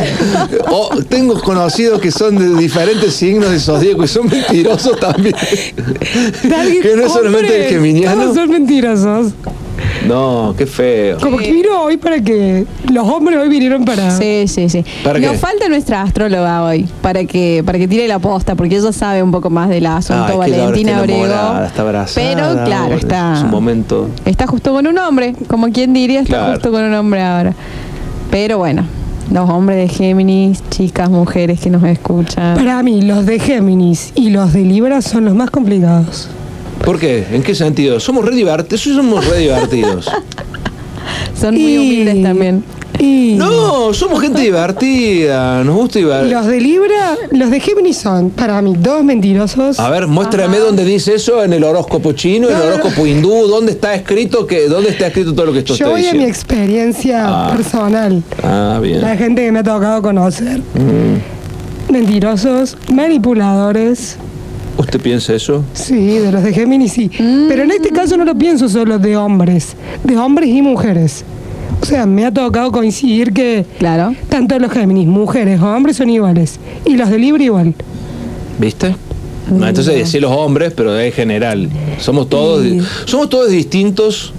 [0.70, 5.34] o tengo conocidos que son de diferentes signos de zodíaco y son mentirosos también.
[6.82, 8.22] que no es solamente el geminiano.
[8.22, 9.32] Todos son mentirosos.
[10.06, 11.18] No, qué feo.
[11.18, 12.66] Como que vino hoy para que.
[12.90, 14.10] Los hombres hoy vinieron para.
[14.10, 14.84] Sí, sí, sí.
[15.04, 15.38] ¿Para Nos qué?
[15.38, 19.30] falta nuestra astróloga hoy para que para que tire la posta, porque ella sabe un
[19.30, 21.24] poco más del asunto, que ella ahora Valentina está Abrego.
[21.26, 23.34] enamorada, está abrazada, Pero claro, está.
[23.36, 24.08] Es un momento.
[24.24, 26.52] Está justo con un hombre, como quien diría, está Claro.
[26.54, 27.54] justo con un hombre ahora.
[28.30, 28.84] Pero bueno,
[29.30, 32.56] los hombres de Géminis, chicas, mujeres que nos escuchan.
[32.56, 36.28] Para mí, los de Géminis y los de Libra son los más complicados.
[36.84, 37.26] ¿Por qué?
[37.32, 38.00] ¿En qué sentido?
[38.00, 38.80] Somos re divertidos.
[38.82, 40.06] Somos re divertidos.
[41.40, 42.64] Son muy humildes también.
[42.98, 45.64] Y No, somos gente divertida.
[45.64, 46.32] Nos gusta divertir.
[46.32, 49.78] los de Libra, los de Géminis son, para mí, dos mentirosos.
[49.80, 53.72] A ver, muéstrame dónde dice eso en el horóscopo chino, en el horóscopo hindú, dónde
[53.72, 57.24] está escrito que, dónde está escrito todo lo que esto Yo voy a mi experiencia
[57.26, 57.52] Ah.
[57.56, 58.22] personal.
[58.42, 59.00] Ah, bien.
[59.00, 60.58] La gente que me ha tocado conocer.
[60.74, 61.92] Mm.
[61.92, 64.16] Mentirosos, manipuladores.
[64.80, 65.62] ¿Usted piensa eso?
[65.74, 67.10] Sí, de los de Géminis sí.
[67.48, 69.74] Pero en este caso no lo pienso solo de hombres,
[70.04, 71.22] de hombres y mujeres.
[71.82, 74.14] O sea, me ha tocado coincidir que Claro.
[74.30, 76.58] tanto los Géminis, mujeres o hombres son iguales.
[76.86, 77.74] Y los de Libra igual.
[78.58, 78.94] ¿Viste?
[79.50, 81.68] No, entonces decir los hombres, pero en general.
[81.98, 82.80] Somos todos, Sí.
[83.04, 84.32] somos todos distintos,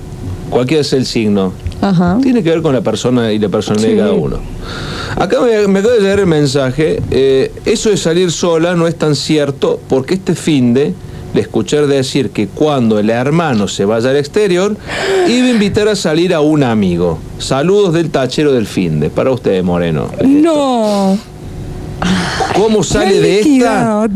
[0.49, 1.53] cualquiera es el signo.
[1.81, 2.19] Ajá.
[2.21, 3.93] Tiene que ver con la persona y la personalidad Sí.
[3.95, 4.39] de cada uno.
[5.17, 7.01] Acá me, me acaba de llegar el mensaje.
[7.11, 10.93] eh, eso de salir sola no es tan cierto porque este fin de
[11.33, 14.75] le escuché decir que cuando el hermano se vaya al exterior,
[15.29, 17.19] iba a invitar a salir a un amigo.
[17.39, 19.09] Saludos del tachero del fin de.
[19.09, 20.07] Para usted, Moreno.
[20.25, 21.17] No.
[22.55, 24.07] ¿Cómo sale de esta?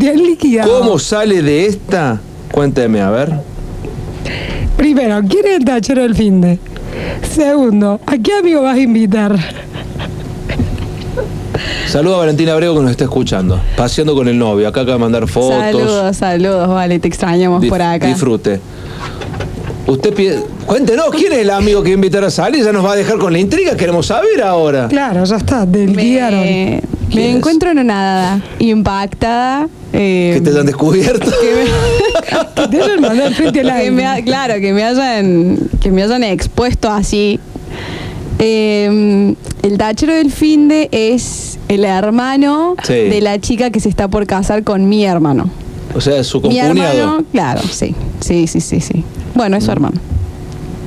[0.65, 2.19] ¿Cómo sale de esta?
[2.51, 3.33] Cuénteme, a ver.
[4.75, 6.59] Primero, ¿quién es el tachero del fin de?
[7.33, 9.37] Segundo, ¿a qué amigo vas a invitar?
[11.87, 13.61] Saludo a Valentina Abrego que nos está escuchando.
[13.77, 14.67] Paseando con el novio.
[14.67, 15.59] Acá acaba de mandar fotos.
[15.59, 18.07] Saludos, saludos, vale, te extrañamos por acá.
[18.07, 18.59] Disfrute.
[19.87, 20.43] Usted pide.
[20.65, 22.63] Cuéntenos, ¿quién es el amigo que va a invitar a salir?
[22.63, 24.87] Ya nos va a dejar con la intriga, queremos saber ahora.
[24.87, 26.39] Claro, ya está, del guiaron.
[26.39, 27.35] Me, ¿Quién me es?
[27.37, 29.67] encuentro nada impactada.
[29.93, 31.31] eh, Que te han descubierto.
[32.55, 36.03] Que te hayan mandado frente al que me ha- claro, que me hayan, que me
[36.03, 37.39] hayan expuesto así.
[38.39, 39.33] Eh,
[39.63, 42.93] el tachero del finde es el hermano Sí.
[42.93, 45.49] de la chica que se está por casar con mi hermano.
[45.95, 46.71] O sea, su Mi concuñado.
[46.71, 49.03] hermano, claro, sí, sí, sí, sí, sí.
[49.33, 49.99] Bueno, es su hermano.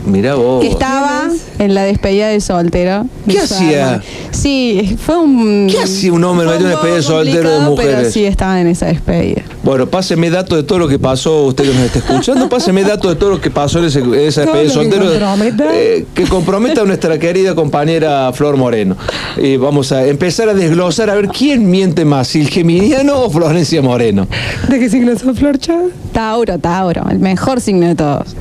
[0.08, 0.62] Mirá vos.
[0.62, 1.24] Que estaba
[1.58, 3.06] en la despedida de soltero.
[3.28, 4.00] ¿Qué hacía?
[4.30, 5.68] Sí, fue un.
[5.70, 8.12] ¿Qué hacía un hombre en un una despedida de soltero de Pero mujeres?
[8.12, 9.42] sí, estaba en esa despedida.
[9.62, 13.10] Bueno, páseme datos de todo lo que pasó, usted que nos está escuchando, páseme datos
[13.10, 15.04] de todo lo que pasó en, ese- en esa despedida de que soltero.
[15.10, 15.64] comprometa.
[15.74, 18.96] eh, que comprometa a nuestra querida compañera Flor Moreno.
[19.36, 23.30] Y vamos a empezar a desglosar a ver quién miente más, si el geminiano o
[23.30, 24.26] Florencia Moreno.
[24.68, 25.76] ¿De qué signo sos, Florcha?
[26.12, 28.34] Tauro, Tauro, el mejor signo de todos.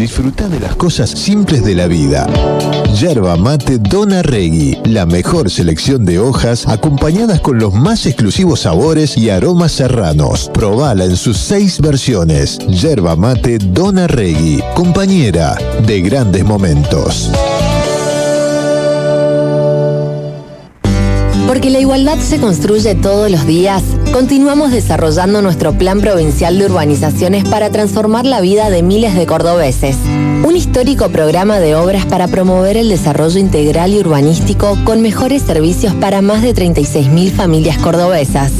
[0.00, 2.26] Disfruta de las cosas simples de la vida.
[2.98, 9.18] Yerba mate Dona Regui, la mejor selección de hojas acompañadas con los más exclusivos sabores
[9.18, 10.50] y aromas serranos.
[10.54, 12.58] Probala en sus seis versiones.
[12.60, 17.30] Yerba mate Dona Regui, compañera de grandes momentos.
[21.50, 23.82] Porque la igualdad se construye todos los días,
[24.12, 29.96] continuamos desarrollando nuestro Plan Provincial de Urbanizaciones para transformar la vida de miles de cordobeses.
[30.46, 35.92] Un histórico programa de obras para promover el desarrollo integral y urbanístico con mejores servicios
[35.94, 38.52] para más de 36.000 familias cordobesas.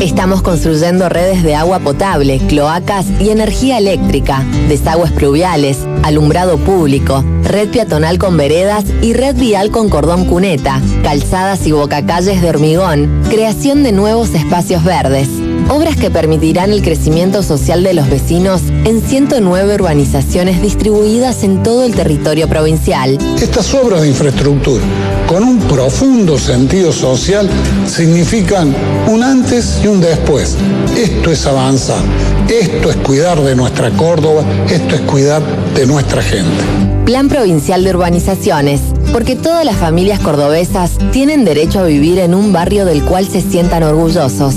[0.00, 7.68] Estamos construyendo redes de agua potable, cloacas y energía eléctrica, desagües pluviales, alumbrado público, red
[7.68, 13.82] peatonal con veredas y red vial con cordón cuneta, calzadas y bocacalles de hormigón, creación
[13.82, 15.28] de nuevos espacios verdes.
[15.68, 21.84] Obras que permitirán el crecimiento social de los vecinos en 109 urbanizaciones distribuidas en todo
[21.84, 23.18] el territorio provincial.
[23.40, 24.84] Estas obras de infraestructura,
[25.26, 27.48] con un profundo sentido social,
[27.86, 28.74] significan
[29.08, 30.56] un antes y un después.
[30.96, 32.02] Esto es avanzar,
[32.48, 35.42] esto es cuidar de nuestra Córdoba, esto es cuidar
[35.74, 36.62] de nuestra gente.
[37.06, 38.80] Plan Provincial de Urbanizaciones,
[39.12, 43.40] porque todas las familias cordobesas tienen derecho a vivir en un barrio del cual se
[43.40, 44.54] sientan orgullosos.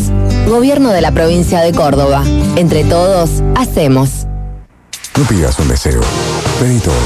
[0.47, 2.23] Gobierno de la provincia de Córdoba.
[2.55, 4.27] Entre todos, hacemos.
[5.17, 5.99] No pidas un deseo.
[6.59, 6.97] Pedí todos.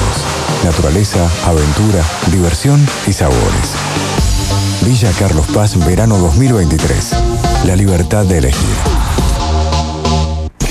[0.63, 3.73] Naturaleza, aventura, diversión y sabores.
[4.85, 7.13] Villa Carlos Paz, verano 2023.
[7.65, 9.00] La libertad de elegir.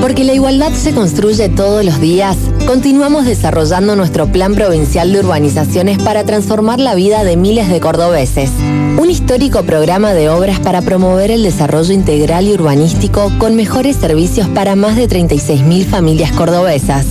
[0.00, 2.36] Porque la igualdad se construye todos los días,
[2.66, 8.50] continuamos desarrollando nuestro Plan Provincial de Urbanizaciones para transformar la vida de miles de cordobeses.
[8.96, 14.48] Un histórico programa de obras para promover el desarrollo integral y urbanístico con mejores servicios
[14.48, 17.06] para más de 36.000 familias cordobesas.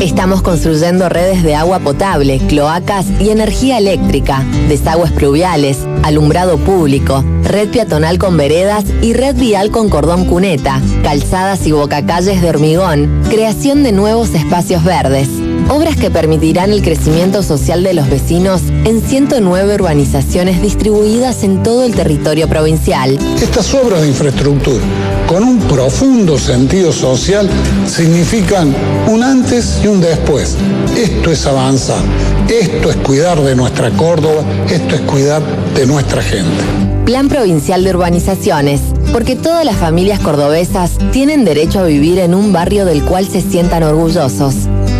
[0.00, 7.70] Estamos construyendo redes de agua potable, cloacas y energía eléctrica, desagües pluviales, alumbrado público, red
[7.70, 11.72] peatonal con veredas y red vial con cordón cuneta, calzadas y
[12.14, 15.28] bocacalles de hormigón, creación de nuevos espacios verdes.
[15.68, 21.82] Obras que permitirán el crecimiento social de los vecinos en 109 urbanizaciones distribuidas en todo
[21.82, 23.18] el territorio provincial.
[23.42, 24.84] Estas obras de infraestructura,
[25.26, 27.50] con un profundo sentido social,
[27.84, 28.72] significan
[29.08, 30.56] un antes y un después.
[30.96, 32.04] Esto es avanzar,
[32.48, 35.42] esto es cuidar de nuestra Córdoba, esto es cuidar
[35.74, 36.62] de nuestra gente.
[37.04, 38.80] Plan Provincial de Urbanizaciones,
[39.14, 43.40] porque todas las familias cordobesas tienen derecho a vivir en un barrio del cual se
[43.40, 44.56] sientan orgullosos.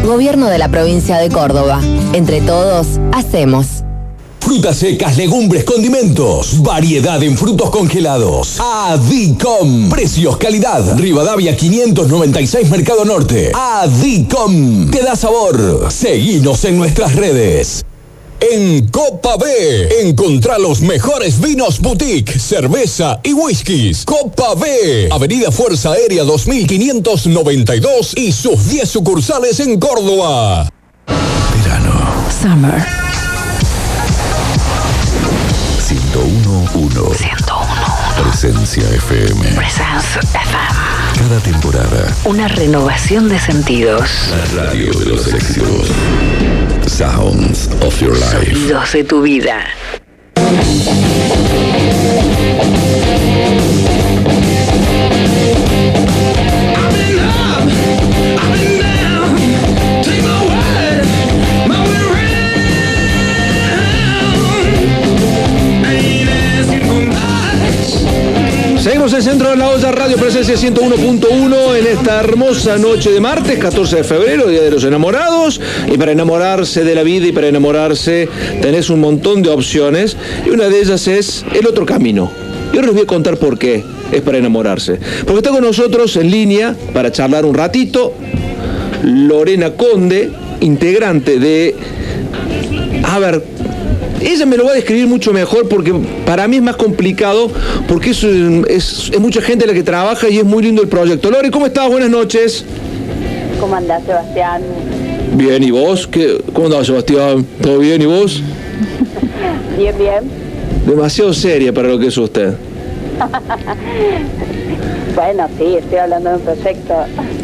[0.06, 1.80] Gobierno de la provincia de Córdoba.
[2.12, 3.82] Entre todos, hacemos.
[4.38, 6.62] Frutas secas, legumbres, condimentos.
[6.62, 8.60] Variedad en frutos congelados.
[8.60, 9.90] Adicom.
[9.90, 10.96] Precios, calidad.
[10.96, 13.50] Rivadavia 596 Mercado Norte.
[13.52, 14.92] Adicom.
[14.92, 15.88] Te da sabor.
[15.90, 17.84] Seguinos en nuestras redes.
[18.52, 24.04] En Copa B, encontrá los mejores vinos boutique, cerveza y whiskies.
[24.04, 30.68] Copa B, Avenida Fuerza Aérea 2592 y sus 10 sucursales en Córdoba.
[32.42, 32.84] Summer.
[35.88, 37.16] 1011.
[37.16, 37.64] 101.
[38.22, 39.46] Presencia FM.
[39.54, 40.84] Presence FM.
[41.16, 42.14] Cada temporada.
[42.24, 44.10] Una renovación de sentidos.
[44.30, 45.88] La radio de los éxitos.
[46.86, 48.52] Sounds of your life.
[48.52, 49.64] Sonidos de tu vida.
[69.04, 73.58] Abrimos el centro de la olla Radio Presencia 101.1 en esta hermosa noche de martes,
[73.58, 75.60] 14 de febrero, Día de los Enamorados.
[75.92, 78.30] Y para enamorarse de la vida y para enamorarse
[78.62, 80.16] tenés un montón de opciones.
[80.46, 82.32] Y una de ellas es el otro camino.
[82.72, 84.98] Y ahora les voy a contar por qué es para enamorarse.
[85.26, 88.14] Porque está con nosotros en línea para charlar un ratito
[89.02, 91.74] Lorena Conde, integrante de...
[93.02, 93.44] A ver,
[94.26, 95.92] ella me lo va a describir mucho mejor porque
[96.26, 97.50] para mí es más complicado
[97.88, 101.30] porque es, es- es mucha gente la que trabaja y es muy lindo el proyecto.
[101.30, 101.88] Lore, ¿cómo estás?
[101.88, 102.64] Buenas noches.
[103.60, 104.62] ¿Cómo andás, Sebastián?
[105.36, 106.06] Bien, ¿y vos?
[106.06, 107.44] ¿Qué, ¿Cómo andás, Sebastián?
[107.62, 108.00] ¿Todo bien?
[108.02, 108.42] ¿Y vos?
[109.78, 110.20] Bien, bien.
[110.86, 112.54] Demasiado seria para lo que es usted.
[115.16, 116.94] bueno, sí, estoy hablando de un proyecto.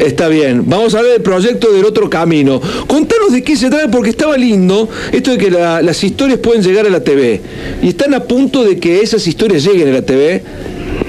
[0.01, 0.63] Está bien.
[0.67, 2.59] Vamos a ver el proyecto del otro camino.
[2.87, 6.63] Contanos de qué se trata, porque estaba lindo esto de que la- las historias pueden
[6.63, 7.39] llegar a la TV.
[7.83, 10.41] Y están a punto de que esas historias lleguen a la TV.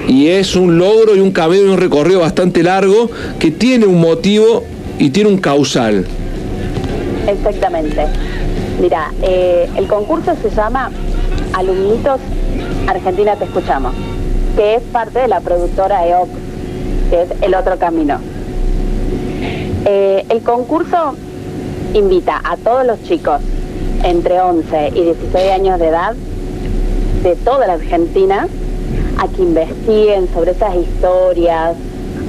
[0.09, 3.99] Y es un logro y un camino y un recorrido bastante largo que tiene un
[3.99, 4.63] motivo
[4.99, 6.05] y tiene un causal.
[7.27, 8.03] Exactamente.
[8.81, 10.91] Mira, eh, el concurso se llama
[11.55, 12.21] Alumnitos
[12.87, 13.95] Argentina Te Escuchamos,
[14.57, 16.29] que es parte de la productora EOC,
[17.11, 18.19] que es El Otro Camino.
[19.85, 21.15] Eh, el concurso
[21.95, 23.41] invita a todos los chicos
[24.05, 26.15] entre 11 y 16 años de edad
[27.23, 28.49] de toda la Argentina
[29.19, 31.77] a que investiguen sobre esas historias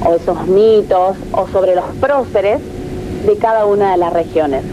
[0.05, 2.59] o esos mitos o sobre los próceres
[3.25, 4.63] de cada una de las regiones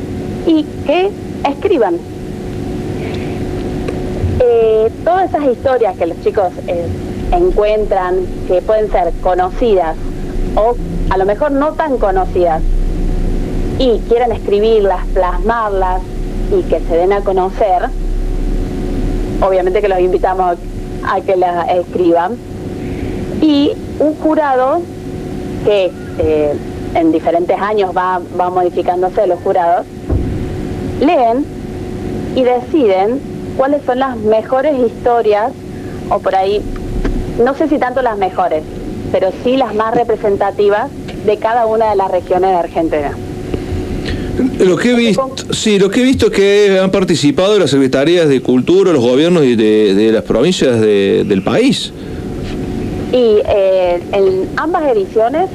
[0.47, 1.11] y que
[1.49, 1.97] escriban.
[4.41, 6.87] Eh, todas esas historias que los chicos eh,
[7.33, 9.97] encuentran que pueden ser conocidas
[10.56, 10.74] o
[11.10, 12.62] a lo mejor no tan conocidas
[13.78, 16.02] y quieran escribirlas, plasmarlas
[16.52, 17.89] y que se den a conocer,
[19.40, 20.56] obviamente que los invitamos
[21.06, 22.36] a que las escriban,
[23.40, 24.82] y un jurado
[25.64, 26.55] que eh,
[26.94, 29.86] en diferentes años va, va modificándose los jurados,
[31.01, 31.47] leen
[32.35, 33.20] y deciden
[33.56, 35.52] cuáles son las mejores historias,
[36.10, 36.60] o por ahí,
[37.43, 38.62] no sé si tanto las mejores,
[39.12, 40.91] pero sí las más representativas
[41.27, 43.12] de cada una de las regiones de Argentina.
[44.59, 48.28] Lo que he visto, sí, lo que he visto es que han participado las secretarías
[48.28, 51.93] de cultura, los gobiernos y de, de las provincias de- del país.
[53.12, 55.51] Y eh, en ambas ediciones,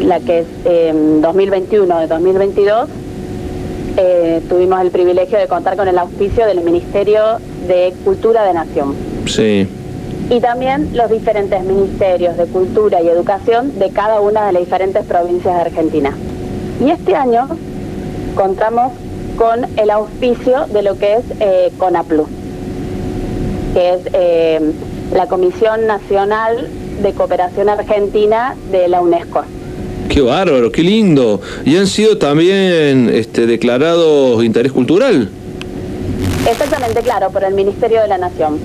[0.00, 2.88] la que es eh, 2021 y 2022,
[3.96, 7.22] eh, tuvimos el privilegio de contar con el auspicio del Ministerio
[7.66, 8.94] de Cultura de Nación.
[9.26, 9.66] Sí.
[10.28, 15.04] Y también los diferentes ministerios de cultura y educación de cada una de las diferentes
[15.04, 16.16] provincias de Argentina.
[16.84, 17.48] Y este año
[18.34, 18.92] contamos
[19.36, 22.26] con el auspicio de lo que es eh, CONAPLU,
[23.74, 24.72] que es eh,
[25.14, 26.68] la Comisión Nacional
[27.02, 29.44] de Cooperación Argentina de la UNESCO.
[30.08, 31.40] Qué bárbaro, qué lindo.
[31.64, 35.28] Y han sido también este, declarados de interés cultural.
[36.48, 38.58] Exactamente, claro, por el Ministerio de la Nación.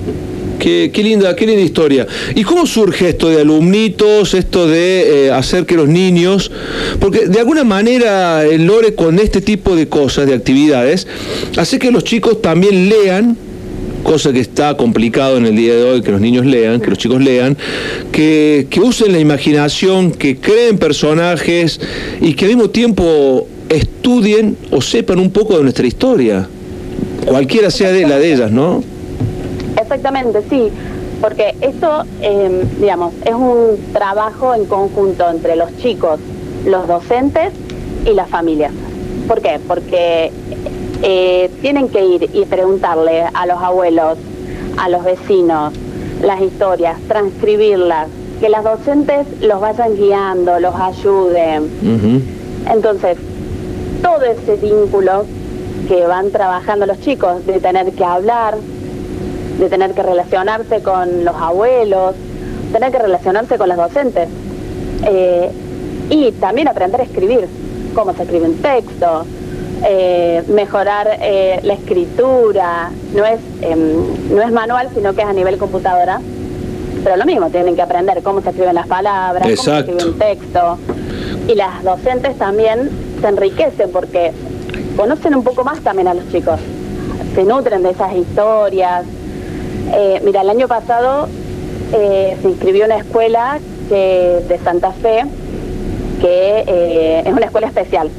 [0.62, 2.06] Qué, linda, qué linda historia.
[2.36, 6.52] ¿Y cómo surge esto de alumnitos, esto de eh, hacer que los niños,
[7.00, 11.08] porque de alguna manera el Lore con este tipo de cosas, de actividades,
[11.58, 13.36] hace que los chicos también lean,
[14.04, 17.00] cosa que está complicado en el día de hoy, que los niños lean, que los
[17.00, 17.58] chicos lean,
[18.12, 21.80] que, que usen la imaginación, que creen personajes
[22.22, 26.48] y que al mismo tiempo estudien o sepan un poco de nuestra historia,
[27.26, 28.84] cualquiera sea de la de ellas, ¿no?
[29.92, 30.72] Exactamente, sí,
[31.20, 36.18] porque esto, eh, digamos, es un trabajo en conjunto entre los chicos,
[36.66, 37.52] los docentes
[38.06, 38.72] y las familias.
[39.28, 39.60] ¿Por qué?
[39.68, 40.32] Porque
[41.04, 44.18] eh, tienen que ir y preguntarle a los abuelos,
[44.78, 45.74] a los vecinos,
[46.22, 48.08] las historias, transcribirlas,
[48.40, 52.24] que las docentes los vayan guiando, los ayuden.
[52.72, 53.18] Entonces,
[54.02, 55.26] todo ese vínculo
[55.90, 58.56] que van trabajando los chicos de tener que hablar,
[59.60, 62.16] de tener que relacionarse con los abuelos,
[62.72, 64.30] tener que relacionarse con los docentes
[65.06, 65.52] eh,
[66.10, 67.48] y también aprender a escribir,
[67.94, 69.26] cómo se escribe un texto,
[69.84, 75.34] eh, mejorar eh, la escritura, no es, em, no es manual, sino que es a
[75.34, 76.22] nivel computadora,
[77.04, 80.20] pero lo mismo, tienen que aprender cómo se escriben las palabras, cómo se escribe un
[80.20, 80.78] texto,
[81.48, 82.90] y las docentes también
[83.22, 84.32] se enriquecen porque
[84.96, 86.60] conocen un poco más también a los chicos,
[87.34, 89.06] se nutren de esas historias.
[89.94, 91.28] Eh, mira, el año pasado
[91.94, 93.60] eh, se inscribió una escuela
[93.90, 95.26] de Santa Fe,
[96.22, 98.10] que eh, es una escuela especial,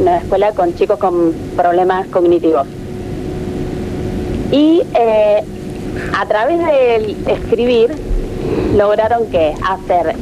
[0.00, 2.66] una escuela con chicos con problemas cognitivos.
[4.50, 5.44] Y eh,
[6.18, 7.94] a través del escribir
[8.76, 10.16] lograron que hacer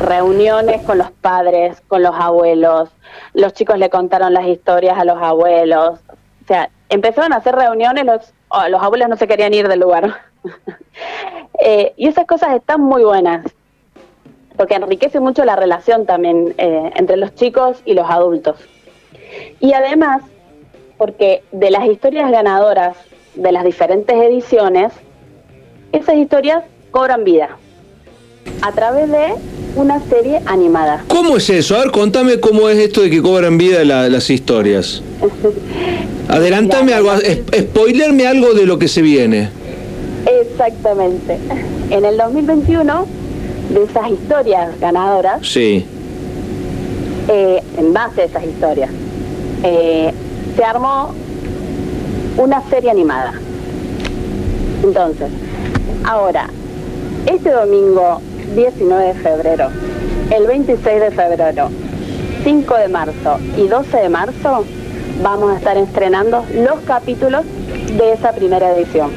[0.00, 2.88] reuniones con los padres, con los abuelos,
[3.34, 8.04] los chicos le contaron las historias a los abuelos, o sea, empezaron a hacer reuniones,
[8.04, 8.32] los,
[8.70, 10.29] los abuelos no se querían ir del lugar.
[11.62, 13.44] Eh, y esas cosas están muy buenas,
[14.56, 18.56] porque enriquece mucho la relación también eh, entre los chicos y los adultos.
[19.60, 20.22] Y además,
[20.96, 22.96] porque de las historias ganadoras
[23.34, 24.90] de las diferentes ediciones,
[25.92, 27.50] esas historias cobran vida
[28.62, 29.26] a través de
[29.76, 31.04] una serie animada.
[31.08, 31.76] ¿Cómo es eso?
[31.76, 35.02] A ver, contame cómo es esto de que cobran vida la- las historias.
[36.28, 37.10] Adelantame algo,
[37.54, 39.50] spoilerme algo de lo que se viene.
[40.26, 41.38] Exactamente.
[41.90, 43.06] En el 2021,
[43.70, 45.86] de esas historias ganadoras, Sí.
[47.28, 48.90] eh, en base a esas historias,
[49.62, 50.12] eh,
[50.56, 51.12] se armó
[52.36, 53.32] una serie animada.
[54.82, 55.28] Entonces,
[56.04, 56.48] ahora,
[57.26, 58.20] este domingo
[58.56, 59.68] 19 de febrero,
[60.34, 61.68] el 26 de febrero,
[62.44, 64.64] 5 de marzo y 12 de marzo,
[65.22, 67.42] vamos a estar estrenando los capítulos
[67.96, 69.10] de esa primera edición.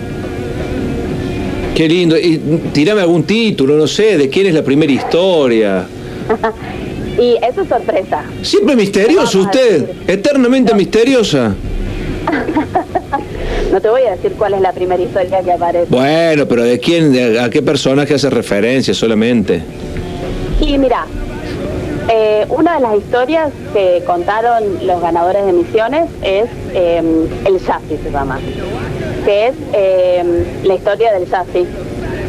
[1.75, 2.17] Qué lindo.
[2.17, 2.37] Y
[2.73, 5.85] tirame algún título, no sé, de quién es la primera historia.
[7.19, 8.23] y eso es sorpresa.
[8.41, 11.55] Siempre misterioso usted, eternamente misteriosa.
[13.71, 15.87] No te voy a decir cuál es la primera historia que aparece.
[15.89, 19.63] Bueno, pero ¿de quién, de- a qué personaje hace referencia solamente?
[20.61, 21.07] Y mira,
[22.07, 26.45] eh, una de las historias que contaron los ganadores de misiones es
[26.75, 27.01] eh,
[27.45, 28.39] el Yassi, se llama,
[29.25, 31.65] que es eh, la historia del Yassi,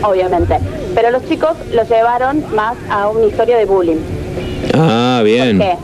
[0.02, 0.58] obviamente.
[0.94, 4.00] Pero los chicos lo llevaron más a una historia de bullying.
[4.74, 5.58] Ah, bien.
[5.58, 5.76] ¿Por qué?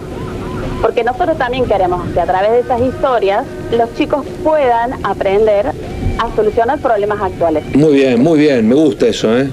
[0.83, 5.73] Porque nosotros también queremos que a través de esas historias los chicos puedan aprender
[6.19, 7.65] a solucionar problemas actuales.
[7.75, 9.49] Muy bien, muy bien, me gusta eso, ¿eh?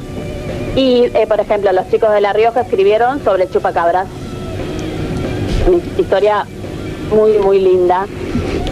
[0.75, 4.07] Y, eh, por ejemplo, los chicos de La Rioja escribieron sobre el chupacabras.
[5.67, 6.45] Una historia
[7.11, 8.05] muy, muy linda.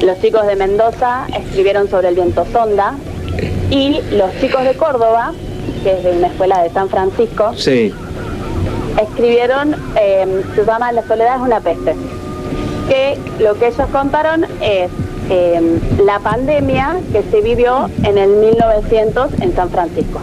[0.01, 2.95] Los chicos de Mendoza escribieron sobre el viento sonda.
[3.69, 5.33] Y los chicos de Córdoba,
[5.83, 7.93] que es de una escuela de San Francisco, Sí.
[9.01, 11.95] escribieron, eh, se llama La soledad es una peste.
[12.87, 14.89] Que lo que ellos contaron es
[15.31, 20.19] eh, la pandemia que se vivió en el 1900 en San Francisco.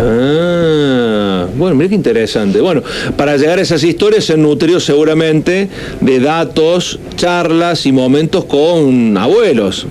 [0.00, 2.60] Ah, bueno, mira qué interesante.
[2.60, 2.82] Bueno,
[3.16, 5.68] para llegar a esas historias se nutrió seguramente
[6.00, 9.86] de datos, charlas y momentos con abuelos.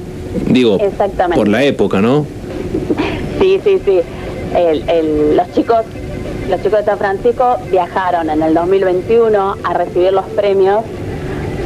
[0.50, 1.38] Digo, Exactamente.
[1.38, 2.26] por la época, ¿no?
[3.40, 4.00] Sí, sí, sí.
[4.56, 5.82] El- el- los chicos
[6.50, 10.80] los chicos de San Francisco viajaron en el 2021 a recibir los premios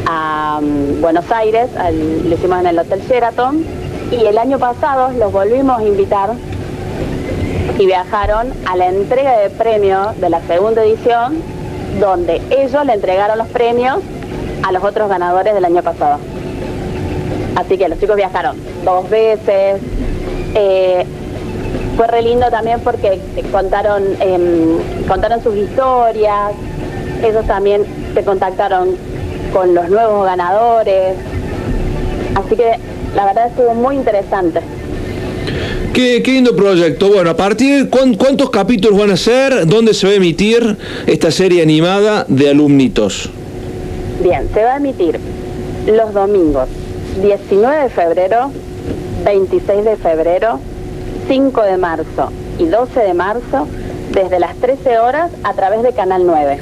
[0.08, 3.64] a mm, Buenos Aires, al- lo hicimos en el Hotel Sheraton,
[4.12, 6.32] y el año pasado los volvimos a invitar
[7.82, 11.42] y viajaron a la entrega de premios de la segunda edición,
[12.00, 13.98] donde ellos le entregaron los premios
[14.62, 16.20] a los otros ganadores del año pasado.
[17.56, 18.56] Así que los chicos viajaron
[18.86, 19.82] dos veces.
[20.54, 21.06] eh,
[21.98, 23.20] fue re lindo también porque
[23.52, 26.52] contaron, em, contaron sus historias.
[27.24, 27.84] Ellos también
[28.14, 28.96] se contactaron
[29.52, 31.16] con los nuevos ganadores.
[32.36, 32.78] Así que
[33.16, 34.62] la verdad estuvo muy interesante.
[35.94, 37.10] Qué, qué lindo proyecto.
[37.10, 39.66] Bueno, a partir, ¿cuán- ¿cuántos capítulos van a ser?
[39.68, 43.30] ¿Dónde se va a emitir esta serie animada de alumnitos?
[44.24, 45.20] Bien, se va a emitir
[45.88, 46.70] los domingos
[47.22, 48.52] 19 de febrero,
[49.26, 50.60] 26 de febrero,
[51.28, 53.68] 5 de marzo y 12 de marzo
[54.14, 56.60] desde las 13 horas a través de Canal 9.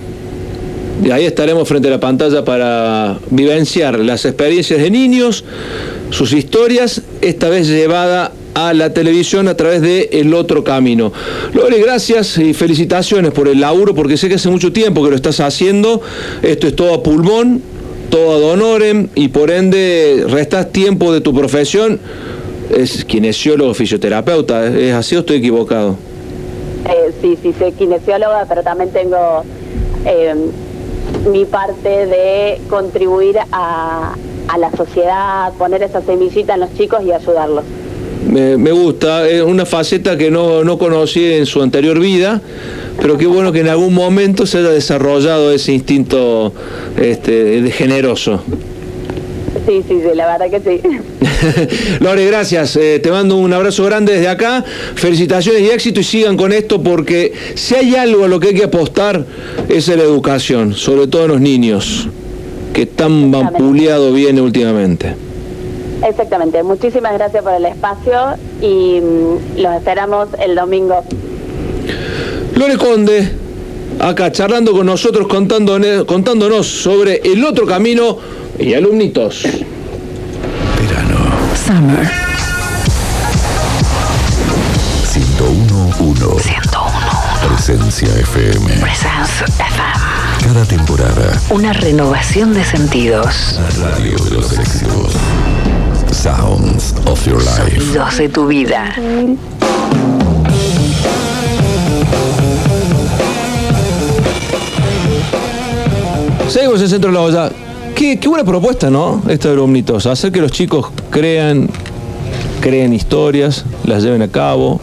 [1.06, 5.46] Y ahí estaremos frente a la pantalla para vivenciar las experiencias de niños,
[6.10, 8.32] sus historias, esta vez llevada
[8.68, 11.14] a la televisión a través de El Otro Camino.
[11.54, 15.16] Lore, gracias y felicitaciones por el laburo, porque sé que hace mucho tiempo que lo
[15.16, 16.02] estás haciendo.
[16.42, 17.62] Esto es todo a pulmón,
[18.10, 22.00] todo ad honorem, y por ende restas tiempo de tu profesión.
[22.76, 25.96] Es kinesiólogo, fisioterapeuta, ¿es así o estoy equivocado?
[26.86, 29.44] Eh, sí, sí, soy kinesióloga, pero también tengo
[30.06, 30.36] eh,
[31.32, 34.16] mi parte de contribuir a,
[34.48, 37.64] a la sociedad, poner esa semillita en los chicos y ayudarlos.
[38.28, 42.42] Me, me gusta, es una faceta que no, no conocí en su anterior vida,
[43.02, 46.54] pero qué bueno que en algún momento se haya desarrollado ese instinto
[46.98, 48.44] este, de generoso.
[49.66, 50.82] Sí, sí, sí, la verdad que sí.
[52.00, 52.76] Lore, gracias.
[52.76, 54.64] Eh, te mando un abrazo grande desde acá.
[54.96, 58.56] Felicitaciones y éxito y sigan con esto porque si hay algo a lo que hay
[58.56, 59.26] que apostar
[59.68, 62.08] es en la educación, sobre todo en los niños,
[62.74, 65.29] que tan vapuleado viene últimamente.
[66.04, 66.64] Exactamente.
[66.64, 71.04] Muchísimas gracias por el espacio y mm, los esperamos el domingo.
[72.56, 73.30] Lore Conde,
[74.00, 78.18] acá charlando con nosotros, contándonos sobre el otro camino
[78.58, 79.44] y alumnitos.
[81.66, 82.10] Summer.
[85.40, 88.68] 101.1 Presencia FM.
[88.80, 90.09] Presence FM.
[90.42, 91.40] Cada temporada.
[91.52, 93.60] Una renovación de sentidos.
[93.60, 95.14] La radio de los éxitos.
[96.12, 97.80] Sounds of your life.
[97.80, 98.96] Sonidos de tu vida.
[106.48, 107.52] Seguimos en Centro de la Olla.
[107.96, 109.22] Qué, qué buena propuesta, ¿no?
[109.28, 110.06] Esta de Omnitos.
[110.06, 111.70] Hacer que los chicos crean,
[112.62, 114.80] creen historias, las lleven a cabo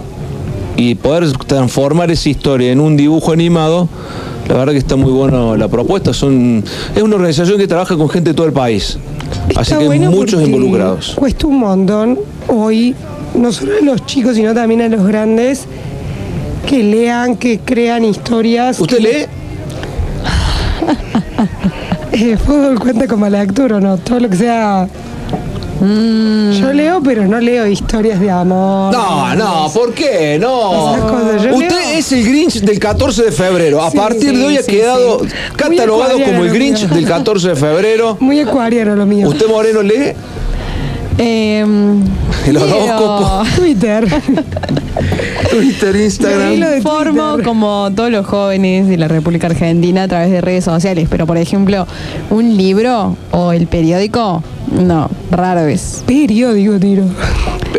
[0.76, 3.88] y poder transformar esa historia en un dibujo animado.
[4.48, 6.12] La verdad que está muy buena la propuesta.
[6.12, 6.62] Son,
[6.94, 8.98] es una organización que trabaja con gente de todo el país.
[9.56, 11.14] Así que bueno muchos involucrados.
[11.16, 12.18] Cuesta un montón
[12.48, 12.94] hoy,
[13.34, 15.64] no solo a los chicos, sino también a los grandes,
[16.66, 18.78] que lean, que crean historias.
[18.80, 19.26] ¿Usted lee?
[22.12, 23.98] Eh, fútbol cuenta como lectura, ¿no?
[23.98, 24.88] Todo lo que sea.
[25.80, 28.92] Yo leo, pero no leo historias de amor.
[28.92, 30.38] No, no, ¿por qué?
[30.40, 30.94] No.
[30.96, 33.82] Esas cosas, yo Usted leo- es el Grinch del 14 de febrero.
[33.82, 35.26] A Sí, partir de sí, hoy ha sí, quedado sí.
[35.56, 38.16] catalogado Muy como el acuariano Grinch del 14 de febrero.
[38.20, 39.28] Muy acuariano lo mío.
[39.28, 40.12] ¿Usted, Moreno, lee?
[41.18, 42.02] Em,
[42.46, 42.64] El leo.
[42.64, 43.42] horóscopo.
[43.56, 44.06] Twitter.
[45.50, 46.58] Twitter, Instagram.
[46.58, 51.06] Me informo como todos los jóvenes de la República Argentina a través de redes sociales,
[51.10, 51.86] pero por ejemplo,
[52.30, 54.42] un libro o el periódico,
[54.72, 56.02] no, rara vez.
[56.06, 57.04] Periódico, tiro.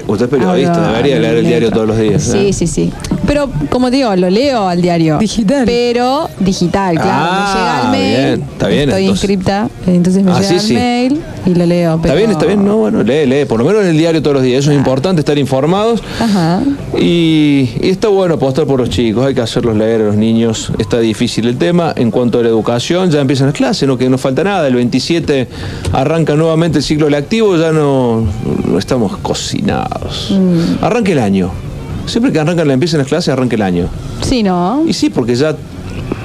[0.07, 1.49] Usted es periodista, Habla debería leer el letra.
[1.49, 2.27] diario todos los días.
[2.29, 2.31] ¿eh?
[2.31, 2.93] Sí, sí, sí.
[3.25, 5.17] Pero como te digo, lo leo al diario.
[5.17, 5.63] Digital.
[5.65, 7.11] Pero digital, claro.
[7.29, 8.37] Ah, me llega el mail.
[8.37, 9.09] bien, está bien, Estoy entonces.
[9.29, 10.73] inscripta, entonces me Ah, llega sí, el sí.
[10.75, 11.16] mail
[11.47, 11.95] y lo leo.
[11.95, 14.21] Está pero- bien, está bien, no, bueno, lee, lee, por lo menos en el diario
[14.21, 16.03] todos los días, eso es importante, estar informados.
[16.19, 16.61] Ajá.
[16.99, 20.71] Y, y está bueno apostar por los chicos, hay que hacerlos leer a los niños,
[20.79, 21.93] está difícil el tema.
[21.95, 24.75] En cuanto a la educación, ya empiezan las clases, no que no falta nada, el
[24.75, 25.47] 27
[25.93, 28.23] arranca nuevamente el ciclo lectivo, ya no,
[28.65, 30.31] no estamos cocinados.
[30.31, 30.83] Mm.
[30.83, 31.51] Arranca el año.
[32.05, 33.87] Siempre que arrancan, empiezan las clases, arranca el año.
[34.21, 34.83] Sí, ¿no?
[34.87, 35.55] Y sí, porque ya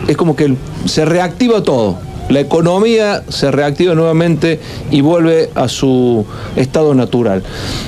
[0.06, 0.54] es como que
[0.86, 1.96] se reactiva todo.
[2.32, 4.58] La economía se reactiva nuevamente
[4.90, 6.24] y vuelve a su
[6.56, 7.42] estado natural.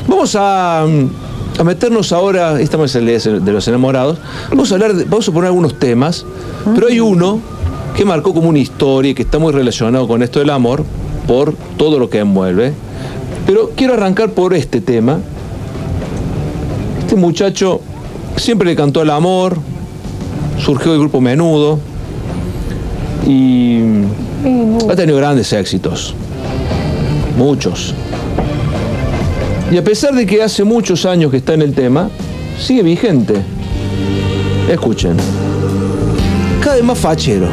[0.07, 4.19] Vamos a, mm, meternos ahora, esta día de los enamorados,
[4.51, 6.27] vamos a hablar, vamos a poner algunos temas,
[6.75, 7.41] pero hay uno
[7.97, 10.85] que marcó como una historia y que está muy relacionado con esto del amor
[11.27, 12.75] por todo lo que envuelve.
[13.47, 15.21] Pero quiero arrancar por este tema.
[17.01, 17.81] Este muchacho
[18.37, 19.57] siempre le cantó el amor,
[20.63, 21.79] surgió del grupo Menudo
[23.27, 23.79] y
[24.91, 26.15] ha tenido grandes éxitos,
[27.37, 27.95] muchos.
[29.71, 32.11] Y a pesar de que hace muchos años que está en el tema,
[32.59, 33.35] sigue vigente.
[34.71, 35.17] Escuchen,
[36.61, 37.49] cada vez más fachero.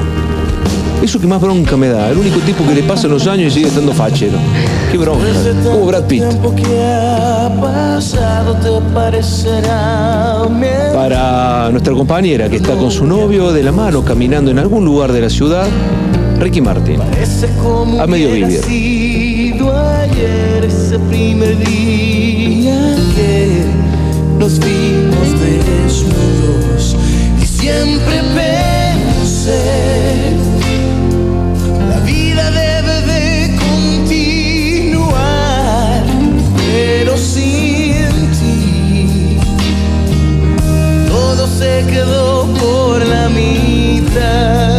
[1.01, 3.55] Eso que más bronca me da, el único tipo que le pasan los años y
[3.55, 4.38] sigue estando fachero.
[4.91, 5.26] Qué bronca,
[5.63, 6.23] como Brad Pitt.
[10.93, 15.11] Para nuestra compañera que está con su novio de la mano caminando en algún lugar
[15.11, 15.65] de la ciudad,
[16.41, 16.99] Ricky Martin.
[17.99, 18.61] A medio vivir.
[20.01, 23.63] ayer ese primer día que
[24.39, 26.95] nos vimos desnudos
[27.39, 29.61] y siempre pensé
[31.88, 33.55] la vida debe de
[34.80, 36.03] continuar
[36.57, 38.09] pero sin
[38.39, 39.38] ti
[41.07, 44.70] todo se quedó por la mitad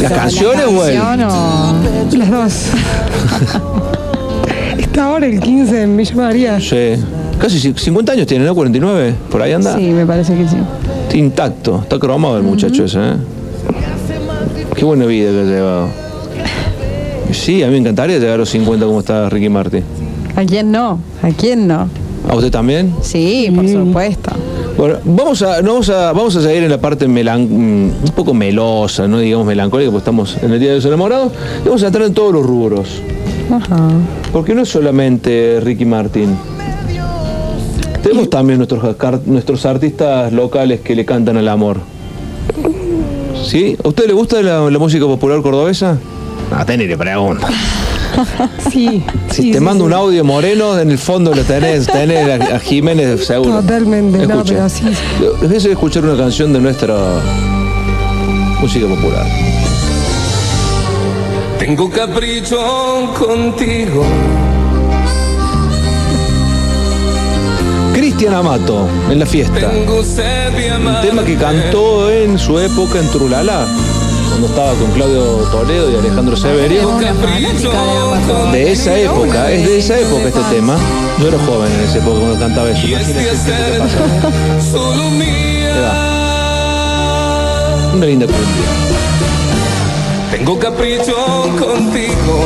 [0.00, 0.98] ¿Las canciones o él?
[2.18, 2.66] Las dos.
[4.78, 6.60] Está ahora el 15 en Villa María.
[6.60, 6.94] Sí.
[7.38, 8.54] Casi ci- 50 años tiene, ¿no?
[8.54, 9.14] 49.
[9.30, 9.76] Por ahí anda.
[9.76, 10.56] Sí, me parece que sí.
[11.04, 11.80] Está intacto.
[11.82, 13.12] Está cromado el muchacho ese, ¿eh?
[14.74, 15.88] Qué buena vida que ha llevado.
[17.32, 19.82] Sí, a mí me encantaría llegar a los 50 como está Ricky Martin.
[20.36, 20.98] ¿A quién no?
[21.22, 21.88] ¿A quién no?
[22.28, 22.94] ¿A usted también?
[23.02, 24.30] Sí, por supuesto.
[24.76, 28.12] Bueno, vamos a, no vamos a, vamos a seguir en la parte melan- mm, un
[28.14, 31.32] poco melosa, no digamos melancólica, porque estamos en el Día de los Enamorados,
[31.62, 32.88] y vamos a entrar en todos los rubros.
[33.50, 33.88] Ajá.
[34.32, 36.36] Porque no es solamente Ricky Martin.
[38.02, 38.96] Tenemos también nuestros,
[39.26, 41.78] nuestros artistas locales que le cantan al amor.
[43.44, 43.76] ¿Sí?
[43.82, 45.98] ¿A usted le gusta la, la música popular cordobesa?
[46.50, 47.48] No, tenés le pregunta.
[48.70, 49.04] Sí.
[49.30, 49.86] Si sí, te sí, mando sí.
[49.86, 53.60] un audio moreno, en el fondo lo tenés, tenés a, a Jiménez seguro.
[53.60, 54.84] Totalmente, no, pero sí.
[55.42, 56.96] Les voy a escuchar una canción de nuestra
[58.60, 59.26] música popular.
[61.58, 64.04] Tengo capricho contigo.
[67.94, 69.70] Cristian Amato, en la fiesta.
[69.70, 73.66] Tengo sed de Un tema que cantó en su época en Trulala,
[74.36, 76.98] cuando estaba con Claudio Toledo y Alejandro Severio.
[78.52, 80.76] De esa época, es de esa época este tema.
[81.18, 82.86] Yo era joven en esa época cuando cantaba eso.
[87.94, 88.66] Una linda cumbia.
[90.30, 91.14] Tengo capricho
[91.58, 92.44] contigo.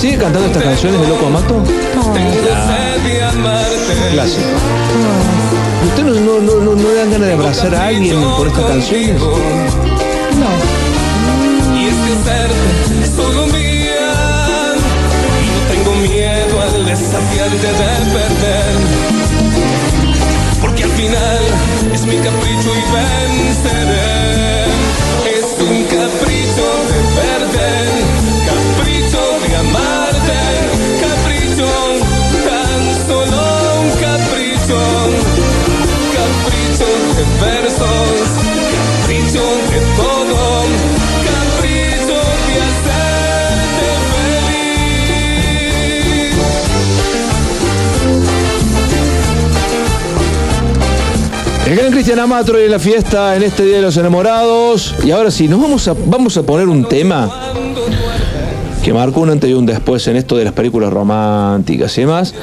[0.00, 1.60] ¿Sigue cantando estas canciones de Loco Amato?
[4.12, 4.42] Clásico.
[5.88, 8.64] ¿Usted no, no, no, no, no le dan ganas de abrazar a alguien por estas
[8.64, 9.20] canciones?
[10.36, 14.12] Y es que hacerte solo mía.
[15.42, 17.72] Y no tengo miedo al desafiante de
[18.12, 18.74] perder.
[20.60, 21.42] Porque al final
[21.94, 24.64] es mi capricho y venceré.
[25.38, 27.88] Es un capricho de perder.
[28.46, 30.40] Capricho de amarte.
[31.00, 31.70] Capricho,
[32.44, 33.40] tan solo
[33.80, 34.80] un capricho.
[36.18, 38.16] Capricho de versos.
[38.74, 40.05] Capricho de todo.
[51.66, 54.94] El gran Cristian Amato hoy en la fiesta en este Día de los Enamorados.
[55.04, 57.28] Y ahora sí, nos vamos a, vamos a poner un tema
[58.84, 62.34] que marcó un antes y un después en esto de las películas románticas y demás,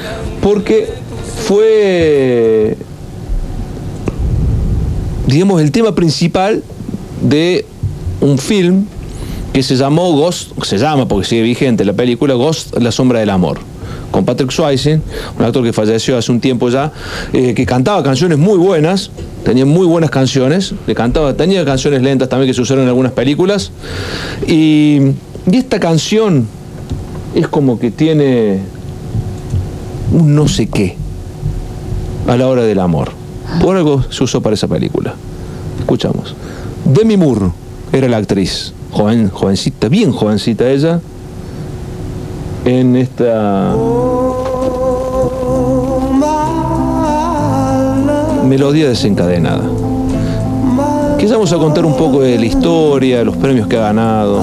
[0.42, 0.90] porque
[1.48, 2.76] fue,
[5.26, 6.62] digamos, el tema principal
[7.22, 7.64] de
[8.20, 8.84] un film
[9.54, 13.30] que se llamó Ghost, se llama porque sigue vigente la película Ghost, la sombra del
[13.30, 13.60] amor,
[14.14, 15.00] con Patrick Swayze,
[15.36, 16.92] un actor que falleció hace un tiempo ya,
[17.32, 19.10] eh, que cantaba canciones muy buenas,
[19.44, 23.10] tenía muy buenas canciones, le cantaba, tenía canciones lentas también que se usaron en algunas
[23.10, 23.72] películas,
[24.46, 25.00] y,
[25.50, 26.46] esta canción
[27.34, 28.60] es como que tiene
[30.12, 30.96] un no sé qué
[32.28, 33.10] a la hora del amor.
[33.60, 35.14] Por algo se usó para esa película.
[35.80, 36.34] Escuchamos.
[36.84, 37.50] Demi Moore
[37.92, 41.00] era la actriz, joven, jovencita, bien jovencita ella,
[42.64, 43.74] en esta
[48.44, 49.64] melodía desencadenada.
[51.26, 54.42] Ya vamos a contar un poco de la historia, de los premios que ha ganado.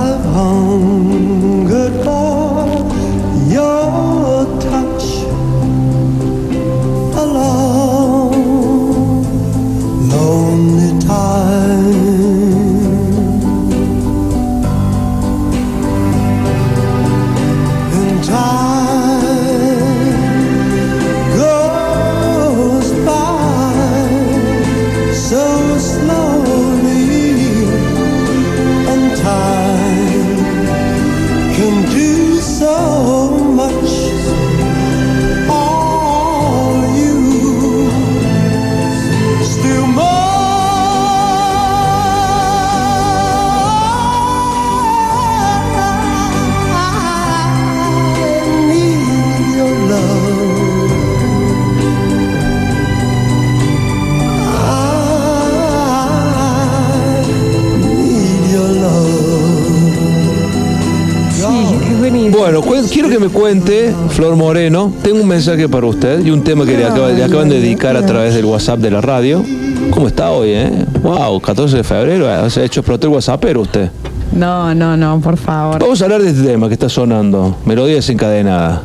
[63.11, 66.85] Que me cuente, Flor Moreno, tengo un mensaje para usted y un tema que le,
[66.85, 69.43] acaba- le acaban de dedicar a través del WhatsApp de la radio.
[69.89, 70.71] ¿Cómo está hoy, eh?
[71.03, 73.89] Wow, 14 de febrero, eh, se ha hecho explotar el WhatsApp, pero usted.
[74.33, 75.81] No, no, no, por favor.
[75.81, 78.81] Vamos a hablar de este tema que está sonando, melodía desencadenada.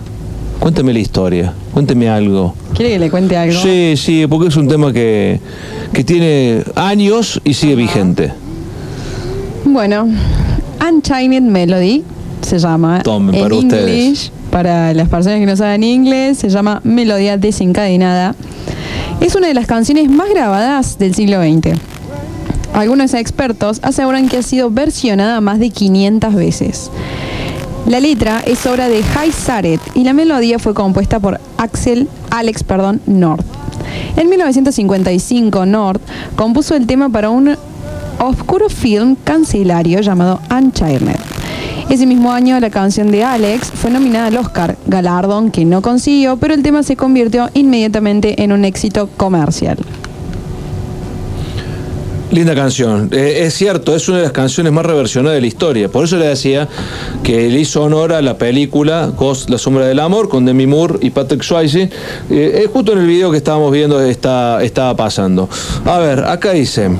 [0.59, 2.55] Cuénteme la historia, cuénteme algo.
[2.74, 3.61] ¿Quiere que le cuente algo?
[3.61, 5.39] Sí, sí, porque es un tema que,
[5.93, 8.32] que tiene años y sigue vigente.
[9.65, 10.09] Bueno,
[10.85, 12.03] Unchained Melody
[12.42, 13.02] se llama.
[13.02, 14.32] Tomen, en para ustedes.
[14.50, 18.34] Para las personas que no saben inglés, se llama Melodía Desencadenada.
[19.20, 21.78] Es una de las canciones más grabadas del siglo XX.
[22.74, 26.90] Algunos expertos aseguran que ha sido versionada más de 500 veces.
[27.86, 32.64] La letra es obra de Jai Saret y la melodía fue compuesta por Axel, Alex
[32.64, 33.46] perdón, North.
[34.16, 36.02] En 1955, North
[36.34, 37.56] compuso el tema para un
[38.18, 41.26] oscuro film cancelario llamado Unchained.
[41.88, 46.36] Ese mismo año la canción de Alex fue nominada al Oscar, galardón que no consiguió,
[46.36, 49.78] pero el tema se convirtió inmediatamente en un éxito comercial.
[52.32, 53.08] Linda canción.
[53.12, 55.88] Eh, es cierto, es una de las canciones más reversionadas de la historia.
[55.88, 56.68] Por eso le decía
[57.22, 60.98] que le hizo honor a la película Ghost, La sombra del amor, con Demi Moore
[61.02, 61.88] y Patrick Swayze.
[62.28, 65.48] Eh, justo en el video que estábamos viendo está, estaba pasando.
[65.84, 66.90] A ver, acá dice.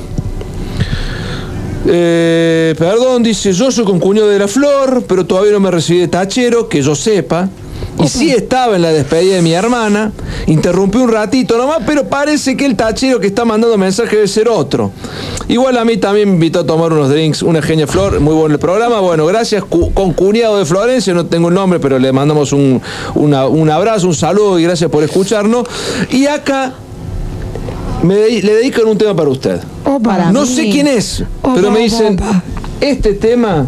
[1.89, 6.09] Eh, perdón, dice, yo soy concuñado de la flor, pero todavía no me recibí de
[6.09, 7.49] tachero, que yo sepa.
[8.03, 10.13] Y sí estaba en la despedida de mi hermana,
[10.47, 14.49] interrumpí un ratito nomás, pero parece que el tachero que está mandando mensaje debe ser
[14.51, 14.91] otro.
[15.49, 18.55] Igual a mí también me invitó a tomar unos drinks, una genia flor, muy bueno
[18.55, 19.01] el programa.
[19.01, 22.83] Bueno, gracias, cu- con cuñado de Florencia, no tengo el nombre, pero le mandamos un,
[23.15, 25.67] una- un abrazo, un saludo y gracias por escucharnos.
[26.11, 26.75] Y acá
[28.07, 29.61] me de- le dedican un tema para usted.
[29.85, 30.31] Opa.
[30.33, 32.43] no sé quién es, Opa, pero me dicen, opa.
[32.81, 33.67] este tema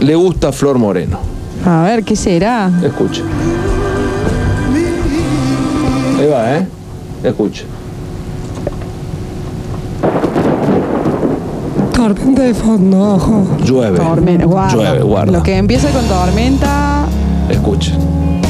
[0.00, 1.18] le gusta a Flor Moreno.
[1.64, 2.70] A ver, ¿qué será?
[2.82, 3.22] Escucha.
[6.18, 6.66] Ahí va, ¿eh?
[7.24, 7.64] Escucha.
[11.94, 13.46] Tormenta de fondo, ojo.
[13.64, 13.98] Llueve.
[13.98, 14.74] Tormenta, guarda.
[14.74, 15.32] Llueve, guarda.
[15.32, 17.04] Lo que empieza con tormenta.
[17.50, 17.92] Escucha.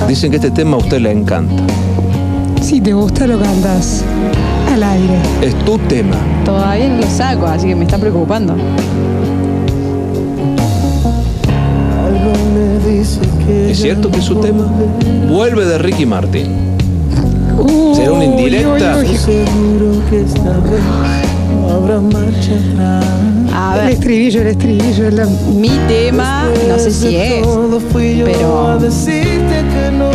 [0.06, 1.62] Dicen que este tema a usted le encanta.
[2.62, 4.04] Si te gusta, lo cantas
[4.82, 5.18] al aire.
[5.42, 6.16] Es tu tema.
[6.44, 8.54] Todavía no lo saco, así que me está preocupando.
[13.48, 14.64] ¿Es cierto que es su tema?
[15.28, 16.76] Vuelve de Ricky Martin.
[17.94, 19.02] ¿Será una indirecta?
[23.52, 25.08] A El ver, estribillo, el estribillo.
[25.08, 27.44] es la- mi tema, no sé si es,
[28.24, 28.78] pero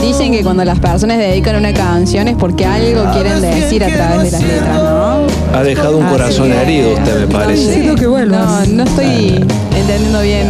[0.01, 4.23] dicen que cuando las personas dedican una canción es porque algo quieren decir a través
[4.23, 5.14] de las letras, ¿no?
[5.53, 6.51] Ha dejado un Ah, corazón sí.
[6.53, 7.65] herido usted, me parece.
[7.67, 8.67] Necesito que vuelvas.
[8.67, 9.45] No, no estoy
[9.77, 10.47] entendiendo bien.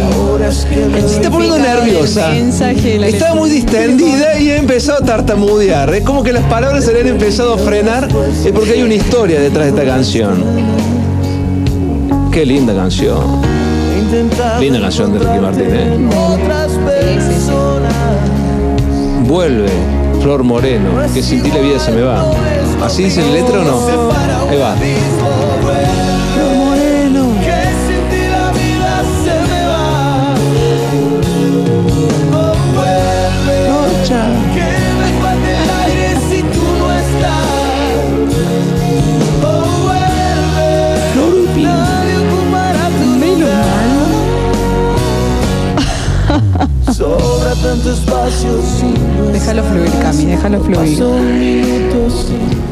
[1.06, 2.28] Se está poniendo nerviosa.
[2.30, 5.94] mensaje de la Estaba muy distendida y he empezado a tartamudear.
[5.94, 8.08] Es como que las palabras se le han empezado a frenar.
[8.44, 10.42] Es porque hay una historia detrás de esta canción.
[12.32, 13.20] Qué linda canción.
[14.60, 15.98] Linda canción de Ricky Martin, ¿eh?
[19.26, 19.68] Vuelve,
[20.22, 22.24] Flor Moreno, que sin ti la vida se me va.
[22.84, 24.06] ¿Así dice la letra o no?
[24.48, 25.15] Ahí va.
[49.32, 50.98] Déjalo fluir, Cami, déjalo fluir.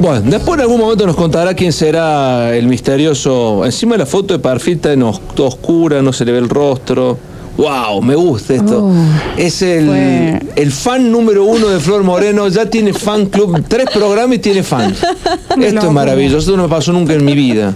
[0.00, 3.64] Bueno, después en algún momento nos contará quién será el misterioso.
[3.64, 7.18] Encima la foto de perfil está en os- oscura, no se le ve el rostro.
[7.56, 8.02] ¡Wow!
[8.02, 8.90] Me gusta esto.
[9.36, 12.48] es el, fue- el fan número uno de Flor Moreno.
[12.48, 13.62] Ya tiene fan club.
[13.68, 14.98] Tres programas y tiene fans.
[15.60, 16.38] Esto es maravilloso.
[16.38, 17.72] Esto no me pasó nunca en mi vida.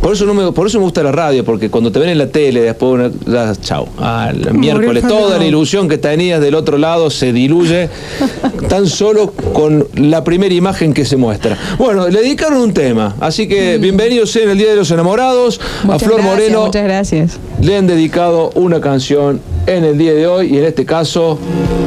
[0.00, 2.18] Por eso, no me, por eso me gusta la radio, porque cuando te ven en
[2.18, 3.86] la tele, después una, ya, chao.
[3.98, 7.90] Ah, el miércoles, toda la ilusión que tenías del otro lado se diluye
[8.68, 11.58] tan solo con la primera imagen que se muestra.
[11.78, 15.60] Bueno, le dedicaron un tema, así que bienvenidos en el Día de los Enamorados.
[15.82, 15.86] Mm.
[15.86, 17.38] Muchas a Flor gracias, Moreno Muchas gracias.
[17.60, 21.38] le han dedicado una canción en el día de hoy y en este caso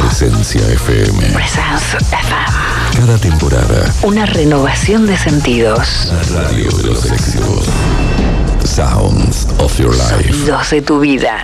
[0.00, 1.32] Presencia FM.
[1.32, 2.46] Presence FM.
[2.96, 3.92] Cada temporada.
[4.02, 6.10] Una renovación de sentidos.
[6.12, 7.66] La radio de los éxitos.
[8.64, 10.32] Sounds of your life.
[10.32, 11.38] Sonidos de tu vida.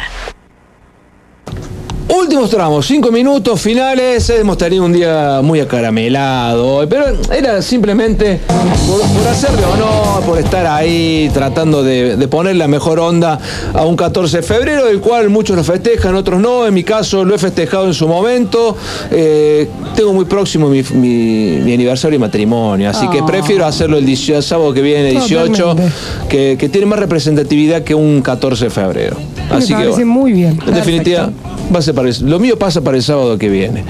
[2.15, 4.29] Últimos tramos, cinco minutos finales.
[4.29, 8.41] Hemos tenido un día muy acaramelado, pero era simplemente
[8.87, 13.39] por, por hacerle honor, por estar ahí tratando de, de poner la mejor onda
[13.73, 16.67] a un 14 de febrero, del cual muchos lo festejan, otros no.
[16.67, 18.77] En mi caso lo he festejado en su momento.
[19.11, 23.27] Eh, tengo muy próximo mi, mi- mi aniversario y matrimonio, así que Oh.
[23.27, 25.93] prefiero hacerlo el 18, el sábado que viene, 18, Totalmente.
[26.29, 29.17] que, que tiene más representatividad que un 14 de febrero.
[29.51, 30.13] Me Así que parece bueno.
[30.13, 30.59] muy bien.
[30.67, 31.31] En definitiva,
[31.75, 33.85] va a ser para el- lo mío pasa para el sábado que viene.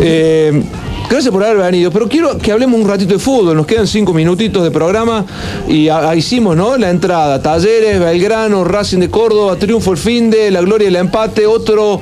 [0.00, 0.62] Eh,
[1.08, 3.56] gracias por haber venido, pero quiero que hablemos un ratito de fútbol.
[3.56, 5.24] Nos quedan cinco minutitos de programa
[5.68, 6.76] y hicimos ¿no?
[6.76, 7.40] la entrada.
[7.42, 12.00] Talleres, Belgrano, Racing de Córdoba, triunfo el fin de, la gloria del empate, otro.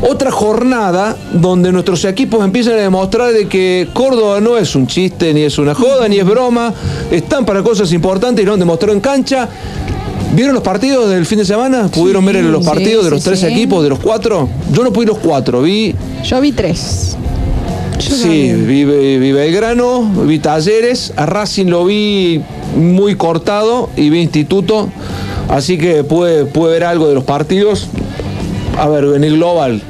[0.00, 5.34] otra jornada donde nuestros equipos empiezan a demostrar de que Córdoba no es un chiste,
[5.34, 6.72] ni es una joda, ni es broma,
[7.10, 9.48] están para cosas importantes y lo han demostrado en cancha.
[10.32, 11.88] ¿Vieron los partidos del fin de semana?
[11.88, 14.48] ¿Pudieron ver los sí, partidos de los sí, tres equipos, de los cuatro?
[14.72, 15.94] Yo no pude los cuatro, vi
[16.24, 17.16] Yo vi tres.
[17.98, 22.40] Sí, vi, vi Belgrano, vi Talleres, a Racing lo vi
[22.76, 24.88] muy cortado y vi Instituto,
[25.48, 27.88] así que pude, pude ver algo de los partidos.
[28.78, 29.82] A ver, en el global,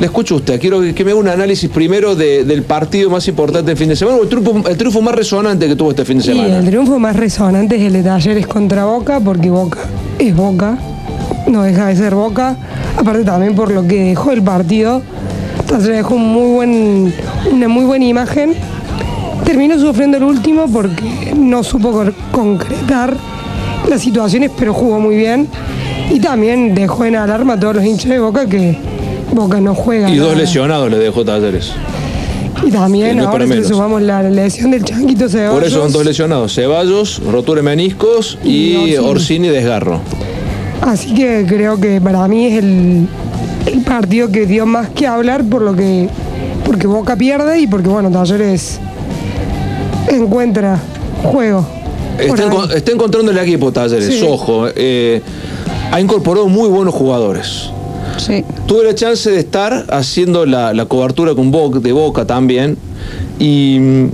[0.00, 3.26] le escucho a usted, quiero que, me haga un análisis primero de- del partido más
[3.28, 6.04] importante del fin de semana, o el triunfo, el triunfo más resonante que tuvo este
[6.04, 6.58] fin de Y semana.
[6.58, 9.78] el triunfo más resonante es el de Talleres contra Boca, porque Boca
[10.18, 10.78] es Boca,
[11.48, 12.56] no deja de ser Boca.
[12.96, 15.02] Aparte también por lo que dejó el partido.
[15.66, 17.14] Talleres dejó un muy buen,
[17.52, 18.54] una muy buena imagen.
[19.44, 23.14] Terminó sufriendo el último porque no supo concretar
[23.88, 25.48] las situaciones, pero jugó muy bien.
[26.12, 28.76] Y también dejó en alarma a todos los hinchas de Boca que
[29.32, 30.10] Boca no juega.
[30.10, 31.72] Y dos lesionados le dejó Talleres.
[32.66, 35.54] Y también no ahora si sumamos la lesión del Changuito Ceballos.
[35.54, 38.98] Por eso son dos lesionados, Ceballos, rotura de meniscos y, Y Orsini.
[39.08, 40.00] Orsini desgarro.
[40.80, 43.06] Así que creo que para mí es el,
[43.66, 46.08] el partido que dio más que hablar por lo que
[46.64, 48.78] porque Boca pierde y porque bueno Talleres
[50.10, 50.78] encuentra
[51.22, 51.66] juego.
[52.18, 54.26] Está, encontrando el equipo Talleres, Sí.
[54.28, 54.66] ojo.
[54.74, 55.22] eh,
[55.92, 57.70] ha incorporado muy buenos jugadores.
[58.18, 58.44] Sí.
[58.66, 62.76] Tuve la chance de estar haciendo la, la cobertura con Boca, de Boca también.
[63.38, 64.06] Y mm,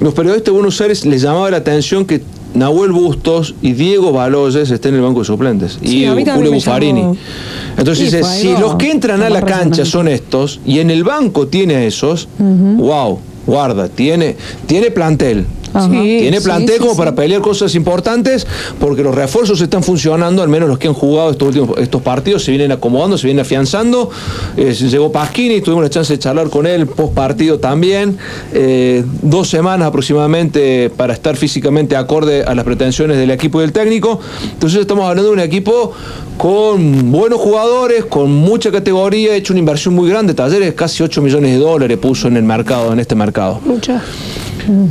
[0.00, 2.22] los periodistas de Buenos Aires les llamaba la atención que
[2.54, 5.78] Nahuel Bustos y Diego Baloyes estén en el banco de suplentes.
[5.82, 7.00] Sí, y Julio Buffarini.
[7.00, 7.16] llamó.
[7.76, 11.46] Entonces dice, si los que entran a la cancha son estos y en el banco
[11.46, 14.36] tiene a esos, wow, guarda, tiene,
[14.66, 15.46] tiene plantel.
[15.72, 15.88] Ajá.
[15.88, 16.98] Tiene plantel sí, como sí.
[16.98, 18.46] para pelear cosas importantes
[18.78, 22.44] porque los refuerzos están funcionando, al menos los que han jugado estos últimos estos partidos
[22.44, 24.10] se vienen acomodando, se vienen afianzando.
[24.56, 28.18] Eh, llegó Pasquini, tuvimos la chance de charlar con él post partido también.
[28.52, 33.72] Eh, dos semanas aproximadamente para estar físicamente acorde a las pretensiones del equipo y del
[33.72, 34.20] técnico.
[34.52, 35.92] Entonces estamos hablando de un equipo
[36.36, 40.34] con buenos jugadores, con mucha categoría, hecho una inversión muy grande.
[40.34, 43.29] Talleres casi 8 millones de dólares puso en el mercado, en este mercado.
[43.64, 44.02] Mucha.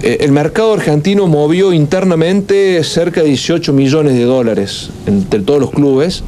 [0.02, 5.72] Eh, El mercado argentino movió internamente cerca de 18 millones de dólares entre todos los
[5.72, 6.24] clubes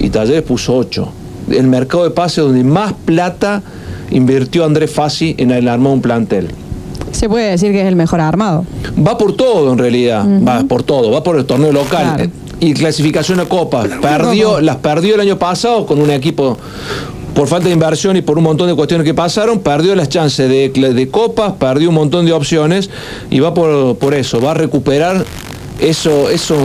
[0.00, 1.08] y Talleres puso 8.
[1.50, 3.62] El mercado de pases donde más plata
[4.10, 6.48] invirtió Andrés Fassi en el armar un plantel.
[7.12, 8.64] Se puede decir que es el mejor armado.
[9.06, 12.14] Va por todo en realidad, va por todo, va por el torneo local.
[12.16, 12.24] Claro.
[12.24, 12.30] Eh,
[12.60, 13.84] Y clasificación a Copa.
[14.00, 16.56] Perdió, las perdió el año pasado con un equipo
[17.34, 20.48] por falta de inversión y por un montón de cuestiones que pasaron, perdió las chances
[20.48, 22.90] de, de copas, perdió un montón de opciones
[23.30, 25.24] y va por, por eso, va a recuperar
[25.82, 26.56] eso, eso,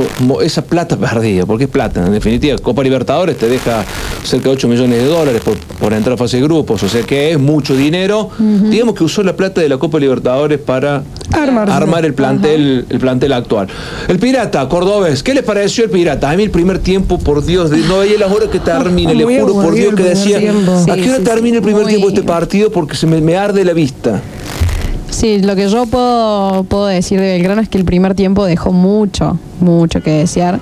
[0.43, 3.83] esa plata perdida, porque es plata, en definitiva, Copa Libertadores te deja
[4.23, 7.01] cerca de 8 millones de dólares por, por entrar a fase de grupos, o sea
[7.03, 8.29] que es mucho dinero.
[8.37, 11.03] Digamos que usó la plata de la Copa Libertadores para
[11.33, 11.69] Armar.
[11.69, 13.67] armar el plantel, el plantel actual.
[14.07, 16.29] El Pirata, Cordobés, ¿qué les pareció el Pirata?
[16.29, 19.39] A mí el primer tiempo, por Dios, no veía las horas que termine, le Muy
[19.39, 20.71] juro por Dios que decía, tiempo.
[20.91, 22.71] ¿a qué hora sí, termina el primer muy- tiempo de este partido?
[22.71, 24.21] Porque se me, me arde la vista.
[25.17, 28.71] Sí, lo que yo puedo, puedo decir de Belgrano es que el primer tiempo dejó
[28.71, 30.59] mucho, mucho que desear.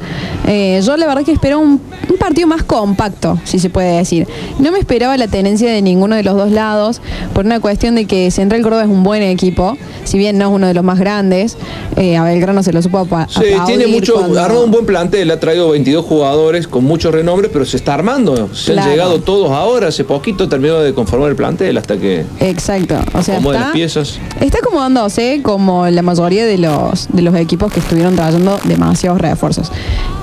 [0.47, 4.25] Eh, yo la verdad que esperaba un, un partido más compacto, si se puede decir.
[4.59, 7.01] No me esperaba la tenencia de ninguno de los dos lados,
[7.33, 9.75] por una cuestión de que Central Córdoba es un buen equipo,
[10.05, 11.57] si bien no es uno de los más grandes,
[11.97, 15.39] eh, a Belgrano se lo supo apa- Sí, tiene mucho, cuando- un buen plantel, ha
[15.41, 18.49] traído 22 jugadores con muchos renombres, pero se está armando.
[18.53, 18.83] Se Claro.
[18.87, 23.21] han llegado todos ahora, hace poquito terminó de conformar el plantel hasta que Exacto, o
[23.21, 24.19] sea, acomoden está, las piezas.
[24.45, 29.71] Está acomodándose como la mayoría de los, de los equipos que estuvieron trayendo demasiados refuerzos.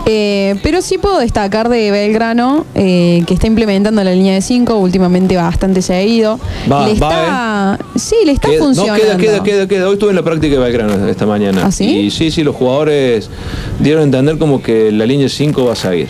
[0.05, 4.75] Eh, pero sí puedo destacar de Belgrano eh, que está implementando la línea de 5
[4.77, 6.41] últimamente bastante seguido.
[6.71, 9.01] Va, le va, está, Sí, le está Queda- no, funcionando.
[9.05, 9.87] queda, queda, queda, queda.
[9.89, 11.63] Hoy estuve en la práctica de Belgrano esta mañana.
[11.67, 11.85] ¿Ah, sí?
[11.85, 13.31] Y sí, sí, los jugadores
[13.79, 16.09] dieron a entender como que la línea 5 va a seguir.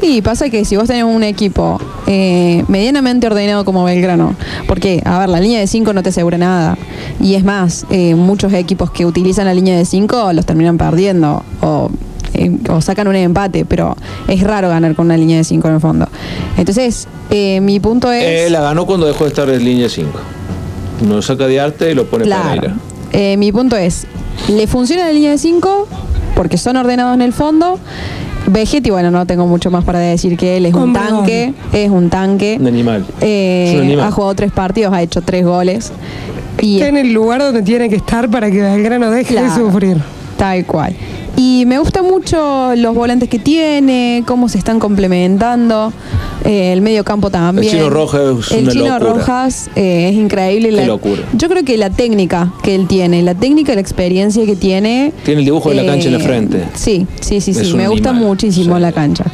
[0.00, 4.34] Y pasa que si vos tenés un equipo eh, medianamente ordenado como Belgrano,
[4.66, 6.78] porque, a ver, la línea de 5 no te asegura nada.
[7.20, 11.44] Y es más, eh, muchos equipos que utilizan la línea de 5 los terminan perdiendo
[11.60, 11.90] o,
[12.34, 13.96] eh, o sacan un empate, pero
[14.28, 16.08] es raro ganar con una línea de 5 en el fondo.
[16.56, 18.46] Entonces, mi punto es...
[18.46, 20.10] Eh, la ganó cuando dejó de estar en línea 5.
[21.08, 22.72] Lo saca de arte y lo pone Claro.
[23.12, 24.06] Eh, mi punto es,
[24.48, 25.88] ¿le funciona la línea de 5?
[26.34, 27.78] Porque son ordenados en el fondo.
[28.46, 32.10] Vegetti, bueno, no tengo mucho más para decir que él es un tanque, es un
[32.10, 32.56] tanque.
[32.60, 33.06] Un animal.
[33.20, 34.06] Eh, Es un animal.
[34.08, 35.92] ha jugado tres partidos, ha hecho tres goles.
[36.60, 39.48] Y Está en el lugar donde tiene que estar para que Belgrano deje Claro.
[39.48, 39.96] de sufrir.
[40.36, 40.94] Tal cual.
[41.36, 45.92] Y me gusta mucho los volantes que tiene, cómo se están complementando.
[46.44, 47.64] eh, el medio campo también.
[47.66, 49.12] El Chino Rojas es El una Chino locura.
[49.14, 50.68] Rojas eh, es increíble.
[50.70, 51.22] Qué la- locura.
[51.34, 55.12] Yo creo que la técnica que él tiene, la técnica y la experiencia que tiene.
[55.24, 56.64] Tiene el dibujo de la cancha en la eh, frente.
[56.74, 57.74] Sí, sí, sí, Es sí.
[57.74, 59.24] Me gusta animal, muchísimo la cancha.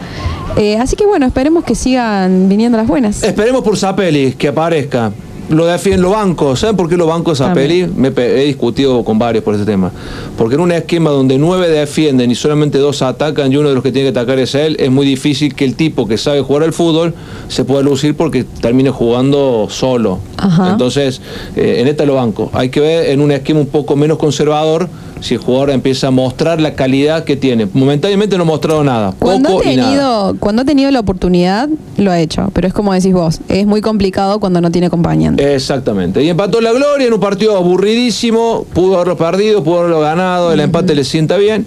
[0.57, 3.23] Eh, así que bueno, esperemos que sigan viniendo las buenas.
[3.23, 5.11] Esperemos por Zapelli que aparezca.
[5.49, 6.61] Lo defienden los bancos.
[6.61, 7.87] ¿Saben por qué los bancos Zapelli?
[7.87, 9.91] Me pe- he discutido con varios por ese tema.
[10.37, 13.83] Porque en un esquema donde nueve defienden y solamente dos atacan y uno de los
[13.83, 16.65] que tiene que atacar es él, es muy difícil que el tipo que sabe jugar
[16.65, 17.15] al fútbol
[17.49, 20.19] se pueda lucir porque termine jugando solo.
[20.37, 20.71] Ajá.
[20.73, 21.23] Entonces,
[21.57, 22.51] eh, en esta lo banco.
[22.53, 24.89] Hay que ver en un esquema un poco menos conservador
[25.21, 27.69] si el jugador empieza a mostrar la calidad que tiene.
[27.73, 29.15] Momentáneamente no ha mostrado nada.
[29.19, 29.89] Cuando Poco ha, y nada.
[29.89, 32.51] tenido, cuando ha tenido la oportunidad, lo ha hecho.
[32.55, 35.55] Pero es como decís vos, es muy complicado cuando no tiene acompañante.
[35.55, 36.23] Exactamente.
[36.23, 38.67] Y empató la gloria en un partido aburridísimo.
[38.73, 40.53] Pudo haberlo perdido, pudo haberlo ganado.
[40.53, 41.67] El empate le sienta bien.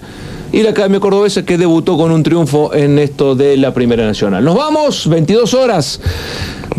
[0.52, 4.44] Y la Academia Cordobesa que debutó con un triunfo en esto de la Primera Nacional.
[4.44, 5.98] Nos vamos, 22 horas.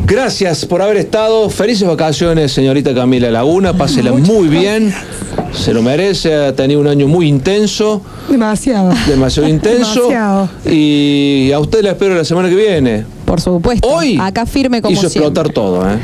[0.06, 1.50] Gracias por haber estado.
[1.50, 3.74] Felices vacaciones, señorita Camila Laguna.
[3.74, 4.94] Pásela muy bien.
[5.54, 6.36] Se lo merece.
[6.36, 8.02] Ha tenido un año muy intenso.
[8.30, 8.94] Demasiado.
[9.08, 10.08] Demasiado intenso.
[10.10, 10.50] Demasiado.
[10.70, 13.06] Y a usted la espero la semana que viene.
[13.26, 13.88] Por supuesto.
[13.88, 15.54] Hoy Acá firme como hizo explotar siempre.
[15.54, 15.98] todo, ¿eh?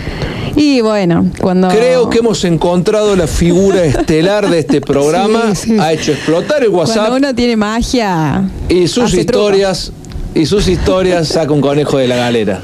[0.56, 1.68] Y bueno, cuando.
[1.70, 5.54] Creo que hemos encontrado la figura estelar de este programa.
[5.80, 8.50] Ha hecho explotar el WhatsApp Cuando uno tiene magia.
[8.68, 9.92] y sus historias.
[10.36, 12.62] Y sus historias saca un conejo de la galera.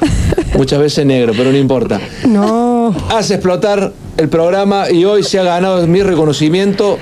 [0.56, 1.99] Muchas veces negro, pero no importa.
[2.28, 2.95] No.
[3.10, 6.98] Hace explotar el programa y hoy se ha ganado mi reconocimiento